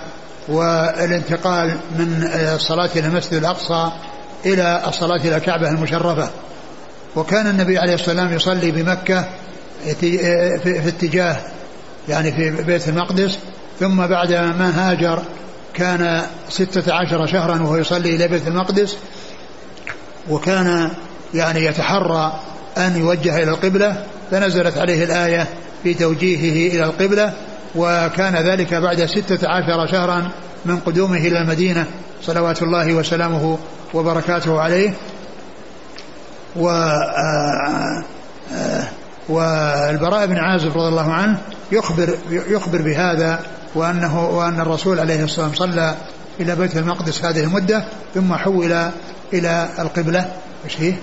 والانتقال 0.49 1.77
من 1.99 2.31
الصلاة 2.55 2.91
إلى 2.97 3.07
المسجد 3.07 3.35
الأقصى 3.35 3.93
إلى 4.47 4.83
الصلاة 4.87 5.21
إلى 5.21 5.37
الكعبة 5.37 5.69
المشرفة. 5.69 6.31
وكان 7.17 7.47
النبي 7.47 7.79
عليه 7.79 7.95
الصلاة 7.95 8.25
والسلام 8.25 8.37
يصلي 8.37 8.71
بمكة 8.71 9.29
في 10.01 10.89
اتجاه 10.89 11.37
يعني 12.09 12.33
في 12.33 12.63
بيت 12.63 12.89
المقدس 12.89 13.39
ثم 13.81 14.07
بعد 14.07 14.33
ما 14.33 14.73
هاجر 14.77 15.23
كان 15.75 16.23
ستة 16.49 16.95
عشر 16.95 17.27
شهرا 17.27 17.63
وهو 17.63 17.77
يصلي 17.77 18.17
إلى 18.17 18.29
بيت 18.29 18.47
المقدس 18.47 18.97
وكان 20.31 20.91
يعني 21.35 21.65
يتحرى 21.65 22.41
أن 22.79 22.97
يوجه 22.97 23.43
إلى 23.43 23.51
القبلة 23.51 24.05
فنزلت 24.31 24.79
عليه 24.79 25.05
الآية 25.05 25.47
في 25.83 25.95
توجيهه 25.95 26.75
إلى 26.75 26.85
القبلة 26.85 27.33
وكان 27.75 28.37
ذلك 28.37 28.75
بعد 28.75 29.05
ستة 29.05 29.49
عشر 29.49 29.87
شهرا 29.87 30.31
من 30.65 30.77
قدومه 30.79 31.17
إلى 31.17 31.39
المدينة. 31.39 31.87
صلوات 32.23 32.63
الله 32.63 32.93
وسلامه 32.93 33.59
وبركاته 33.95 34.61
عليه. 34.61 34.93
و 36.57 36.69
آه، 36.69 38.05
آه، 38.55 38.89
والبراء 39.29 40.27
بن 40.27 40.37
عازب 40.37 40.79
رضي 40.79 40.89
الله 40.89 41.13
عنه 41.13 41.39
يخبر 41.73 42.19
يخبر 42.31 42.83
بهذا 42.83 43.41
وأنه 43.75 44.29
وأن 44.29 44.61
الرسول 44.61 45.01
عليه 45.01 45.25
الصلاة 45.25 45.49
والسلام 45.49 45.73
صلى 45.73 45.95
إلى 46.41 46.57
بيت 46.57 46.77
المقدس 46.77 47.25
هذه 47.25 47.45
المدة 47.45 47.85
ثم 48.15 48.35
حول 48.35 48.91
إلى 49.33 49.69
القبلة 49.79 50.33
إيش 50.65 50.81
هي؟ 50.81 50.95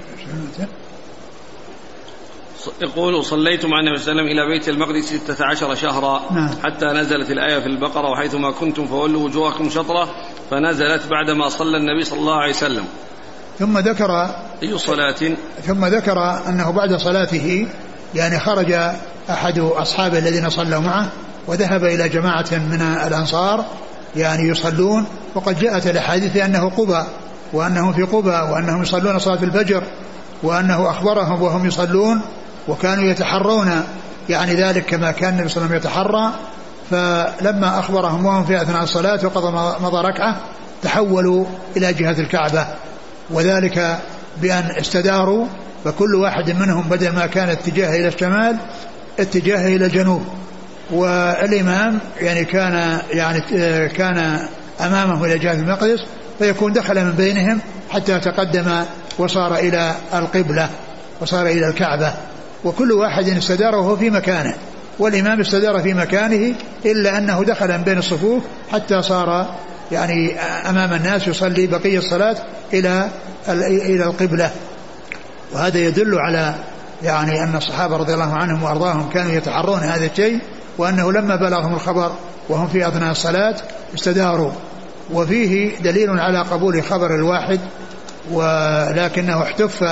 يقول 2.82 3.26
صليت 3.26 3.66
مع 3.66 3.80
النبي 3.80 3.98
صلى 3.98 4.12
الله 4.12 4.22
عليه 4.22 4.32
وسلم 4.32 4.40
إلى 4.40 4.58
بيت 4.58 4.70
المقدس 4.70 5.14
ستة 5.14 5.46
عشر 5.46 5.76
شهرا 5.76 6.22
نعم. 6.32 6.50
حتى 6.64 6.86
نزلت 6.86 7.32
الآية 7.32 7.60
في 7.60 7.66
البقرة 7.66 8.12
وحيثما 8.12 8.52
كنتم 8.52 8.88
فولوا 8.88 9.24
وجوهكم 9.26 9.70
شطرة 9.70 10.16
فنزلت 10.52 11.08
بعدما 11.08 11.50
صلى 11.50 11.78
النبي 11.78 12.04
صلى 12.04 12.20
الله 12.20 12.36
عليه 12.36 12.54
وسلم 12.54 12.86
ثم 13.60 13.78
ذكر 13.78 14.36
أي 14.64 14.78
صلاة 14.78 15.36
ثم 15.64 15.86
ذكر 15.86 16.20
أنه 16.48 16.72
بعد 16.72 16.96
صلاته 16.96 17.68
يعني 18.16 18.40
خرج 18.40 18.72
أحد 19.30 19.60
أصحابه 19.60 20.20
الذين 20.20 20.50
صلوا 20.50 20.80
معه 20.80 21.10
وذهب 21.48 21.84
إلى 21.84 22.10
جماعة 22.10 22.46
من 22.52 22.82
الأنصار 22.82 23.66
يعني 24.16 24.48
يصلون 24.48 25.06
وقد 25.36 25.60
جاءت 25.60 25.88
الأحاديث 25.88 26.38
أنه 26.38 26.70
قبى 26.70 27.04
وأنهم 27.54 27.94
في 27.94 28.04
قبى 28.04 28.30
وأنهم 28.30 28.82
يصلون 28.82 29.20
صلاة 29.20 29.44
الفجر 29.44 29.84
وأنه 30.44 30.90
أخبرهم 30.90 31.42
وهم 31.42 31.66
يصلون 31.66 32.22
وكانوا 32.68 33.04
يتحرون 33.04 33.84
يعني 34.30 34.56
ذلك 34.56 34.86
كما 34.86 35.12
كان 35.12 35.34
النبي 35.34 35.50
صلى 35.50 35.64
الله 35.66 35.76
عليه 35.76 35.80
وسلم 35.80 35.92
يتحرى. 35.92 36.32
فلما 36.92 37.80
أخبرهم 37.80 38.26
وهم 38.26 38.46
في 38.46 38.62
أثناء 38.62 38.84
الصلاة 38.84 39.20
وقضى 39.24 39.76
مضى 39.86 40.08
ركعة 40.08 40.38
تحولوا 40.82 41.46
إلى 41.78 41.94
جهة 41.94 42.20
الكعبة. 42.20 42.68
وذلك 43.30 44.00
بأن 44.42 44.64
استداروا 44.80 45.46
فكل 45.86 46.16
واحد 46.16 46.52
منهم 46.52 46.82
بدل 46.82 47.12
ما 47.12 47.26
كان 47.26 47.50
اتجاهه 47.50 47.96
إلى 47.96 48.08
الشمال 48.08 48.58
اتجاهه 49.20 49.68
إلى 49.76 49.86
الجنوب. 49.86 50.26
والإمام 50.92 52.00
يعني 52.22 52.46
كان 52.46 53.02
يعني 53.12 53.40
كان 53.88 54.48
أمامه 54.82 55.26
إلى 55.26 55.40
جهة 55.40 55.54
المقدس 55.54 56.06
فيكون 56.40 56.74
دخل 56.74 57.06
من 57.06 57.12
بينهم 57.12 57.60
حتى 57.90 58.20
تقدم 58.20 58.84
وصار 59.18 59.56
إلى 59.56 59.96
القبلة 60.14 60.70
وصار 61.22 61.48
إلى 61.48 61.68
الكعبة. 61.68 62.14
وكل 62.64 62.92
واحد 62.92 63.30
استدار 63.30 63.76
وهو 63.76 63.96
في 63.96 64.10
مكانه 64.10 64.54
والإمام 65.00 65.42
استدار 65.42 65.82
في 65.82 65.94
مكانه 65.94 66.56
إلا 66.86 67.18
أنه 67.18 67.44
دخل 67.44 67.78
من 67.78 67.84
بين 67.84 67.98
الصفوف 67.98 68.44
حتى 68.72 69.02
صار 69.02 69.56
يعني 69.92 70.40
أمام 70.40 70.94
الناس 70.94 71.28
يصلي 71.28 71.68
بقية 71.68 71.98
الصلاة 71.98 72.36
إلى 72.74 73.10
إلى 73.50 74.04
القبلة. 74.04 74.52
وهذا 75.54 75.80
يدل 75.80 76.20
على 76.20 76.56
يعني 77.04 77.44
أن 77.44 77.56
الصحابة 77.56 77.98
رضي 77.98 78.14
الله 78.14 78.34
عنهم 78.34 78.64
وأرضاهم 78.64 79.10
كانوا 79.10 79.32
يتحرون 79.32 79.80
هذا 79.80 80.06
الشيء 80.06 80.40
وأنه 80.78 81.12
لما 81.12 81.36
بلغهم 81.36 81.74
الخبر 81.74 82.12
وهم 82.50 82.68
في 82.68 82.88
أثناء 82.88 83.12
الصلاة 83.12 83.56
استداروا. 83.96 84.52
وفيه 85.14 85.78
دليل 85.78 86.20
على 86.20 86.42
قبول 86.42 86.84
خبر 86.84 87.16
الواحد 87.16 87.60
ولكنه 88.32 89.44
احتف 89.44 89.84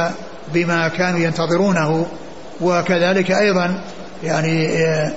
بما 0.54 0.88
كانوا 0.88 1.20
ينتظرونه. 1.20 2.06
وكذلك 2.62 3.32
أيضا 3.32 3.82
يعني 4.24 4.86
آه، 4.86 5.12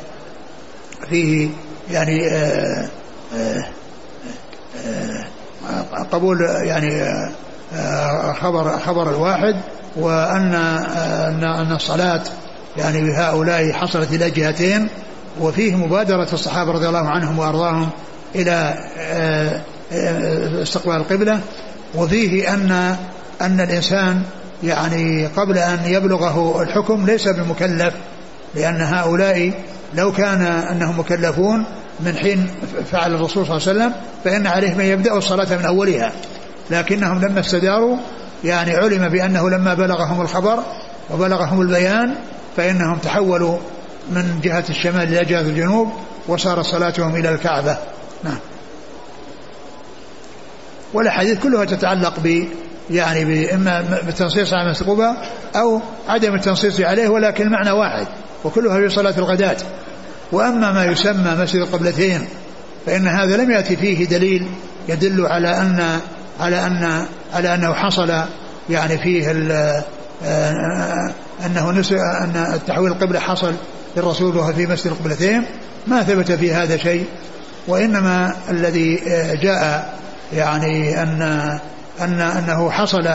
فيه 1.10 1.48
يعني 1.90 2.28
آه، 2.30 2.88
آه، 3.34 3.66
قبول 6.12 6.40
يعني 6.40 7.04
خبر 8.40 8.78
خبر 8.78 9.10
الواحد. 9.10 9.56
وأن 9.96 10.54
أن 11.44 11.72
الصلاة 11.72 12.22
يعني 12.76 13.00
بهؤلاء 13.00 13.72
حصلت 13.72 14.12
إلى 14.12 14.30
جهتين 14.30 14.88
وفيه 15.40 15.76
مبادرة 15.76 16.28
الصحابة 16.32 16.72
رضي 16.72 16.88
الله 16.88 17.08
عنهم 17.08 17.38
وأرضاهم 17.38 17.88
إلى 18.34 18.74
استقبال 20.62 20.96
القبلة 20.96 21.40
وفيه 21.94 22.54
أن 22.54 22.96
أن 23.40 23.60
الإنسان 23.60 24.22
يعني 24.62 25.26
قبل 25.26 25.58
أن 25.58 25.78
يبلغه 25.86 26.62
الحكم 26.62 27.06
ليس 27.06 27.28
بمكلف 27.28 27.94
لأن 28.54 28.80
هؤلاء 28.80 29.52
لو 29.94 30.12
كان 30.12 30.42
أنهم 30.42 31.00
مكلفون 31.00 31.64
من 32.00 32.16
حين 32.16 32.46
فعل 32.92 33.14
الرسول 33.14 33.46
صلى 33.46 33.56
الله 33.56 33.68
عليه 33.68 33.78
وسلم 33.78 33.92
فإن 34.24 34.46
عليهم 34.46 34.80
أن 34.80 34.86
يبدأوا 34.86 35.18
الصلاة 35.18 35.56
من 35.56 35.64
أولها. 35.64 36.12
لكنهم 36.70 37.20
لما 37.20 37.40
استداروا 37.40 37.96
يعني 38.44 38.76
علم 38.76 39.08
بأنه 39.08 39.50
لما 39.50 39.74
بلغهم 39.74 40.20
الخبر 40.20 40.58
وبلغهم 41.10 41.60
البيان 41.60 42.14
فإنهم 42.56 42.98
تحولوا 42.98 43.58
من 44.10 44.40
جهة 44.42 44.64
الشمال 44.70 45.02
إلى 45.02 45.24
جهة 45.24 45.40
الجنوب 45.40 45.92
وصار 46.28 46.62
صلاتهم 46.62 47.16
إلى 47.16 47.30
الكعبة. 47.30 47.76
نعم. 48.24 48.38
والأحاديث 50.94 51.38
كلها 51.38 51.64
تتعلق 51.64 52.20
ب 52.24 52.44
يعني 52.90 53.54
إما 53.54 54.00
بالتنصيص 54.06 54.52
على 54.52 54.70
مسقوبة 54.70 55.16
أو 55.56 55.80
عدم 56.08 56.34
التنصيص 56.34 56.80
عليه 56.80 57.08
ولكن 57.08 57.44
المعنى 57.46 57.70
واحد 57.70 58.06
وكلها 58.44 58.80
في 58.80 58.88
صلاة 58.88 59.14
الغداة. 59.18 59.56
وأما 60.32 60.72
ما 60.72 60.84
يسمى 60.84 61.36
مسجد 61.38 61.60
القبلتين 61.60 62.26
فإن 62.86 63.08
هذا 63.08 63.36
لم 63.36 63.50
يأتي 63.50 63.76
فيه 63.76 64.06
دليل 64.06 64.46
يدل 64.88 65.26
على 65.26 65.48
أن 65.58 66.00
على 66.40 66.66
أن 66.66 67.06
على 67.34 67.54
أنه 67.54 67.72
حصل 67.74 68.12
يعني 68.70 68.98
فيه 68.98 69.30
آه، 70.24 71.14
أنه 71.46 71.70
أن 71.70 72.50
التحويل 72.54 72.92
القبلة 72.92 73.20
حصل 73.20 73.54
للرسول 73.96 74.36
وهو 74.36 74.52
في 74.52 74.66
مسجد 74.66 74.86
القبلتين 74.86 75.44
ما 75.86 76.02
ثبت 76.02 76.32
في 76.32 76.54
هذا 76.54 76.76
شيء. 76.76 77.06
وإنما 77.68 78.36
الذي 78.50 79.02
آه، 79.08 79.34
جاء 79.34 79.94
يعني 80.32 81.02
أن 81.02 81.22
أن 82.00 82.20
أنه 82.20 82.70
حصل 82.70 83.08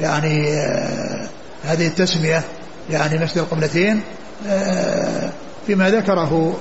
يعني 0.00 0.48
آه، 0.48 1.28
هذه 1.64 1.86
التسمية 1.86 2.42
يعني 2.90 3.18
مسجد 3.18 3.38
القبلتين 3.38 4.00
آه، 4.48 5.30
فيما 5.66 5.90
ذكره 5.90 6.56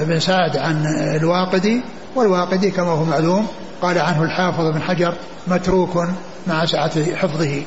ابن 0.00 0.20
سعد 0.20 0.56
عن 0.56 0.86
الواقدي 1.16 1.82
والواقدي 2.16 2.70
كما 2.70 2.90
هو 2.90 3.04
معلوم 3.04 3.46
قال 3.82 3.98
عنه 3.98 4.22
الحافظ 4.22 4.64
بن 4.64 4.82
حجر 4.82 5.14
متروك 5.46 6.08
مع 6.46 6.66
سعة 6.66 7.14
حفظه. 7.16 7.62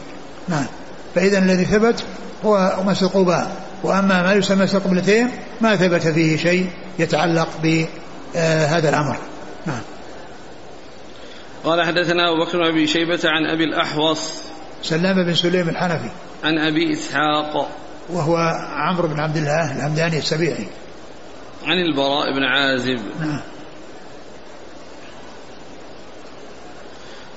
نعم. 0.47 0.65
فإذا 1.15 1.37
الذي 1.37 1.65
ثبت 1.65 2.03
هو 2.45 2.73
مسجد 2.85 3.07
قباء 3.07 3.51
وأما 3.83 4.23
ما 4.23 4.33
يسمى 4.33 4.63
القبلتين 4.63 5.31
ما 5.61 5.75
ثبت 5.75 6.07
فيه 6.07 6.37
شيء 6.37 6.69
يتعلق 6.99 7.49
بهذا 7.63 8.89
الأمر. 8.89 9.17
نعم. 9.65 9.81
قال 11.63 11.83
حدثنا 11.83 12.31
أبو 12.31 12.45
بكر 12.45 12.69
أبي 12.69 12.87
شيبة 12.87 13.19
عن 13.25 13.45
أبي 13.45 13.63
الأحوص 13.63 14.31
سلام 14.83 15.23
بن 15.25 15.35
سليم 15.35 15.69
الحنفي. 15.69 16.09
عن 16.43 16.57
أبي 16.57 16.93
إسحاق 16.93 17.69
وهو 18.09 18.37
عمرو 18.75 19.07
بن 19.07 19.19
عبد 19.19 19.37
الله 19.37 19.71
الهمداني 19.71 20.17
السبيعي. 20.17 20.67
عن 21.65 21.77
البراء 21.77 22.33
بن 22.33 22.43
عازب. 22.43 22.99
نعم. 23.19 23.41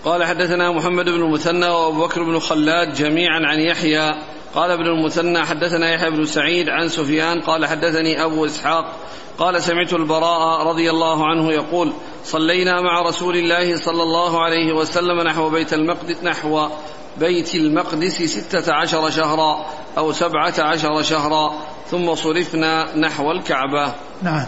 قال 0.05 0.25
حدثنا 0.25 0.73
محمد 0.73 1.05
بن 1.05 1.23
المثنى 1.23 1.69
وأبو 1.69 2.07
بكر 2.07 2.23
بن 2.23 2.39
خلاد 2.39 2.95
جميعا 2.95 3.41
عن 3.47 3.61
يحيى. 3.61 4.15
قال 4.55 4.71
ابن 4.71 4.87
المثنى 4.87 5.47
حدثنا 5.47 5.95
يحيى 5.95 6.11
بن 6.11 6.25
سعيد 6.25 6.69
عن 6.69 6.89
سفيان. 6.89 7.41
قال 7.41 7.67
حدثني 7.67 8.25
أبو 8.25 8.47
إسحاق. 8.47 8.97
قال 9.39 9.63
سمعت 9.63 9.93
البراء 9.93 10.67
رضي 10.67 10.91
الله 10.91 11.27
عنه 11.27 11.53
يقول 11.53 11.93
صلينا 12.25 12.81
مع 12.81 13.03
رسول 13.03 13.37
الله 13.37 13.77
صلى 13.77 14.03
الله 14.03 14.43
عليه 14.43 14.73
وسلم 14.73 15.21
نحو 15.21 15.51
بيت 15.51 15.73
المقدس 15.73 16.17
نحو 16.23 16.69
بيت 17.19 17.55
المقدس 17.55 18.23
ستة 18.23 18.75
عشر 18.75 19.11
شهرا 19.11 19.67
أو 19.99 20.13
سبعة 20.13 20.55
عشر 20.59 21.03
شهرا 21.03 21.53
ثم 21.91 22.15
صرفنا 22.15 22.97
نحو 22.97 23.31
الكعبة. 23.31 23.93
نعم. 24.23 24.47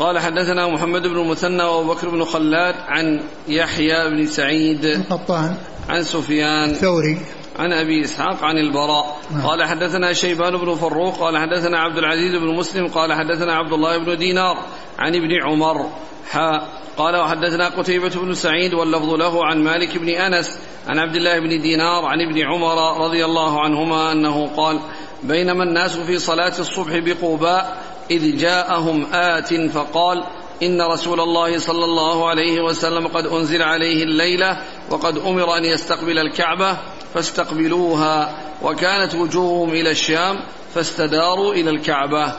قال 0.00 0.18
حدثنا 0.18 0.68
محمد 0.68 1.02
بن 1.02 1.16
المثنى 1.20 1.62
وأبو 1.62 1.94
بكر 1.94 2.08
بن 2.08 2.24
خلاد 2.24 2.74
عن 2.88 3.20
يحيى 3.48 4.10
بن 4.10 4.26
سعيد 4.26 4.84
القطان 4.84 5.54
عن 5.88 6.02
سفيان 6.02 6.70
الثوري. 6.70 7.18
عن 7.58 7.72
أبي 7.72 8.04
إسحاق 8.04 8.44
عن 8.44 8.56
البراء. 8.56 9.18
نعم. 9.30 9.46
قال 9.46 9.64
حدثنا 9.64 10.12
شيبان 10.12 10.56
بن 10.56 10.74
فروق 10.74 11.18
قال 11.18 11.38
حدثنا 11.38 11.78
عبد 11.78 11.98
العزيز 11.98 12.34
بن 12.34 12.54
مسلم 12.54 12.86
قال 12.86 13.12
حدثنا 13.12 13.54
عبد 13.54 13.72
الله 13.72 13.98
بن 13.98 14.18
دينار 14.18 14.56
عن 14.98 15.14
ابن 15.14 15.42
عمر. 15.42 15.86
حا 16.30 16.68
قال 16.96 17.16
وحدثنا 17.16 17.68
قتيبة 17.68 18.08
بن 18.08 18.34
سعيد 18.34 18.74
واللفظ 18.74 19.14
له 19.14 19.44
عن 19.44 19.64
مالك 19.64 19.98
بن 19.98 20.08
أنس 20.08 20.58
عن 20.88 20.98
عبد 20.98 21.16
الله 21.16 21.40
بن 21.40 21.48
دينار 21.48 22.04
عن 22.04 22.20
ابن 22.20 22.38
عمر 22.38 23.04
رضي 23.04 23.24
الله 23.24 23.60
عنهما 23.60 24.12
أنه 24.12 24.46
قال 24.56 24.80
بينما 25.22 25.64
الناس 25.64 25.96
في 25.96 26.18
صلاة 26.18 26.58
الصبح 26.58 26.98
بقوباء 26.98 27.76
إذ 28.10 28.36
جاءهم 28.36 29.06
آت 29.12 29.54
فقال 29.54 30.24
إن 30.62 30.82
رسول 30.82 31.20
الله 31.20 31.58
صلى 31.58 31.84
الله 31.84 32.28
عليه 32.28 32.60
وسلم 32.60 33.06
قد 33.06 33.26
أنزل 33.26 33.62
عليه 33.62 34.02
الليلة 34.02 34.62
وقد 34.90 35.18
أمر 35.18 35.56
أن 35.56 35.64
يستقبل 35.64 36.18
الكعبة 36.18 36.78
فاستقبلوها 37.14 38.36
وكانت 38.62 39.14
وجوههم 39.14 39.70
إلى 39.70 39.90
الشام 39.90 40.40
فاستداروا 40.74 41.54
إلى 41.54 41.70
الكعبة 41.70 42.32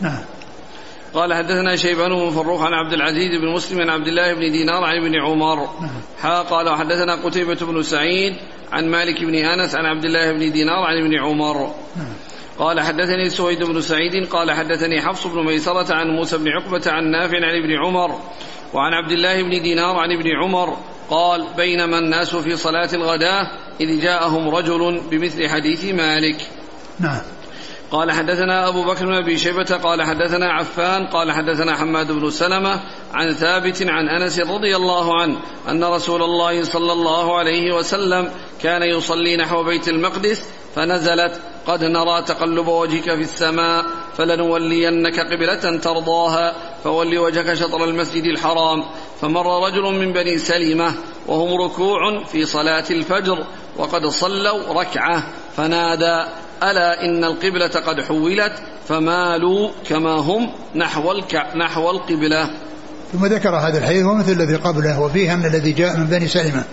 نعم 0.00 0.24
قال 1.14 1.34
حدثنا 1.34 1.76
شيبان 1.76 2.10
بن 2.10 2.30
فروخ 2.30 2.62
عن 2.62 2.72
عبد 2.72 2.92
العزيز 2.92 3.40
بن 3.40 3.48
مسلم 3.48 3.80
عن 3.80 3.88
عبد 3.88 4.06
الله 4.06 4.34
بن 4.34 4.40
دينار 4.40 4.84
عن 4.84 4.96
ابن 4.96 5.14
عمر 5.14 5.56
نعم. 5.56 6.00
ها 6.20 6.42
قال 6.42 6.68
وحدثنا 6.68 7.14
قتيبة 7.14 7.54
بن 7.54 7.82
سعيد 7.82 8.36
عن 8.72 8.90
مالك 8.90 9.24
بن 9.24 9.34
أنس 9.34 9.74
عن 9.74 9.86
عبد 9.86 10.04
الله 10.04 10.32
بن 10.32 10.52
دينار 10.52 10.84
عن 10.84 10.96
ابن 10.96 11.18
عمر 11.18 11.74
نعم. 11.96 12.12
قال 12.58 12.80
حدثني 12.80 13.30
سويد 13.30 13.62
بن 13.62 13.80
سعيد 13.80 14.28
قال 14.28 14.50
حدثني 14.50 15.02
حفص 15.02 15.26
بن 15.26 15.44
ميسرة 15.44 15.94
عن 15.94 16.08
موسى 16.08 16.38
بن 16.38 16.48
عقبة 16.48 16.82
عن 16.86 17.10
نافع 17.10 17.36
عن 17.36 17.62
ابن 17.62 17.76
عمر 17.84 18.20
وعن 18.74 18.92
عبد 18.92 19.12
الله 19.12 19.42
بن 19.42 19.62
دينار 19.62 19.96
عن 19.96 20.12
ابن 20.12 20.30
عمر 20.42 20.76
قال 21.10 21.46
بينما 21.56 21.98
الناس 21.98 22.36
في 22.36 22.56
صلاة 22.56 22.88
الغداة 22.92 23.50
إذ 23.80 24.00
جاءهم 24.00 24.48
رجل 24.48 25.00
بمثل 25.10 25.48
حديث 25.48 25.84
مالك. 25.84 26.36
نعم. 27.00 27.20
قال 27.90 28.12
حدثنا 28.12 28.68
أبو 28.68 28.84
بكر 28.84 29.06
بن 29.06 29.14
أبي 29.14 29.38
شيبة 29.38 29.76
قال 29.82 30.02
حدثنا 30.02 30.52
عفان 30.52 31.06
قال 31.06 31.32
حدثنا 31.32 31.76
حماد 31.76 32.12
بن 32.12 32.30
سلمة 32.30 32.80
عن 33.12 33.32
ثابت 33.32 33.82
عن 33.82 34.08
أنس 34.08 34.40
رضي 34.40 34.76
الله 34.76 35.20
عنه 35.20 35.36
أن 35.68 35.84
رسول 35.84 36.22
الله 36.22 36.64
صلى 36.64 36.92
الله 36.92 37.38
عليه 37.38 37.74
وسلم 37.74 38.30
كان 38.62 38.82
يصلي 38.82 39.36
نحو 39.36 39.64
بيت 39.64 39.88
المقدس 39.88 40.44
فنزلت 40.74 41.40
قد 41.68 41.84
نرى 41.84 42.22
تقلب 42.22 42.68
وجهك 42.68 43.04
في 43.04 43.22
السماء 43.22 43.84
فلنولينك 44.16 45.20
قبلة 45.20 45.78
ترضاها 45.78 46.54
فول 46.84 47.18
وجهك 47.18 47.54
شطر 47.54 47.84
المسجد 47.84 48.24
الحرام. 48.24 48.84
فمر 49.20 49.66
رجل 49.66 49.82
من 49.82 50.12
بني 50.12 50.38
سلمة 50.38 50.94
وهم 51.26 51.62
ركوع 51.62 52.24
في 52.24 52.46
صلاة 52.46 52.84
الفجر 52.90 53.46
وقد 53.76 54.06
صلوا 54.06 54.80
ركعة 54.80 55.22
فنادى 55.56 56.28
ألا 56.62 57.04
إن 57.04 57.24
القبلة 57.24 57.68
قد 57.86 58.00
حولت؟ 58.00 58.52
فمالوا 58.88 59.70
كما 59.88 60.14
هم 60.14 60.50
نحو 60.74 61.12
الكع 61.12 61.56
نحو 61.56 61.90
القبلة. 61.90 62.50
ثم 63.12 63.26
ذكر 63.26 63.56
هذا 63.56 63.78
الحديث 63.78 64.04
ومثل 64.04 64.32
الذي 64.32 64.54
قبله 64.54 65.00
وفيه 65.00 65.34
أن 65.34 65.44
الذي 65.44 65.72
جاء 65.72 65.96
من 65.96 66.06
بني 66.06 66.28
سلمة 66.28 66.64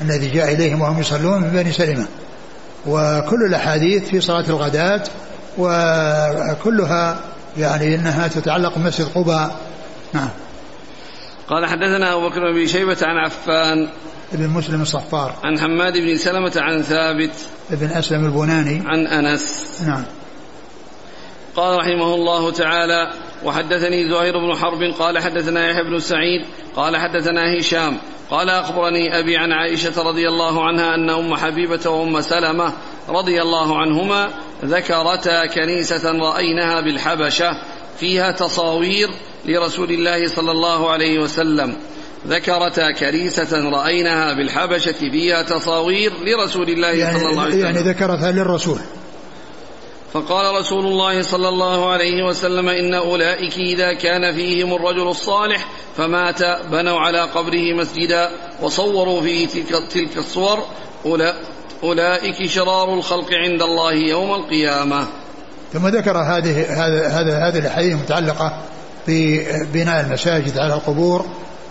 الذي 0.00 0.28
جاء 0.28 0.52
إليهم 0.52 0.80
وهم 0.80 1.00
يصلون 1.00 1.40
من 1.40 1.50
بني 1.50 1.72
سلمة. 1.72 2.06
وكل 2.86 3.44
الأحاديث 3.48 4.08
في 4.08 4.20
صلاة 4.20 4.44
الغداة 4.48 5.02
وكلها 5.58 7.20
يعني 7.58 7.94
إنها 7.94 8.28
تتعلق 8.28 8.78
بمسجد 8.78 9.06
قباء. 9.14 9.56
نعم. 10.12 10.28
قال 11.48 11.66
حدثنا 11.66 12.14
أبو 12.14 12.28
بكر 12.28 12.52
بن 12.52 12.66
شيبة 12.66 12.96
عن 13.02 13.16
عفان 13.16 13.88
ابن 14.32 14.48
مسلم 14.48 14.82
الصفار. 14.82 15.34
عن 15.44 15.60
حماد 15.60 15.92
بن 15.92 16.16
سلمة 16.16 16.52
عن 16.56 16.82
ثابت 16.82 17.34
ابن 17.70 17.86
أسلم 17.86 18.24
البناني. 18.24 18.82
عن 18.86 19.06
أنس. 19.06 19.78
نعم. 19.86 20.04
قال 21.56 21.78
رحمه 21.78 22.14
الله 22.14 22.52
تعالى 22.52 23.12
وحدثني 23.44 24.10
زهير 24.10 24.38
بن 24.38 24.56
حرب 24.56 24.82
قال 24.98 25.18
حدثنا 25.18 25.70
يحيى 25.70 25.82
بن 25.82 25.98
سعيد 25.98 26.46
قال 26.76 26.96
حدثنا 26.96 27.58
هشام 27.58 27.98
قال 28.32 28.50
أخبرني 28.50 29.18
أبي 29.18 29.36
عن 29.36 29.52
عائشة 29.52 30.02
رضي 30.02 30.28
الله 30.28 30.64
عنها 30.64 30.94
أن 30.94 31.10
أم 31.10 31.36
حبيبة 31.36 31.90
وأم 31.90 32.20
سلمة 32.20 32.72
رضي 33.08 33.42
الله 33.42 33.78
عنهما 33.78 34.28
ذكرتا 34.64 35.46
كنيسة 35.46 36.12
رأيناها 36.12 36.80
بالحبشة 36.80 37.50
فيها 38.00 38.32
تصاوير 38.32 39.08
لرسول 39.44 39.90
الله 39.90 40.26
صلى 40.26 40.50
الله 40.50 40.90
عليه 40.90 41.18
وسلم. 41.18 41.76
ذكرتا 42.28 42.90
كنيسة 42.90 43.70
رأيناها 43.70 44.32
بالحبشة 44.32 44.92
فيها 44.92 45.42
تصاوير 45.42 46.12
لرسول 46.24 46.68
الله 46.68 46.88
يعني 46.88 47.18
صلى 47.18 47.30
الله 47.30 47.42
عليه 47.42 47.54
وسلم. 47.54 47.64
يعني 47.64 47.78
ذكرتها 47.78 48.32
للرسول. 48.32 48.78
فقال 50.12 50.54
رسول 50.60 50.86
الله 50.86 51.22
صلى 51.22 51.48
الله 51.48 51.90
عليه 51.90 52.22
وسلم 52.22 52.68
إن 52.68 52.94
أولئك 52.94 53.54
إذا 53.56 53.92
كان 53.94 54.34
فيهم 54.34 54.74
الرجل 54.74 55.08
الصالح 55.08 55.66
فمات 55.96 56.42
بنوا 56.72 57.00
على 57.00 57.20
قبره 57.20 57.72
مسجدا 57.74 58.30
وصوروا 58.62 59.20
فيه 59.20 59.48
تلك, 59.48 59.90
تلك 59.90 60.16
الصور 60.16 60.58
أولئك 61.82 62.46
شرار 62.46 62.94
الخلق 62.94 63.28
عند 63.32 63.62
الله 63.62 63.92
يوم 63.92 64.34
القيامة. 64.34 65.06
ثم 65.72 65.88
ذكر 65.88 66.18
هذه 66.18 66.62
هذا 67.20 67.48
هذه 67.48 67.58
الأحاديث 67.58 67.92
المتعلقة 67.92 68.58
ببناء 69.08 70.00
المساجد 70.00 70.58
على 70.58 70.74
القبور 70.74 71.26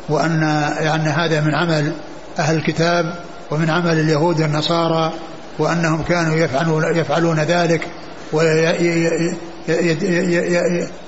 وأن 0.10 0.42
يعني 0.80 1.10
هذا 1.10 1.42
من 1.42 1.56
عمل 1.56 1.94
أهل 2.39 2.56
الكتاب 2.56 3.16
ومن 3.52 3.70
عمل 3.70 4.00
اليهود 4.00 4.42
والنصارى 4.42 5.14
وأنهم 5.60 6.04
كانوا 6.04 6.36
يفعلون 6.36 6.98
يفعلون 6.98 7.39
ذلك. 7.39 7.88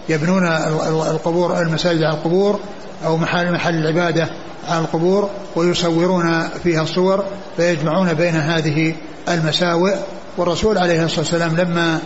ويبنون 0.09 0.47
القبور 0.87 1.59
المساجد 1.61 2.03
على 2.03 2.17
القبور 2.17 2.59
أو 3.05 3.17
محل 3.17 3.53
محل 3.53 3.75
العبادة 3.75 4.29
على 4.69 4.79
القبور 4.79 5.29
ويصورون 5.55 6.49
فيها 6.63 6.81
الصور 6.81 7.25
فيجمعون 7.57 8.13
بين 8.13 8.35
هذه 8.35 8.95
المساوئ. 9.29 9.95
والرسول 10.37 10.77
عليه 10.77 11.05
الصلاة 11.05 11.19
والسلام 11.19 11.55
لما 11.55 11.99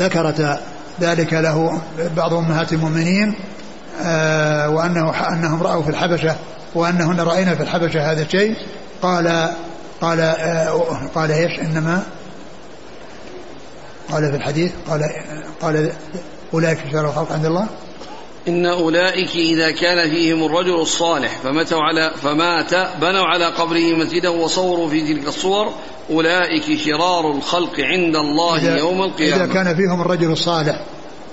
ذكرت 0.00 0.58
ذلك 1.00 1.32
له 1.32 1.80
بعض 2.16 2.34
أمهات 2.34 2.72
المؤمنين 2.72 3.34
آه، 4.02 4.70
وأنه 4.70 5.10
أنهم 5.10 5.62
رأوا 5.62 5.82
في 5.82 5.90
الحبشة 5.90 6.36
وأنهن 6.74 7.20
رأينا 7.20 7.54
في 7.54 7.62
الحبشة 7.62 8.12
هذا 8.12 8.22
الشيء 8.22 8.56
قال 9.02 9.50
قال 10.00 10.20
آه، 10.20 10.82
قال 11.14 11.32
إيش؟ 11.32 11.60
إنما 11.60 12.02
قال 14.12 14.30
في 14.30 14.36
الحديث 14.36 14.72
قال 14.90 15.10
قال 15.62 15.92
أولئك 16.54 16.78
شر 16.92 17.08
الخلق 17.08 17.32
عند 17.32 17.46
الله؟ 17.46 17.66
إن 18.48 18.66
أولئك 18.66 19.30
إذا 19.36 19.70
كان 19.70 20.10
فيهم 20.10 20.44
الرجل 20.44 20.80
الصالح 20.80 21.38
فماتوا 21.44 21.82
على 21.82 22.10
فمات 22.22 22.74
بنوا 23.00 23.24
على 23.24 23.44
قبره 23.44 23.96
مسجدا 23.96 24.28
وصوروا 24.28 24.88
في 24.88 25.14
تلك 25.14 25.28
الصور 25.28 25.72
أولئك 26.10 26.78
شرار 26.80 27.30
الخلق 27.30 27.80
عند 27.80 28.16
الله 28.16 28.76
يوم 28.78 29.02
القيامة. 29.02 29.44
إذا 29.44 29.52
كان 29.52 29.76
فيهم 29.76 30.00
الرجل 30.00 30.32
الصالح 30.32 30.80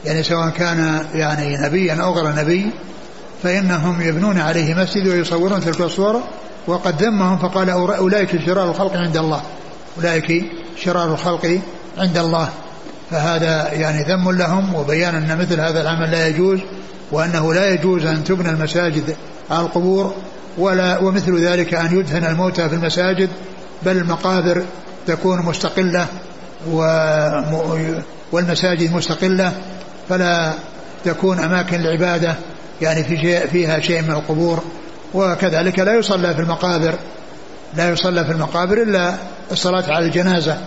يعني 0.06 0.24
سواء 0.24 0.50
كان 0.50 1.06
يعني 1.14 1.58
نبيا 1.58 1.94
أو 1.94 2.14
غير 2.14 2.36
نبي 2.36 2.70
فإنهم 3.44 4.02
يبنون 4.02 4.40
عليه 4.40 4.74
مسجد 4.74 5.08
ويصورون 5.08 5.60
تلك 5.60 5.82
الصور 5.82 6.22
وقد 6.68 7.04
ذمهم 7.04 7.38
فقال 7.38 7.70
أولئك 7.70 8.46
شرار 8.46 8.70
الخلق 8.70 8.98
عند 8.98 9.18
الله. 9.18 9.42
أولئك 9.98 10.46
شرار 10.84 11.14
الخلق 11.14 11.60
عند 11.98 12.18
الله. 12.18 12.50
فهذا 13.12 13.74
يعني 13.74 14.04
ذم 14.04 14.32
لهم 14.32 14.76
وبيان 14.76 15.16
أن 15.16 15.38
مثل 15.38 15.60
هذا 15.60 15.82
العمل 15.82 16.12
لا 16.12 16.28
يجوز 16.28 16.60
وأنه 17.12 17.54
لا 17.54 17.70
يجوز 17.70 18.06
أن 18.06 18.24
تبنى 18.24 18.50
المساجد 18.50 19.16
على 19.52 19.62
القبور 19.62 20.14
ولا 20.58 21.00
ومثل 21.00 21.40
ذلك 21.40 21.74
أن 21.74 22.00
يدفن 22.00 22.26
الموتى 22.26 22.70
في 22.70 22.76
المساجد 22.76 23.30
بل 23.84 23.98
المقابر 23.98 24.64
تكون 25.08 25.42
مستقلة 25.42 26.06
والمساجد 28.32 28.94
مستقلة 28.94 29.52
فلا 30.10 30.54
تكون 31.06 31.40
أماكن 31.40 31.80
العبادة 31.80 32.36
يعني 32.82 33.04
في 33.04 33.18
شيء 33.18 33.48
فيها 33.48 33.80
شيء 33.80 34.02
من 34.02 34.12
القبور 34.12 34.64
وكذلك 35.14 35.80
لا 35.80 35.96
يصلى 35.96 36.34
في 36.34 36.42
المقابر 36.42 36.94
لا 37.76 37.90
يصلى 37.90 38.26
في 38.26 38.32
المقابر 38.32 38.82
إلا 38.82 39.16
الصلاة 39.52 39.94
على 39.94 40.06
الجنازة. 40.06 40.58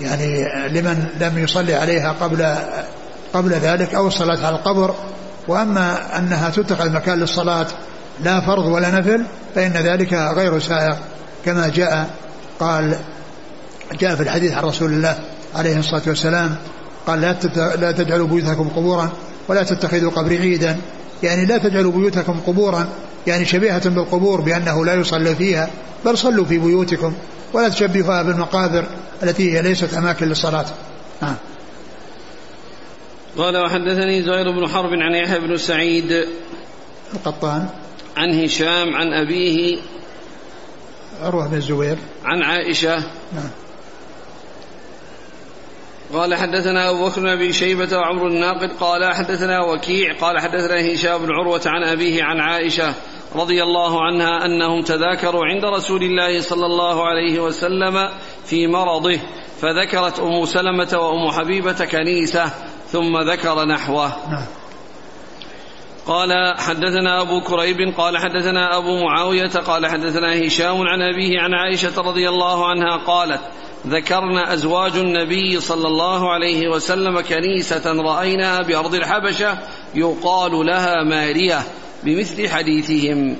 يعني 0.00 0.44
لمن 0.68 1.06
لم 1.20 1.38
يصلي 1.38 1.74
عليها 1.74 2.12
قبل 2.20 2.54
قبل 3.32 3.50
ذلك 3.50 3.94
أو 3.94 4.06
الصلاة 4.06 4.46
على 4.46 4.56
القبر. 4.56 4.94
وأما 5.48 6.18
أنها 6.18 6.50
تتخذ 6.50 6.90
مكان 6.90 7.18
للصلاة 7.18 7.66
لا 8.24 8.40
فرض 8.40 8.66
ولا 8.66 8.90
نفل 8.90 9.24
فإن 9.54 9.72
ذلك 9.72 10.12
غير 10.12 10.58
سائغ. 10.58 10.96
كما 11.44 11.68
جاء 11.68 12.10
قال 12.60 12.96
جاء 14.00 14.14
في 14.14 14.22
الحديث 14.22 14.52
عن 14.52 14.64
رسول 14.64 14.92
الله 14.92 15.18
عليه 15.54 15.78
الصلاة 15.78 16.02
والسلام 16.06 16.56
قال 17.06 17.20
لا 17.20 17.36
لا 17.76 17.92
تجعلوا 17.92 18.26
بيوتكم 18.26 18.68
قبورا 18.68 19.12
ولا 19.48 19.62
تتخذوا 19.62 20.10
قبري 20.10 20.38
عيدا. 20.38 20.76
يعني 21.22 21.46
لا 21.46 21.58
تجعلوا 21.58 21.92
بيوتكم 21.92 22.40
قبورا 22.46 22.88
يعني 23.26 23.44
شبيهة 23.44 23.88
بالقبور 23.88 24.40
بأنه 24.40 24.84
لا 24.84 24.94
يصلى 24.94 25.34
فيها 25.36 25.70
بل 26.04 26.18
صلوا 26.18 26.44
في 26.44 26.58
بيوتكم 26.58 27.14
ولا 27.52 27.68
تشبهوها 27.68 28.22
بالمقابر 28.22 28.84
التي 29.22 29.52
هي 29.52 29.62
ليست 29.62 29.94
أماكن 29.94 30.26
للصلاة. 30.26 30.66
نعم 31.22 31.36
قال 33.38 33.56
وحدثني 33.56 34.22
زهير 34.22 34.50
بن 34.50 34.68
حرب 34.68 34.90
عن 34.92 35.14
يحيى 35.14 35.38
بن 35.38 35.56
سعيد 35.56 36.26
القطان. 37.14 37.68
عن 38.16 38.44
هشام 38.44 38.94
عن 38.94 39.12
أبيه 39.12 39.78
عروة 41.22 41.48
بن 41.48 41.56
الزبير. 41.56 41.96
عن 42.24 42.42
عائشة. 42.42 42.96
نعم 43.32 43.50
قال 46.12 46.34
حدثنا 46.34 46.90
أبو 46.90 47.08
بكر 47.08 47.20
بن 47.20 47.28
أبي 47.28 47.52
شيبة 47.52 47.96
وعمر 47.98 48.26
الناقد 48.26 48.70
قال 48.80 49.14
حدثنا 49.14 49.60
وكيع. 49.60 50.14
قال 50.20 50.40
حدثنا 50.40 50.94
هشام 50.94 51.18
بن 51.18 51.32
عروة 51.32 51.62
عن 51.66 51.82
أبيه 51.82 52.22
عن 52.22 52.40
عائشة. 52.40 52.94
رضي 53.36 53.62
الله 53.62 54.02
عنها 54.02 54.44
أنهم 54.44 54.82
تذاكروا 54.82 55.46
عند 55.46 55.64
رسول 55.64 56.02
الله 56.02 56.40
صلى 56.40 56.66
الله 56.66 57.06
عليه 57.06 57.40
وسلم 57.40 58.08
في 58.44 58.66
مرضه 58.66 59.18
فذكرت 59.60 60.20
أم 60.20 60.44
سلمة 60.44 60.98
وأم 60.98 61.30
حبيبة 61.30 61.84
كنيسة 61.84 62.50
ثم 62.88 63.18
ذكر 63.18 63.64
نحوه. 63.64 64.08
نعم. 64.30 64.46
قال 66.06 66.54
حدثنا 66.58 67.20
أبو 67.20 67.40
كريب 67.40 67.94
قال 67.96 68.18
حدثنا 68.18 68.76
أبو 68.76 69.04
معاوية 69.04 69.48
قال 69.48 69.86
حدثنا 69.86 70.46
هشام 70.46 70.76
عن 70.88 71.02
أبيه 71.02 71.40
عن 71.40 71.54
عائشة 71.54 72.02
رضي 72.02 72.28
الله 72.28 72.66
عنها 72.66 72.96
قالت 72.96 73.40
ذكرنا 73.86 74.52
أزواج 74.52 74.96
النبي 74.96 75.60
صلى 75.60 75.88
الله 75.88 76.32
عليه 76.32 76.68
وسلم 76.68 77.20
كنيسة 77.20 78.02
رأيناها 78.02 78.62
بأرض 78.62 78.94
الحبشة 78.94 79.58
يقال 79.94 80.66
لها 80.66 81.04
مارية. 81.04 81.58
بمثل 82.04 82.48
حديثهم. 82.48 83.36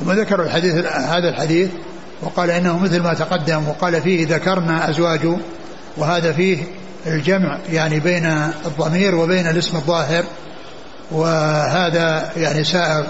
ثم 0.00 0.12
ذكر 0.12 0.42
الحديث 0.42 0.74
هذا 0.86 1.28
الحديث 1.28 1.70
وقال 2.22 2.50
إنه 2.50 2.78
مثل 2.78 3.02
ما 3.02 3.14
تقدم 3.14 3.68
وقال 3.68 4.02
فيه 4.02 4.26
ذكرنا 4.26 4.90
أزواج 4.90 5.28
وهذا 5.96 6.32
فيه 6.32 6.58
الجمع 7.06 7.58
يعني 7.72 8.00
بين 8.00 8.26
الضمير 8.66 9.14
وبين 9.14 9.46
الاسم 9.46 9.76
الظاهر 9.76 10.24
وهذا 11.10 12.32
يعني 12.36 12.64
سائغ 12.64 13.04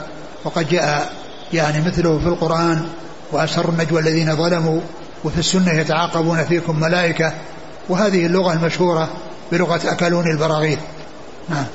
وقد 0.44 0.68
جاء 0.68 1.12
يعني 1.52 1.86
مثله 1.86 2.18
في 2.18 2.26
القرآن 2.26 2.86
وأسر 3.32 3.68
النجوى 3.68 4.00
الذين 4.00 4.36
ظلموا 4.36 4.80
وفي 5.24 5.38
السنة 5.38 5.72
يتعاقبون 5.72 6.44
فيكم 6.44 6.80
ملائكة 6.80 7.32
وهذه 7.88 8.26
اللغة 8.26 8.52
المشهورة 8.52 9.08
بلغة 9.52 9.80
أكلون 9.92 10.30
البراغيث. 10.30 10.78
نعم. 11.48 11.66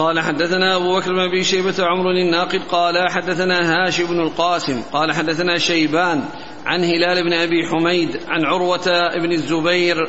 قال 0.00 0.20
حدثنا 0.20 0.76
أبو 0.76 0.96
بكر 0.96 1.12
بن 1.12 1.18
أبي 1.18 1.44
شيبة 1.44 1.74
عمر 1.78 2.10
الناقد 2.10 2.60
قال 2.70 3.10
حدثنا 3.10 3.86
هاشم 3.86 4.06
بن 4.06 4.20
القاسم 4.20 4.82
قال 4.92 5.12
حدثنا 5.12 5.58
شيبان 5.58 6.24
عن 6.66 6.84
هلال 6.84 7.24
بن 7.24 7.32
أبي 7.32 7.66
حميد 7.66 8.20
عن 8.28 8.44
عروة 8.44 9.08
بن 9.16 9.32
الزبير 9.32 10.08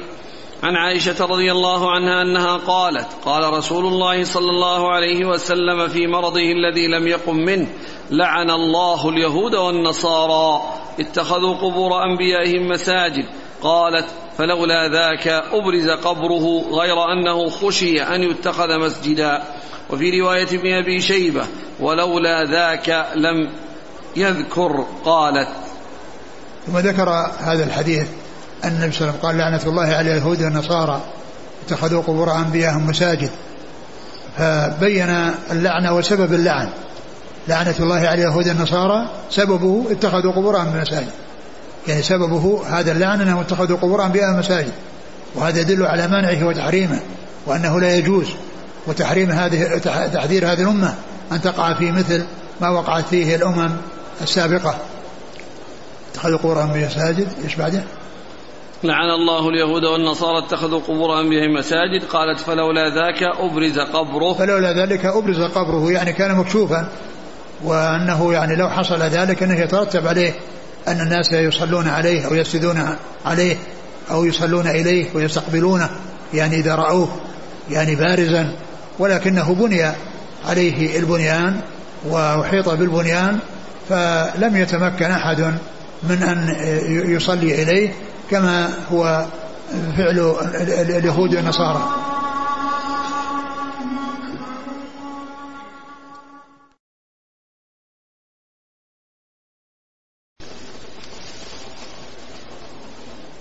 عن 0.64 0.76
عائشة 0.76 1.26
رضي 1.26 1.52
الله 1.52 1.92
عنها 1.92 2.22
أنها 2.22 2.58
قالت 2.58 3.08
قال 3.26 3.54
رسول 3.54 3.86
الله 3.86 4.24
صلى 4.24 4.50
الله 4.50 4.92
عليه 4.92 5.26
وسلم 5.26 5.88
في 5.88 6.08
مرضه 6.08 6.52
الذي 6.52 6.88
لم 6.88 7.08
يقم 7.08 7.36
منه 7.36 7.68
لعن 8.12 8.50
الله 8.50 9.10
اليهود 9.10 9.56
والنصارى 9.56 10.62
اتخذوا 11.00 11.56
قبور 11.56 12.04
أنبيائهم 12.04 12.68
مساجد 12.68 13.26
قالت 13.62 14.06
فلولا 14.38 14.88
ذاك 14.88 15.28
أبرز 15.28 15.90
قبره 15.90 16.66
غير 16.72 17.12
أنه 17.12 17.50
خشي 17.50 18.02
أن 18.02 18.24
يتخذ 18.24 18.80
مسجدا 18.80 19.44
وفي 19.92 20.22
رواية 20.22 20.48
ابن 20.48 20.74
أبي 20.74 21.02
شيبة 21.02 21.46
ولولا 21.80 22.44
ذاك 22.52 23.06
لم 23.16 23.52
يذكر 24.16 24.86
قالت. 25.06 25.48
ثم 26.68 26.78
ذكر 26.78 27.10
هذا 27.40 27.64
الحديث 27.64 28.08
أن 28.64 28.70
النبي 28.70 28.92
صلى 28.92 29.02
الله 29.02 29.12
عليه 29.12 29.20
وسلم 29.20 29.30
قال 29.30 29.38
لعنة 29.38 29.62
الله 29.66 29.96
على 29.96 30.12
اليهود 30.12 30.42
والنصارى 30.42 31.02
اتخذوا 31.66 32.02
قبور 32.02 32.36
أنبيائهم 32.36 32.88
مساجد. 32.88 33.30
فبين 34.38 35.32
اللعنة 35.52 35.96
وسبب 35.96 36.34
اللعن. 36.34 36.70
لعنة 37.48 37.76
الله 37.80 37.96
على 37.96 38.14
اليهود 38.14 38.48
والنصارى 38.48 39.10
سببه 39.30 39.86
اتخذوا 39.92 40.32
قبور 40.32 40.62
أنبيائهم 40.62 40.82
مساجد. 40.82 41.12
يعني 41.88 42.02
سببه 42.02 42.64
هذا 42.68 42.92
اللعن 42.92 43.22
أنهم 43.22 43.40
اتخذوا 43.40 43.78
قبور 43.78 44.06
أنبيائهم 44.06 44.40
مساجد. 44.40 44.74
وهذا 45.36 45.60
يدل 45.60 45.86
على 45.86 46.08
منعه 46.08 46.48
وتحريمه 46.48 47.00
وأنه 47.46 47.80
لا 47.80 47.96
يجوز. 47.96 48.28
وتحريم 48.88 49.32
هذه 49.32 49.78
تحذير 50.14 50.52
هذه 50.52 50.62
الأمة 50.62 50.96
أن 51.32 51.42
تقع 51.42 51.74
في 51.74 51.92
مثل 51.92 52.26
ما 52.62 52.70
وقعت 52.70 53.06
فيه 53.06 53.36
الأمم 53.36 53.72
السابقة. 54.22 54.76
اتخذوا 56.12 56.38
قبور 56.38 56.64
أنبياء 56.64 56.90
مساجد 56.90 57.28
إيش 57.44 57.56
بعده؟ 57.56 57.84
لعن 58.84 59.10
الله 59.10 59.50
اليهود 59.50 59.84
والنصارى 59.84 60.38
اتخذوا 60.38 60.80
قبور 60.80 61.20
انبيائهم 61.20 61.54
مساجد 61.54 62.04
قالت 62.10 62.40
فلولا 62.40 62.90
ذاك 62.90 63.24
أبرز 63.24 63.80
قبره. 63.80 64.34
فلولا 64.34 64.74
ذلك 64.74 65.06
أبرز 65.06 65.42
قبره 65.42 65.92
يعني 65.92 66.14
كان 66.14 66.36
مكشوفا 66.36 66.88
وأنه 67.64 68.34
يعني 68.34 68.56
لو 68.56 68.70
حصل 68.70 69.00
ذلك 69.00 69.44
أنه 69.44 69.60
يترتب 69.60 70.08
عليه 70.08 70.34
أن 70.88 71.02
الناس 71.02 71.32
يصلون 71.32 71.88
عليه 71.88 72.28
أو 72.28 72.36
يسجدون 72.36 72.96
عليه 73.26 73.58
أو 74.12 74.26
يصلون 74.26 74.68
إليه 74.68 75.06
ويستقبلونه 75.14 75.90
يعني 76.34 76.56
إذا 76.56 76.76
رأوه 76.76 77.10
يعني 77.70 77.96
بارزا. 77.96 78.52
ولكنه 79.02 79.54
بني 79.54 79.92
عليه 80.46 81.00
البنيان 81.00 81.62
وأحيط 82.06 82.70
بالبنيان 82.70 83.40
فلم 83.90 84.58
يتمكن 84.58 85.06
أحد 85.06 85.40
من 86.04 86.24
أن 86.24 86.56
يصلي 87.12 87.64
إليه 87.64 87.94
كما 88.30 88.70
هو 88.92 89.26
فعل 89.98 90.36
اليهود 90.98 91.36
والنصارى. 91.36 91.96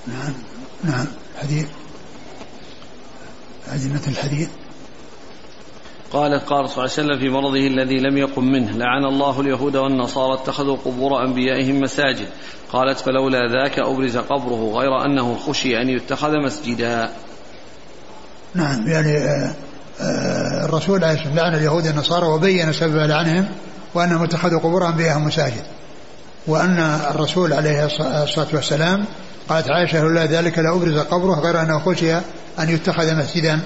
نعم 0.06 0.32
نعم 0.84 1.06
حديث. 1.42 1.66
مثل 3.72 4.10
الحديث. 4.10 4.48
قالت 6.12 6.42
قال 6.44 6.68
صلى 6.70 6.84
الله 6.84 6.94
عليه 6.98 7.02
وسلم 7.02 7.18
في 7.18 7.28
مرضه 7.28 7.66
الذي 7.66 7.98
لم 8.00 8.16
يقم 8.16 8.44
منه 8.44 8.70
لعن 8.70 9.04
الله 9.04 9.40
اليهود 9.40 9.76
والنصارى 9.76 10.34
اتخذوا 10.34 10.76
قبور 10.84 11.24
أنبيائهم 11.24 11.80
مساجد. 11.80 12.26
قالت 12.72 12.98
فلولا 12.98 13.38
ذاك 13.38 13.78
أبرز 13.78 14.16
قبره 14.16 14.72
غير 14.74 15.04
أنه 15.04 15.36
خشي 15.36 15.82
أن 15.82 15.88
يتخذ 15.88 16.30
مسجدا. 16.46 17.10
نعم 18.54 18.88
يعني 18.88 19.16
آه، 19.16 19.54
آه، 20.00 20.64
الرسول 20.64 21.04
عليه 21.04 21.18
الصلاة 21.18 21.34
لعن 21.34 21.54
اليهود 21.54 21.86
والنصارى 21.86 22.26
وبين 22.26 22.72
سبب 22.72 22.96
لعنهم 22.96 23.48
وأنهم 23.94 24.22
اتخذوا 24.22 24.60
قبور 24.60 24.88
أنبيائهم 24.88 25.24
مساجد. 25.24 25.62
وأن 26.46 26.78
الرسول 27.10 27.52
عليه 27.52 27.84
الصلاة 28.22 28.48
والسلام 28.52 29.04
قالت 29.48 29.70
عائشة 29.70 30.00
لولا 30.00 30.26
ذلك 30.26 30.58
لأبرز 30.58 30.98
قبره 30.98 31.40
غير 31.40 31.62
أنه 31.62 31.78
خشي 31.78 32.14
أن 32.58 32.68
يتخذ 32.68 33.16
مسجدا. 33.16 33.60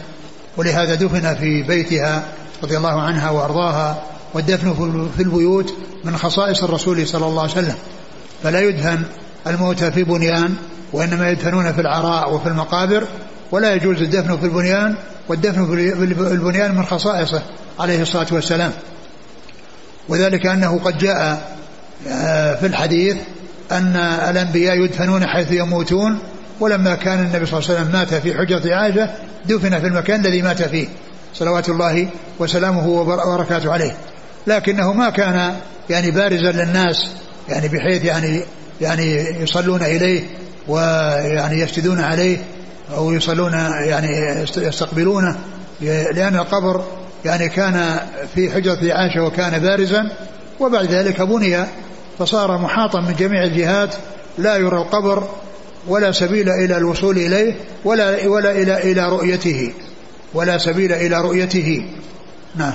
ولهذا 0.57 0.94
دفن 0.94 1.34
في 1.34 1.62
بيتها 1.62 2.22
رضي 2.62 2.76
الله 2.76 3.02
عنها 3.02 3.30
وأرضاها 3.30 4.02
والدفن 4.34 5.09
في 5.16 5.22
البيوت 5.22 5.74
من 6.05 6.16
خصائص 6.16 6.62
الرسول 6.62 7.07
صلى 7.09 7.26
الله 7.26 7.42
عليه 7.42 7.52
وسلم. 7.52 7.74
فلا 8.42 8.61
يدفن 8.61 9.02
الموتى 9.46 9.90
في 9.90 10.05
بنيان 10.05 10.55
وإنما 10.92 11.30
يدفنون 11.30 11.72
في 11.72 11.80
العراء 11.80 12.34
وفي 12.34 12.46
المقابر 12.46 13.05
ولا 13.52 13.74
يجوز 13.74 14.02
الدفن 14.02 14.36
في 14.36 14.44
البنيان 14.44 14.94
والدفن 15.28 15.66
في 15.66 15.92
البنيان 16.32 16.74
من 16.74 16.84
خصائصه 16.84 17.42
عليه 17.80 18.02
الصلاة 18.02 18.26
والسلام. 18.32 18.72
وذلك 20.09 20.46
أنه 20.46 20.78
قد 20.78 20.98
جاء 20.98 21.55
آه، 22.09 22.55
في 22.55 22.66
الحديث 22.66 23.16
أن 23.72 23.96
الأنبياء 24.30 24.76
يدفنون 24.76 25.26
حيث 25.26 25.52
يموتون 25.52 26.18
ولما 26.61 26.94
كان 26.94 27.18
النبي 27.18 27.46
صلى 27.46 27.59
الله 27.59 27.70
عليه 27.70 27.80
وسلم 27.80 27.92
مات 27.92 28.14
في 28.14 28.34
حجرة 28.34 28.74
عائشة 28.74 29.11
دفن 29.46 29.80
في 29.80 29.86
المكان 29.86 30.20
الذي 30.20 30.42
مات 30.42 30.62
فيه. 30.62 30.88
صلوات 31.34 31.68
الله 31.68 32.09
وسلامه 32.38 32.88
وبركاته 32.88 33.72
عليه. 33.72 33.96
لكنه 34.46 34.92
ما 34.92 35.11
كان 35.11 35.55
يعني 35.90 36.11
بارزا 36.11 36.52
للناس 36.52 37.11
يعني 37.48 37.68
بحيث 37.68 38.05
يعني 38.05 38.40
يعني 38.80 39.14
يصلون 39.42 39.82
إليه 39.82 40.22
ويعني 40.68 41.61
يسجدون 41.61 42.00
عليه 42.00 42.38
أو 42.96 43.12
يصلون 43.12 43.52
يعني 43.84 44.09
يستقبلونه 44.57 45.36
لأن 46.14 46.36
القبر 46.36 46.84
يعني 47.24 47.48
كان 47.48 48.00
في 48.34 48.50
حجرة 48.50 48.78
عائشة 48.94 49.22
وكان 49.22 49.59
بارزا. 49.59 50.11
وبعد 50.61 50.84
ذلك 50.84 51.22
بني 51.22 51.64
فصار 52.18 52.59
محاطا 52.59 53.00
من 53.00 53.14
جميع 53.18 53.44
الجهات 53.44 53.94
لا 54.38 54.57
يرى 54.57 54.76
القبر 54.76 55.28
ولا 55.87 56.12
سبيل 56.12 56.49
إلى 56.49 56.76
الوصول 56.76 57.16
إليه 57.16 57.57
ولا 57.85 58.28
ولا 58.28 58.51
إلى 58.51 58.93
إلى 58.93 59.09
رؤيته. 59.09 59.72
ولا 60.35 60.59
سبيل 60.59 60.93
إلى 60.93 61.20
رؤيته. 61.20 61.89
نعم. 62.55 62.72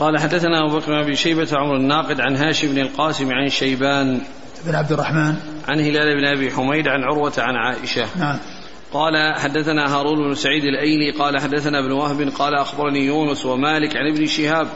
قال 0.00 0.18
حدثنا 0.18 0.66
أبو 0.66 0.78
بكر 0.78 0.86
بن 0.86 0.98
أبي 0.98 1.16
شيبة 1.16 1.48
عمر 1.52 1.76
الناقد 1.76 2.20
عن 2.20 2.36
هاشم 2.36 2.68
بن 2.68 2.78
القاسم 2.78 3.32
عن 3.32 3.48
شيبان 3.48 4.20
بن 4.64 4.74
عبد 4.74 4.92
الرحمن. 4.92 5.34
عن 5.68 5.80
هلال 5.80 6.20
بن 6.20 6.24
أبي 6.24 6.50
حميد 6.50 6.88
عن 6.88 7.02
عروة 7.02 7.32
عن 7.38 7.54
عائشة. 7.56 8.06
نعم. 8.18 8.38
قال 8.92 9.34
حدثنا 9.36 9.94
هارون 9.94 10.28
بن 10.28 10.34
سعيد 10.34 10.64
الأيلي 10.64 11.18
قال 11.18 11.40
حدثنا 11.40 11.78
ابن 11.78 11.92
وهب 11.92 12.32
قال 12.38 12.54
أخبرني 12.54 13.06
يونس 13.06 13.46
ومالك 13.46 13.96
عن 13.96 14.14
ابن 14.14 14.26
شهاب 14.26 14.68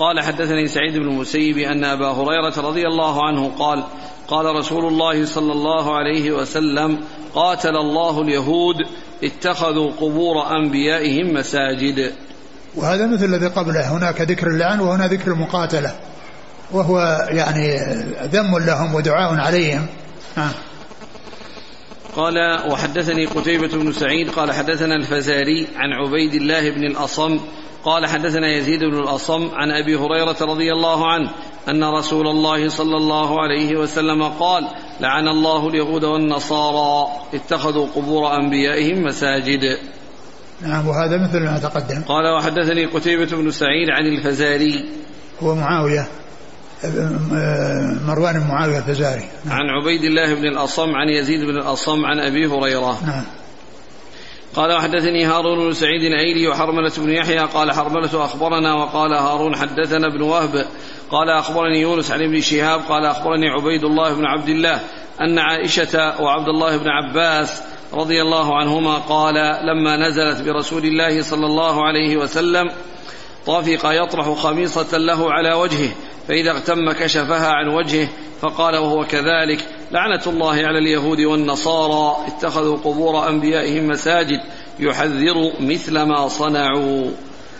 قال 0.00 0.20
حدثني 0.20 0.68
سعيد 0.68 0.96
بن 0.96 1.08
المسيب 1.08 1.58
أن 1.58 1.84
أبا 1.84 2.10
هريرة 2.10 2.60
رضي 2.68 2.86
الله 2.86 3.26
عنه 3.26 3.52
قال 3.58 3.84
قال 4.28 4.46
رسول 4.46 4.84
الله 4.84 5.24
صلى 5.24 5.52
الله 5.52 5.96
عليه 5.96 6.32
وسلم 6.32 6.98
قاتل 7.34 7.76
الله 7.76 8.20
اليهود 8.22 8.76
اتخذوا 9.24 9.90
قبور 10.00 10.56
أنبيائهم 10.56 11.34
مساجد. 11.34 12.12
وهذا 12.76 13.06
مثل 13.06 13.24
الذي 13.24 13.46
قبله. 13.46 13.96
هناك 13.96 14.20
ذكر 14.20 14.46
اللعن 14.46 14.80
وهنا 14.80 15.06
ذكر 15.06 15.30
المقاتلة. 15.32 15.94
وهو 16.72 17.26
يعني 17.30 17.78
ذم 18.32 18.58
لهم 18.58 18.94
ودعاء 18.94 19.34
عليهم. 19.34 19.86
آه. 20.38 20.50
قال 22.16 22.34
وحدثني 22.70 23.26
قتيبة 23.26 23.68
بن 23.68 23.92
سعيد 23.92 24.30
قال 24.30 24.52
حدثنا 24.52 24.94
الفزاري 24.96 25.66
عن 25.76 25.92
عبيد 25.92 26.34
الله 26.34 26.70
بن 26.70 26.84
الأصم 26.84 27.40
قال 27.84 28.06
حدثنا 28.06 28.56
يزيد 28.56 28.80
بن 28.80 28.98
الأصم 28.98 29.48
عن 29.54 29.70
أبي 29.70 29.96
هريرة 29.96 30.36
رضي 30.40 30.72
الله 30.72 31.12
عنه 31.12 31.30
أن 31.68 31.84
رسول 31.84 32.26
الله 32.26 32.68
صلى 32.68 32.96
الله 32.96 33.42
عليه 33.42 33.76
وسلم 33.76 34.22
قال 34.22 34.68
لعن 35.00 35.28
الله 35.28 35.68
اليهود 35.68 36.04
والنصارى 36.04 37.08
اتخذوا 37.34 37.86
قبور 37.96 38.36
أنبيائهم 38.36 39.04
مساجد. 39.04 39.78
نعم 40.62 40.88
وهذا 40.88 41.22
مثل 41.22 41.40
ما 41.40 41.58
تقدم. 41.58 42.02
قال 42.02 42.36
وحدثني 42.36 42.86
قتيبة 42.86 43.36
بن 43.36 43.50
سعيد 43.50 43.90
عن 43.90 44.06
الفزاري. 44.06 44.84
هو 45.42 45.54
معاوية 45.54 46.08
مروان 48.06 48.40
بن 48.40 48.46
معاوية 48.48 48.78
الفزاري. 48.78 49.24
نعم. 49.44 49.56
عن 49.56 49.66
عبيد 49.68 50.04
الله 50.04 50.34
بن 50.34 50.46
الأصم 50.46 50.88
عن 50.94 51.08
يزيد 51.08 51.40
بن 51.40 51.56
الأصم 51.56 52.04
عن 52.04 52.18
أبي 52.18 52.46
هريرة. 52.46 53.06
نعم. 53.06 53.24
قال 54.54 54.72
وحدثني 54.72 55.24
هارون 55.24 55.58
بن 55.58 55.72
سعيد 55.72 56.02
الايلي 56.02 56.48
وحرملة 56.48 56.92
بن 56.98 57.10
يحيى 57.10 57.38
قال 57.38 57.72
حرملة 57.72 58.24
أخبرنا 58.24 58.74
وقال 58.74 59.12
هارون 59.12 59.56
حدثنا 59.56 60.06
ابن 60.06 60.22
وهب 60.22 60.66
قال 61.10 61.30
أخبرني 61.30 61.80
يونس 61.80 62.10
عن 62.10 62.22
ابن 62.22 62.40
شهاب 62.40 62.80
قال 62.88 63.04
أخبرني 63.04 63.48
عبيد 63.48 63.84
الله 63.84 64.14
بن 64.14 64.24
عبد 64.24 64.48
الله 64.48 64.80
أن 65.20 65.38
عائشة 65.38 66.22
وعبد 66.22 66.48
الله 66.48 66.76
بن 66.76 66.88
عباس 66.88 67.62
رضي 67.92 68.22
الله 68.22 68.56
عنهما 68.56 68.98
قال 68.98 69.34
لما 69.66 69.96
نزلت 69.96 70.42
برسول 70.42 70.84
الله 70.84 71.22
صلى 71.22 71.46
الله 71.46 71.84
عليه 71.84 72.16
وسلم 72.16 72.70
طافق 73.46 73.90
يطرح 73.92 74.32
خميصة 74.32 74.98
له 74.98 75.32
على 75.32 75.52
وجهه 75.52 75.90
فإذا 76.28 76.50
اغتم 76.50 76.92
كشفها 76.92 77.52
عن 77.52 77.68
وجهه 77.68 78.08
فقال 78.40 78.76
وهو 78.76 79.04
كذلك 79.04 79.66
لعنة 79.92 80.22
الله 80.26 80.54
على 80.54 80.78
اليهود 80.78 81.20
والنصارى. 81.20 82.16
اتخذوا 82.26 82.76
قبور 82.76 83.28
أنبيائهم 83.28 83.88
مساجد. 83.88 84.40
يحذر 84.78 85.52
مثل 85.60 86.02
ما 86.02 86.28
صنعوا. 86.28 87.10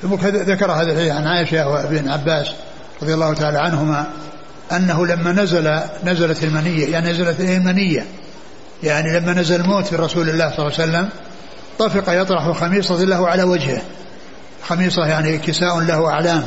ثم 0.02 0.14
ذكر 0.24 0.72
هذا 0.72 0.92
الحديث 0.92 1.12
عن 1.12 1.26
عائشة 1.26 1.68
وابن 1.68 2.08
عباس 2.08 2.46
رضي 3.02 3.14
الله 3.14 3.34
تعالى 3.34 3.58
عنهما 3.58 4.06
أنه 4.72 5.06
لما 5.06 5.32
نزل 5.32 5.80
نزلت 6.04 6.44
المنية 6.44 6.86
يعني 6.92 7.10
نزلت 7.10 7.40
المنية. 7.40 8.06
يعني 8.82 9.20
لما 9.20 9.32
نزل 9.32 9.60
الموت 9.60 9.86
في 9.86 9.96
رسول 9.96 10.28
الله 10.28 10.52
صلى 10.56 10.66
الله 10.66 10.80
عليه 10.80 10.90
وسلم 10.90 11.08
طفق 11.78 12.22
يطرح 12.22 12.50
خميصة 12.50 13.04
له 13.04 13.28
على 13.28 13.42
وجهه. 13.42 13.82
خميصة 14.62 15.06
يعني 15.06 15.38
كساء 15.38 15.80
له 15.80 16.08
أعلام. 16.08 16.46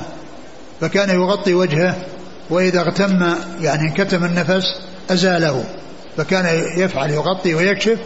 فكان 0.82 1.10
يغطي 1.10 1.54
وجهه 1.54 1.96
وإذا 2.50 2.82
اغتم 2.82 3.36
يعني 3.62 3.82
انكتم 3.82 4.24
النفس 4.24 4.66
أزاله 5.12 5.64
فكان 6.18 6.46
يفعل 6.78 7.12
يغطي 7.12 7.56
ويكشف 7.56 7.98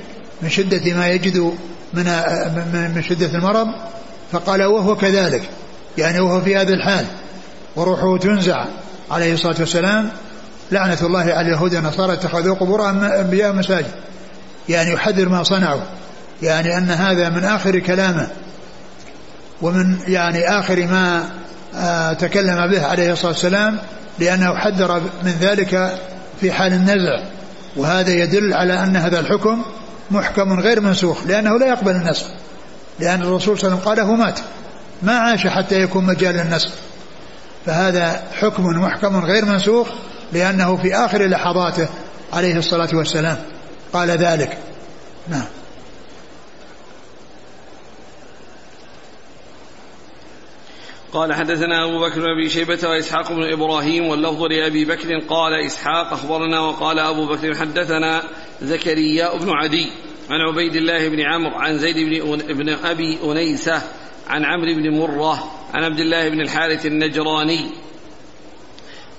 من 0.42 0.50
شدة 0.50 0.94
ما 0.94 1.08
يجد 1.08 1.38
من 1.94 2.04
من 2.96 3.04
شدة 3.10 3.38
المرض 3.38 3.68
فقال 4.32 4.64
وهو 4.64 4.96
كذلك 4.96 5.50
يعني 5.98 6.20
وهو 6.20 6.42
في 6.42 6.56
هذا 6.56 6.74
الحال 6.74 7.06
وروحه 7.76 8.18
تنزع 8.18 8.66
عليه 9.12 9.34
الصلاة 9.34 9.56
والسلام 9.60 10.10
لعنة 10.72 10.98
الله 11.02 11.20
على 11.20 11.42
اليهود 11.42 11.76
والنصارى 11.76 12.14
اتخذوا 12.14 12.56
قبور 12.56 12.90
أنبياء 12.90 13.54
مساجد 13.54 13.92
يعني 14.70 14.92
يحذر 14.92 15.30
ما 15.30 15.44
صنعوا 15.44 15.82
يعني 16.42 16.78
أن 16.78 16.90
هذا 16.90 17.30
من 17.30 17.44
آخر 17.44 17.80
كلامه 17.80 18.28
ومن 19.62 19.98
يعني 20.08 20.60
آخر 20.60 20.88
ما 20.88 21.30
آه، 21.76 22.14
تكلم 22.14 22.72
به 22.72 22.86
عليه 22.86 23.14
الصلاة 23.14 23.32
والسلام 23.32 23.80
لأنه 24.20 24.56
حذر 24.56 25.02
من 25.24 25.32
ذلك 25.42 26.00
في 26.42 26.52
حال 26.52 26.74
النزع 26.74 27.20
وهذا 27.76 28.12
يدل 28.12 28.54
على 28.54 28.84
أن 28.84 28.96
هذا 28.96 29.20
الحكم 29.20 29.62
محكم 30.12 30.60
غير 30.60 30.82
منسوخ 30.82 31.24
لأنه 31.28 31.60
لا 31.60 31.68
يقبل 31.68 31.92
النسخ 31.92 32.26
لأن 33.00 33.22
الرسول 33.22 33.60
صلى 33.60 33.68
الله 33.68 33.82
عليه 33.82 34.02
وسلم 34.02 34.08
قال 34.10 34.18
مات 34.18 34.40
ما 35.04 35.18
عاش 35.18 35.48
حتى 35.48 35.82
يكون 35.82 36.06
مجال 36.06 36.36
للنسخ 36.36 36.70
فهذا 37.66 38.24
حكم 38.42 38.66
محكم 38.66 39.26
غير 39.26 39.46
منسوخ 39.46 39.88
لأنه 40.34 40.78
في 40.78 40.96
آخر 40.96 41.28
لحظاته 41.28 41.88
عليه 42.34 42.58
الصلاة 42.58 42.90
والسلام 42.94 43.38
قال 43.94 44.10
ذلك. 44.10 44.58
نعم. 45.30 45.46
قال 51.14 51.34
حدثنا 51.34 51.84
أبو 51.86 52.00
بكر 52.00 52.20
بن 52.20 52.30
أبي 52.30 52.50
شيبة 52.50 52.90
وإسحاق 52.90 53.32
بن 53.32 53.44
إبراهيم 53.44 54.06
واللفظ 54.06 54.44
لأبي 54.44 54.86
بكر 54.86 55.20
قال 55.20 55.54
إسحاق 55.66 56.14
أخبرنا 56.14 56.60
وقال 56.60 57.00
أبو 57.00 57.26
بكر 57.26 57.56
حدثنا 57.56 58.24
زكريا 58.62 59.38
بن 59.38 59.50
عدي 59.50 59.88
عن 60.30 60.42
عبيد 60.42 60.76
الله 60.76 61.08
بن 61.08 61.22
عمرو 61.22 61.56
عن 61.56 61.78
زيد 61.78 61.98
بن, 61.98 62.38
بن 62.38 62.70
أبي 62.70 63.18
أنيسة 63.24 63.82
عن 64.28 64.46
عمرو 64.46 64.74
بن 64.76 64.98
مرة 65.00 65.52
عن 65.74 65.84
عبد 65.84 66.00
الله 66.00 66.30
بن 66.30 66.42
الحارث 66.42 66.86
النجراني. 66.86 67.70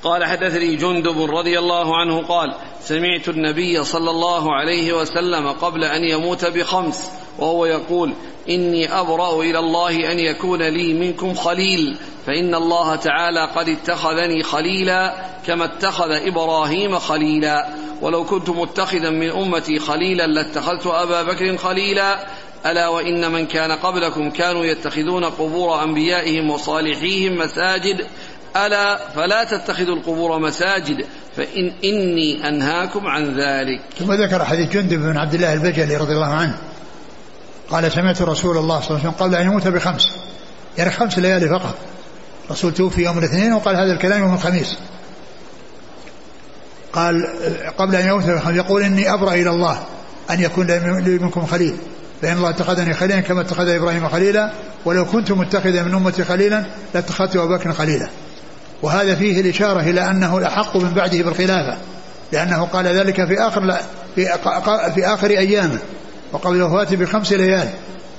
قال 0.03 0.25
حدثني 0.25 0.77
جندب 0.77 1.23
رضي 1.23 1.59
الله 1.59 1.97
عنه 1.97 2.23
قال 2.23 2.55
سمعت 2.81 3.29
النبي 3.29 3.85
صلى 3.85 4.11
الله 4.11 4.55
عليه 4.55 4.93
وسلم 4.93 5.49
قبل 5.49 5.85
أن 5.85 6.05
يموت 6.05 6.45
بخمس 6.45 7.11
وهو 7.39 7.67
يقول 7.67 8.13
إني 8.49 9.01
أبرأ 9.01 9.43
إلى 9.43 9.59
الله 9.59 10.13
أن 10.13 10.19
يكون 10.19 10.63
لي 10.63 10.95
منكم 10.95 11.35
خليل 11.35 11.97
فإن 12.27 12.55
الله 12.55 12.97
تعالى 12.97 13.49
قد 13.57 13.69
اتخذني 13.69 14.43
خليلا 14.43 15.15
كما 15.47 15.65
اتخذ 15.65 16.11
إبراهيم 16.11 16.99
خليلا. 16.99 17.69
ولو 18.03 18.25
كنت 18.25 18.51
متخذا 18.51 19.11
من 19.11 19.31
أمتي 19.31 19.79
خليلا 19.79 20.27
لاتخذت 20.27 20.87
أبا 20.87 21.23
بكر 21.23 21.57
خليلا. 21.57 22.27
ألا 22.67 22.89
وإن 22.89 23.33
من 23.33 23.47
كان 23.47 23.73
قبلكم 23.73 24.31
كانوا 24.31 24.65
يتخذون 24.65 25.25
قبور 25.25 25.83
أنبيائهم 25.83 26.51
وصالحيهم 26.51 27.39
مساجد. 27.39 28.07
ألا 28.57 28.97
فلا 28.97 29.45
تتخذوا 29.45 29.97
القبور 29.97 30.39
مساجد 30.39 31.05
فإن 31.37 31.73
إني 31.85 32.49
أنهاكم 32.49 33.07
عن 33.07 33.41
ذلك. 33.41 33.81
ثم 33.99 34.13
ذكر 34.13 34.45
حديث 34.45 34.73
جندب 34.73 34.99
بن 34.99 35.17
عبد 35.17 35.35
الله 35.35 35.53
البجلي 35.53 35.97
رضي 35.97 36.13
الله 36.13 36.35
عنه. 36.35 36.59
قال 37.71 37.93
سمعت 37.93 38.23
رسول 38.23 38.59
الله 38.59 38.81
صلى 38.81 38.89
الله 38.89 39.01
عليه 39.01 39.09
وسلم 39.09 39.11
قبل 39.11 39.35
أن 39.35 39.47
يموت 39.47 39.69
بخمس 39.69 40.11
يعني 40.79 40.91
خمس 40.91 41.19
ليالي 41.19 41.49
فقط. 41.49 41.75
رسول 42.51 42.75
توفي 42.75 43.03
يوم 43.03 43.19
الاثنين 43.19 43.53
وقال 43.53 43.77
هذا 43.77 43.93
الكلام 43.93 44.21
يوم 44.23 44.35
الخميس. 44.35 44.77
قال 46.93 47.27
قبل 47.79 47.97
أن 47.97 48.09
يموت 48.09 48.25
بخمس 48.25 48.57
يقول 48.57 48.83
إني 48.83 49.15
أبرأ 49.15 49.35
إلى 49.35 49.51
الله 49.51 49.83
أن 50.31 50.41
يكون 50.41 50.67
لي 50.67 51.19
منكم 51.19 51.47
خليل 51.47 51.77
فإن 52.23 52.37
الله 52.37 52.51
اتخذني 52.51 52.95
خليلا 52.95 53.21
كما 53.21 53.41
اتخذ 53.41 53.69
إبراهيم 53.69 54.09
خليلا 54.09 54.53
ولو 54.85 55.05
كنت 55.05 55.33
متخذا 55.33 55.83
من 55.83 55.95
أمتي 55.95 56.25
خليلا 56.25 56.65
لاتخذت 56.95 57.37
أبا 57.37 57.57
بكر 57.57 57.73
خليلا. 57.73 58.09
وهذا 58.83 59.15
فيه 59.15 59.41
الإشارة 59.41 59.81
إلى 59.81 60.11
أنه 60.11 60.39
الأحق 60.39 60.77
من 60.77 60.91
بعده 60.91 61.23
بالخلافة 61.23 61.77
لأنه 62.33 62.65
قال 62.65 62.87
ذلك 62.87 63.25
في 63.27 63.41
آخر 63.41 63.77
في 64.95 65.07
آخر 65.07 65.31
أيامه. 65.31 65.79
وقبل 66.33 66.63
وفاته 66.63 66.97
بخمس 66.97 67.33
ليال 67.33 67.69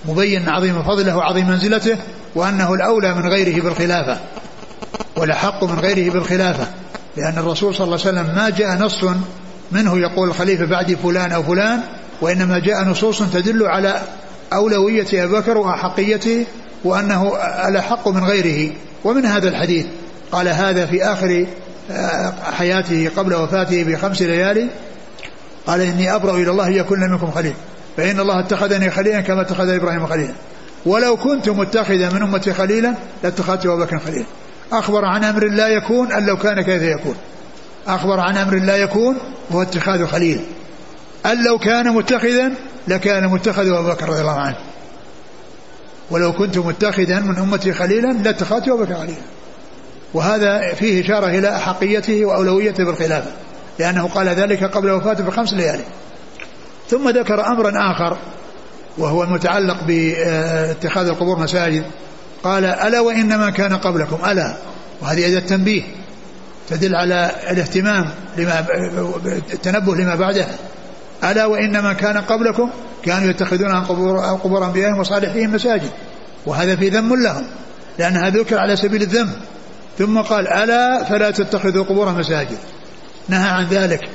مبين 0.06 0.50
عظيم 0.50 0.84
فضله 0.84 1.18
وعظيم 1.18 1.48
منزلته 1.48 1.98
وأنه 2.36 2.74
الأولى 2.74 3.14
من 3.14 3.28
غيره 3.28 3.62
بالخلافة 3.64 4.18
والأحق 5.18 5.64
من 5.64 5.80
غيره 5.80 6.12
بالخلافة 6.14 6.68
لأن 7.18 7.38
الرسول 7.38 7.76
صلى 7.76 7.86
الله 7.86 8.00
عليه 8.06 8.10
وسلم 8.10 8.36
ما 8.36 8.50
جاء 8.50 8.78
نص 8.78 9.06
منه 9.72 10.00
يقول 10.00 10.30
الخليفة 10.30 10.66
بعد 10.66 10.94
فلان 11.04 11.32
أو 11.32 11.44
فلان 11.44 11.80
وإنما 12.22 12.60
جاء 12.60 12.84
نصوص 12.84 13.20
تدل 13.20 13.64
على 13.64 14.02
أولوية 14.54 15.08
أبي 15.14 15.28
بكر 15.28 15.58
وأحقيته 15.58 16.46
وأنه 16.84 17.34
الأحق 17.68 18.08
من 18.08 18.24
غيره 18.24 18.72
ومن 19.04 19.26
هذا 19.26 19.50
الحديث 19.50 19.86
قال 20.32 20.48
هذا 20.48 20.86
في 20.86 21.04
آخر 21.04 21.46
آه، 21.92 22.34
حياته 22.52 23.10
قبل 23.18 23.34
وفاته 23.34 23.84
بخمس 23.84 24.22
ليالي 24.22 24.68
قال 25.68 25.82
إني 25.82 26.16
أبرأ 26.16 26.36
إلى 26.36 26.52
الله 26.52 26.70
يكون 26.70 27.00
منكم 27.00 27.32
خليل 27.32 27.54
فإن 28.00 28.20
الله 28.20 28.40
اتخذني 28.40 28.90
خليلا 28.90 29.22
كما 29.22 29.42
اتخذ 29.42 29.70
إبراهيم 29.70 30.08
خليلا. 30.08 30.34
ولو 30.86 31.18
كنت 31.18 31.50
متخذا 31.50 32.10
من 32.10 32.22
أمتي 32.22 32.54
خليلا 32.54 32.94
لاتخذت 33.24 33.66
أبا 33.66 33.86
بكر 33.86 34.00
خليلا. 34.00 34.26
أخبر 34.72 35.06
عن 35.06 35.24
أمر 35.24 35.48
لا 35.48 35.68
يكون 35.68 36.12
أن 36.12 36.26
لو 36.26 36.38
كان 36.38 36.62
كيف 36.62 36.82
يكون. 36.82 37.16
أخبر 37.88 38.20
عن 38.20 38.38
أمر 38.38 38.56
لا 38.56 38.78
يكون 38.78 39.18
وهو 39.50 39.62
اتخاذ 39.62 40.06
خليل 40.06 40.42
أن 41.26 41.44
لو 41.44 41.58
كان 41.58 41.94
متخذا 41.94 42.52
لكان 42.88 43.28
متخذ 43.28 43.68
أبو 43.68 43.90
بكر 43.90 44.10
رضي 44.10 44.22
الله 44.22 44.40
عنه. 44.40 44.58
ولو 46.12 46.34
كنت 46.34 46.58
متخذا 46.58 47.20
من 47.20 47.38
أمتي 47.38 47.74
خليلا 47.74 48.08
لاتخذت 48.08 48.68
أبو 48.68 48.84
بكر 48.84 48.96
خليلا. 48.96 49.22
وهذا 50.14 50.74
فيه 50.74 51.06
إشارة 51.06 51.28
إلى 51.28 51.56
أحقيته 51.56 52.26
وأولويته 52.26 52.84
بالخلافة. 52.84 53.32
لأنه 53.80 54.08
قال 54.08 54.28
ذلك 54.28 54.64
قبل 54.64 54.92
وفاته 54.92 55.24
بخمس 55.24 55.54
ليالي. 55.54 55.84
ثم 56.90 57.10
ذكر 57.10 57.48
أمرا 57.48 57.72
آخر 57.92 58.18
وهو 58.98 59.24
المتعلق 59.24 59.84
باتخاذ 59.88 61.08
القبور 61.08 61.40
مساجد. 61.40 61.84
قال 62.44 62.66
ألا 62.66 63.00
وإنما 63.00 63.50
كان 63.50 63.74
قبلكم. 63.74 64.30
ألا. 64.30 64.54
وهذه 65.02 65.28
أداة 65.28 65.40
تنبيه 65.40 65.84
تدل 66.70 66.96
على 66.96 67.32
الاهتمام 67.50 68.10
لما 68.38 68.66
التنبه 69.54 69.96
لما 69.96 70.16
بعدها 70.16 70.56
ألا 71.24 71.46
وإنما 71.46 71.94
كان 71.94 72.18
قبلكم. 72.18 72.70
كانوا 73.04 73.30
يتخذون 73.30 73.72
عن 73.72 73.84
قبور, 73.84 74.20
قبور 74.20 74.66
أنبيائهم 74.66 75.00
وصالحين 75.00 75.50
مساجد 75.50 75.90
وهذا 76.46 76.76
في 76.76 76.90
ذم 76.90 77.24
لهم 77.24 77.44
لأن 78.00 78.18
هذا 78.18 78.40
ذكر 78.40 78.58
على 78.58 78.76
سبيل 78.76 79.02
الذم. 79.02 79.30
ثم 79.98 80.22
قال 80.22 80.48
ألا 80.48 81.04
فلا 81.04 81.32
تتخذوا 81.32 81.84
قبور 81.84 82.12
مساجد. 82.12 82.58
نهى 83.30 83.50
عن 83.50 83.66
ذلك 83.68 84.10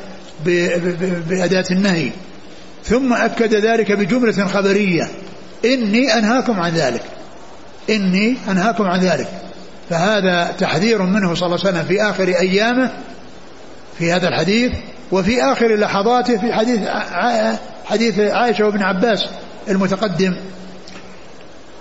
بأداة 1.29 1.65
النهي. 1.71 2.11
ثم 2.85 3.13
أكد 3.13 3.55
ذلك 3.55 3.93
بجملة 3.93 4.47
خبرية. 4.47 5.09
إني 5.65 6.19
أنهاكم 6.19 6.61
عن 6.61 6.73
ذلك. 6.73 7.03
إني 7.91 8.37
أنهاكم 8.49 8.85
عن 8.85 9.01
ذلك. 9.01 9.29
فهذا 9.91 10.53
تحذير 10.59 11.03
منه 11.03 11.35
صلى 11.35 11.47
الله 11.47 11.59
عليه 11.65 11.71
وسلم 11.71 11.85
في 11.85 12.03
آخر 12.03 12.29
أيامه 12.29 12.91
في 13.99 14.13
هذا 14.13 14.29
الحديث 14.29 14.73
وفي 15.13 15.43
آخر 15.43 15.77
لحظاته 15.77 16.39
في 16.39 16.53
حديث 16.53 16.81
حديث 17.85 18.19
عائشة 18.19 18.65
وابن 18.65 18.83
عباس 18.83 19.27
المتقدم. 19.69 20.37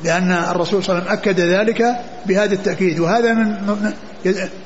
لأن 0.03 0.31
الرسول 0.31 0.83
صلى 0.83 0.97
الله 0.97 1.09
عليه 1.09 1.19
وسلم 1.19 1.31
أكد 1.31 1.39
ذلك 1.39 1.95
بهذا 2.25 2.53
التأكيد. 2.53 2.99
وهذا 2.99 3.33
من 3.33 3.93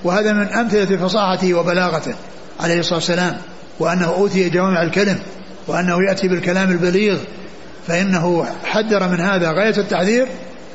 وهذا 0.03 0.33
من 0.33 0.47
أمثلة 0.47 0.97
فصاحته 0.97 1.53
وبلاغته 1.53 2.15
عليه 2.59 2.79
الصلاة 2.79 2.95
والسلام 2.95 3.38
وأنه 3.79 4.05
أوتي 4.05 4.49
جوامع 4.49 4.83
الكلم. 4.83 5.19
وأنه 5.68 6.03
يأتي 6.09 6.28
بالكلام 6.28 6.72
البليغ 6.72 7.18
فإنه 7.88 8.45
حذر 8.65 9.07
من 9.07 9.22
هذا. 9.22 9.51
غاية 9.51 9.78
التحذير 9.78 10.28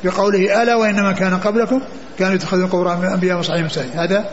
بقوله 0.04 0.62
ألا 0.62 0.74
وإنما 0.74 1.12
كان 1.12 1.34
قبلكم 1.34 1.82
كانوا 2.18 2.34
يتخذون 2.34 2.66
قبور 2.66 2.92
أنبياء 3.14 3.38
وصحيح 3.38 3.64
مساجد 3.64 3.90
هذا 3.96 4.24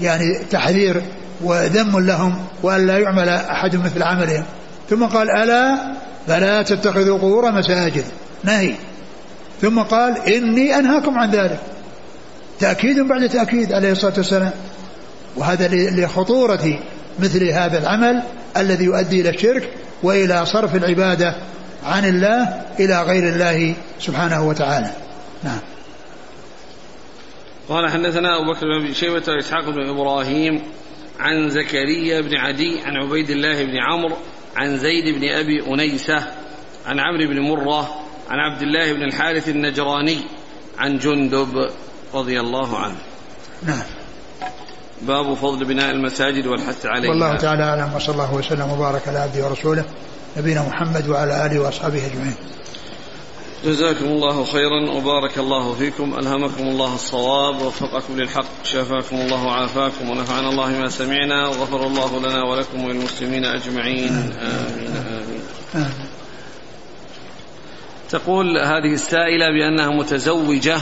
يعني 0.00 0.44
تحذير 0.50 1.02
وذم 1.44 1.98
لهم 1.98 2.38
وأن 2.62 2.86
لا 2.86 2.98
يعمل 2.98 3.28
أحد 3.28 3.76
مثل 3.76 4.02
عملهم. 4.02 4.44
ثم 4.90 5.04
قال 5.04 5.30
ألا 5.30 5.78
فلا 6.26 6.62
تتخذوا 6.62 7.18
قبور 7.18 7.52
مساجد. 7.52 8.04
نهي. 8.44 8.74
ثم 9.62 9.78
قال 9.78 10.28
إني 10.28 10.78
أنهاكم 10.78 11.18
عن 11.18 11.30
ذلك. 11.30 11.58
تأكيد 12.60 13.00
بعد 13.00 13.28
تأكيد 13.28 13.72
عليه 13.72 13.92
الصلاة 13.92 14.14
والسلام. 14.16 14.50
وهذا 15.36 15.68
لخطورة 15.72 16.78
مثل 17.18 17.44
هذا 17.44 17.78
العمل 17.78 18.22
الذي 18.60 18.84
يؤدي 18.84 19.20
إلى 19.20 19.30
الشرك 19.30 19.70
وإلى 20.02 20.46
صرف 20.46 20.74
العبادة 20.74 21.34
عن 21.84 22.04
الله 22.04 22.62
إلى 22.80 23.02
غير 23.02 23.28
الله 23.28 23.74
سبحانه 24.00 24.48
وتعالى. 24.48 24.90
نعم. 25.44 25.58
قال 27.68 27.90
حدثنا 27.90 28.36
أبو 28.36 28.52
بكر 28.52 28.78
بن 28.78 28.94
شيبة 28.94 29.22
وإسحاق 29.28 29.70
بن 29.70 29.88
إبراهيم 29.88 30.62
عن 31.18 31.50
زكريا 31.50 32.20
بن 32.20 32.36
عدي 32.36 32.80
عن 32.84 32.96
عبيد 32.96 33.30
الله 33.30 33.64
بن 33.64 33.76
عمرو 33.76 34.16
عن 34.56 34.78
زيد 34.78 35.14
بن 35.14 35.28
أبي 35.28 35.66
أنيسة 35.66 36.26
عن 36.86 37.00
عمرو 37.00 37.28
بن 37.28 37.40
مرة 37.40 38.00
عن 38.30 38.38
عبد 38.38 38.62
الله 38.62 38.92
بن 38.92 39.02
الحارث 39.02 39.48
النجراني 39.48 40.18
عن 40.78 40.98
جندب 40.98 41.70
رضي 42.14 42.40
الله 42.40 42.78
عنه. 42.78 42.96
نعم. 43.66 43.97
باب 45.02 45.34
فضل 45.34 45.64
بناء 45.64 45.90
المساجد 45.90 46.46
والحث 46.46 46.86
عليها 46.86 47.10
والله 47.10 47.36
تعالى 47.36 47.62
أعلم 47.62 47.94
وصلى 47.94 48.12
الله 48.12 48.34
وسلم 48.34 48.70
وبارك 48.70 49.08
على 49.08 49.18
عبده 49.18 49.46
ورسوله 49.46 49.84
نبينا 50.36 50.62
محمد 50.62 51.08
وعلى 51.08 51.46
آله 51.46 51.60
وأصحابه 51.60 52.06
أجمعين. 52.06 52.34
جزاكم 53.64 54.04
الله 54.04 54.44
خيرا 54.44 54.90
وبارك 54.90 55.38
الله 55.38 55.74
فيكم 55.74 56.14
ألهمكم 56.18 56.62
الله 56.68 56.94
الصواب 56.94 57.62
ووفقكم 57.62 58.20
للحق 58.20 58.64
شفاكم 58.64 59.16
الله 59.16 59.44
وعافاكم 59.44 60.10
ونفعنا 60.10 60.48
الله 60.48 60.68
ما 60.68 60.88
سمعنا 60.88 61.48
وغفر 61.48 61.86
الله 61.86 62.18
لنا 62.20 62.42
ولكم 62.42 62.84
وللمسلمين 62.84 63.44
أجمعين 63.44 64.08
آمين 64.08 64.96
آمين, 64.96 65.42
آمين. 65.74 66.08
تقول 68.10 68.58
هذه 68.58 68.94
السائلة 68.94 69.46
بأنها 69.48 69.90
متزوجة 69.90 70.78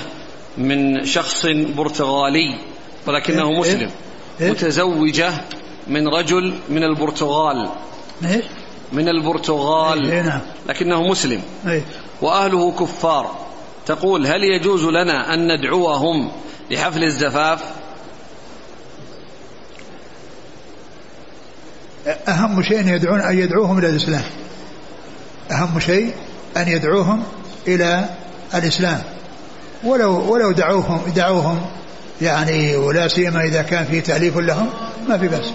من 0.58 1.04
شخص 1.04 1.46
برتغالي 1.46 2.58
ولكنه 3.06 3.48
إيه؟ 3.48 3.58
مسلم 3.60 3.90
إيه؟ 4.40 4.50
متزوجة 4.50 5.32
من 5.86 6.08
رجل 6.08 6.54
من 6.68 6.82
البرتغال 6.82 7.70
إيه؟ 8.24 8.42
من 8.92 9.08
البرتغال 9.08 10.10
إيه 10.10 10.22
نعم. 10.22 10.40
لكنه 10.68 11.02
مسلم 11.02 11.42
إيه؟ 11.66 11.82
وأهله 12.22 12.72
كفار 12.72 13.46
تقول 13.86 14.26
هل 14.26 14.44
يجوز 14.44 14.84
لنا 14.84 15.34
أن 15.34 15.52
ندعوهم 15.52 16.30
لحفل 16.70 17.04
الزفاف 17.04 17.60
أهم 22.28 22.62
شيء 22.62 22.80
أن 22.80 22.88
يدعون 22.88 23.20
أن 23.20 23.38
يدعوهم 23.38 23.78
إلى 23.78 23.88
الإسلام 23.88 24.24
أهم 25.50 25.80
شيء 25.80 26.14
أن 26.56 26.68
يدعوهم 26.68 27.22
إلى 27.68 28.08
الإسلام 28.54 29.02
ولو 29.84 30.32
ولو 30.32 30.52
دعوهم 30.52 31.00
دعوهم 31.16 31.66
يعني 32.22 32.76
ولا 32.76 33.08
سيما 33.08 33.44
إذا 33.44 33.62
كان 33.62 33.84
في 33.84 34.00
تأليف 34.00 34.38
لهم 34.38 34.68
ما 35.08 35.18
في 35.18 35.28
بأس. 35.28 35.52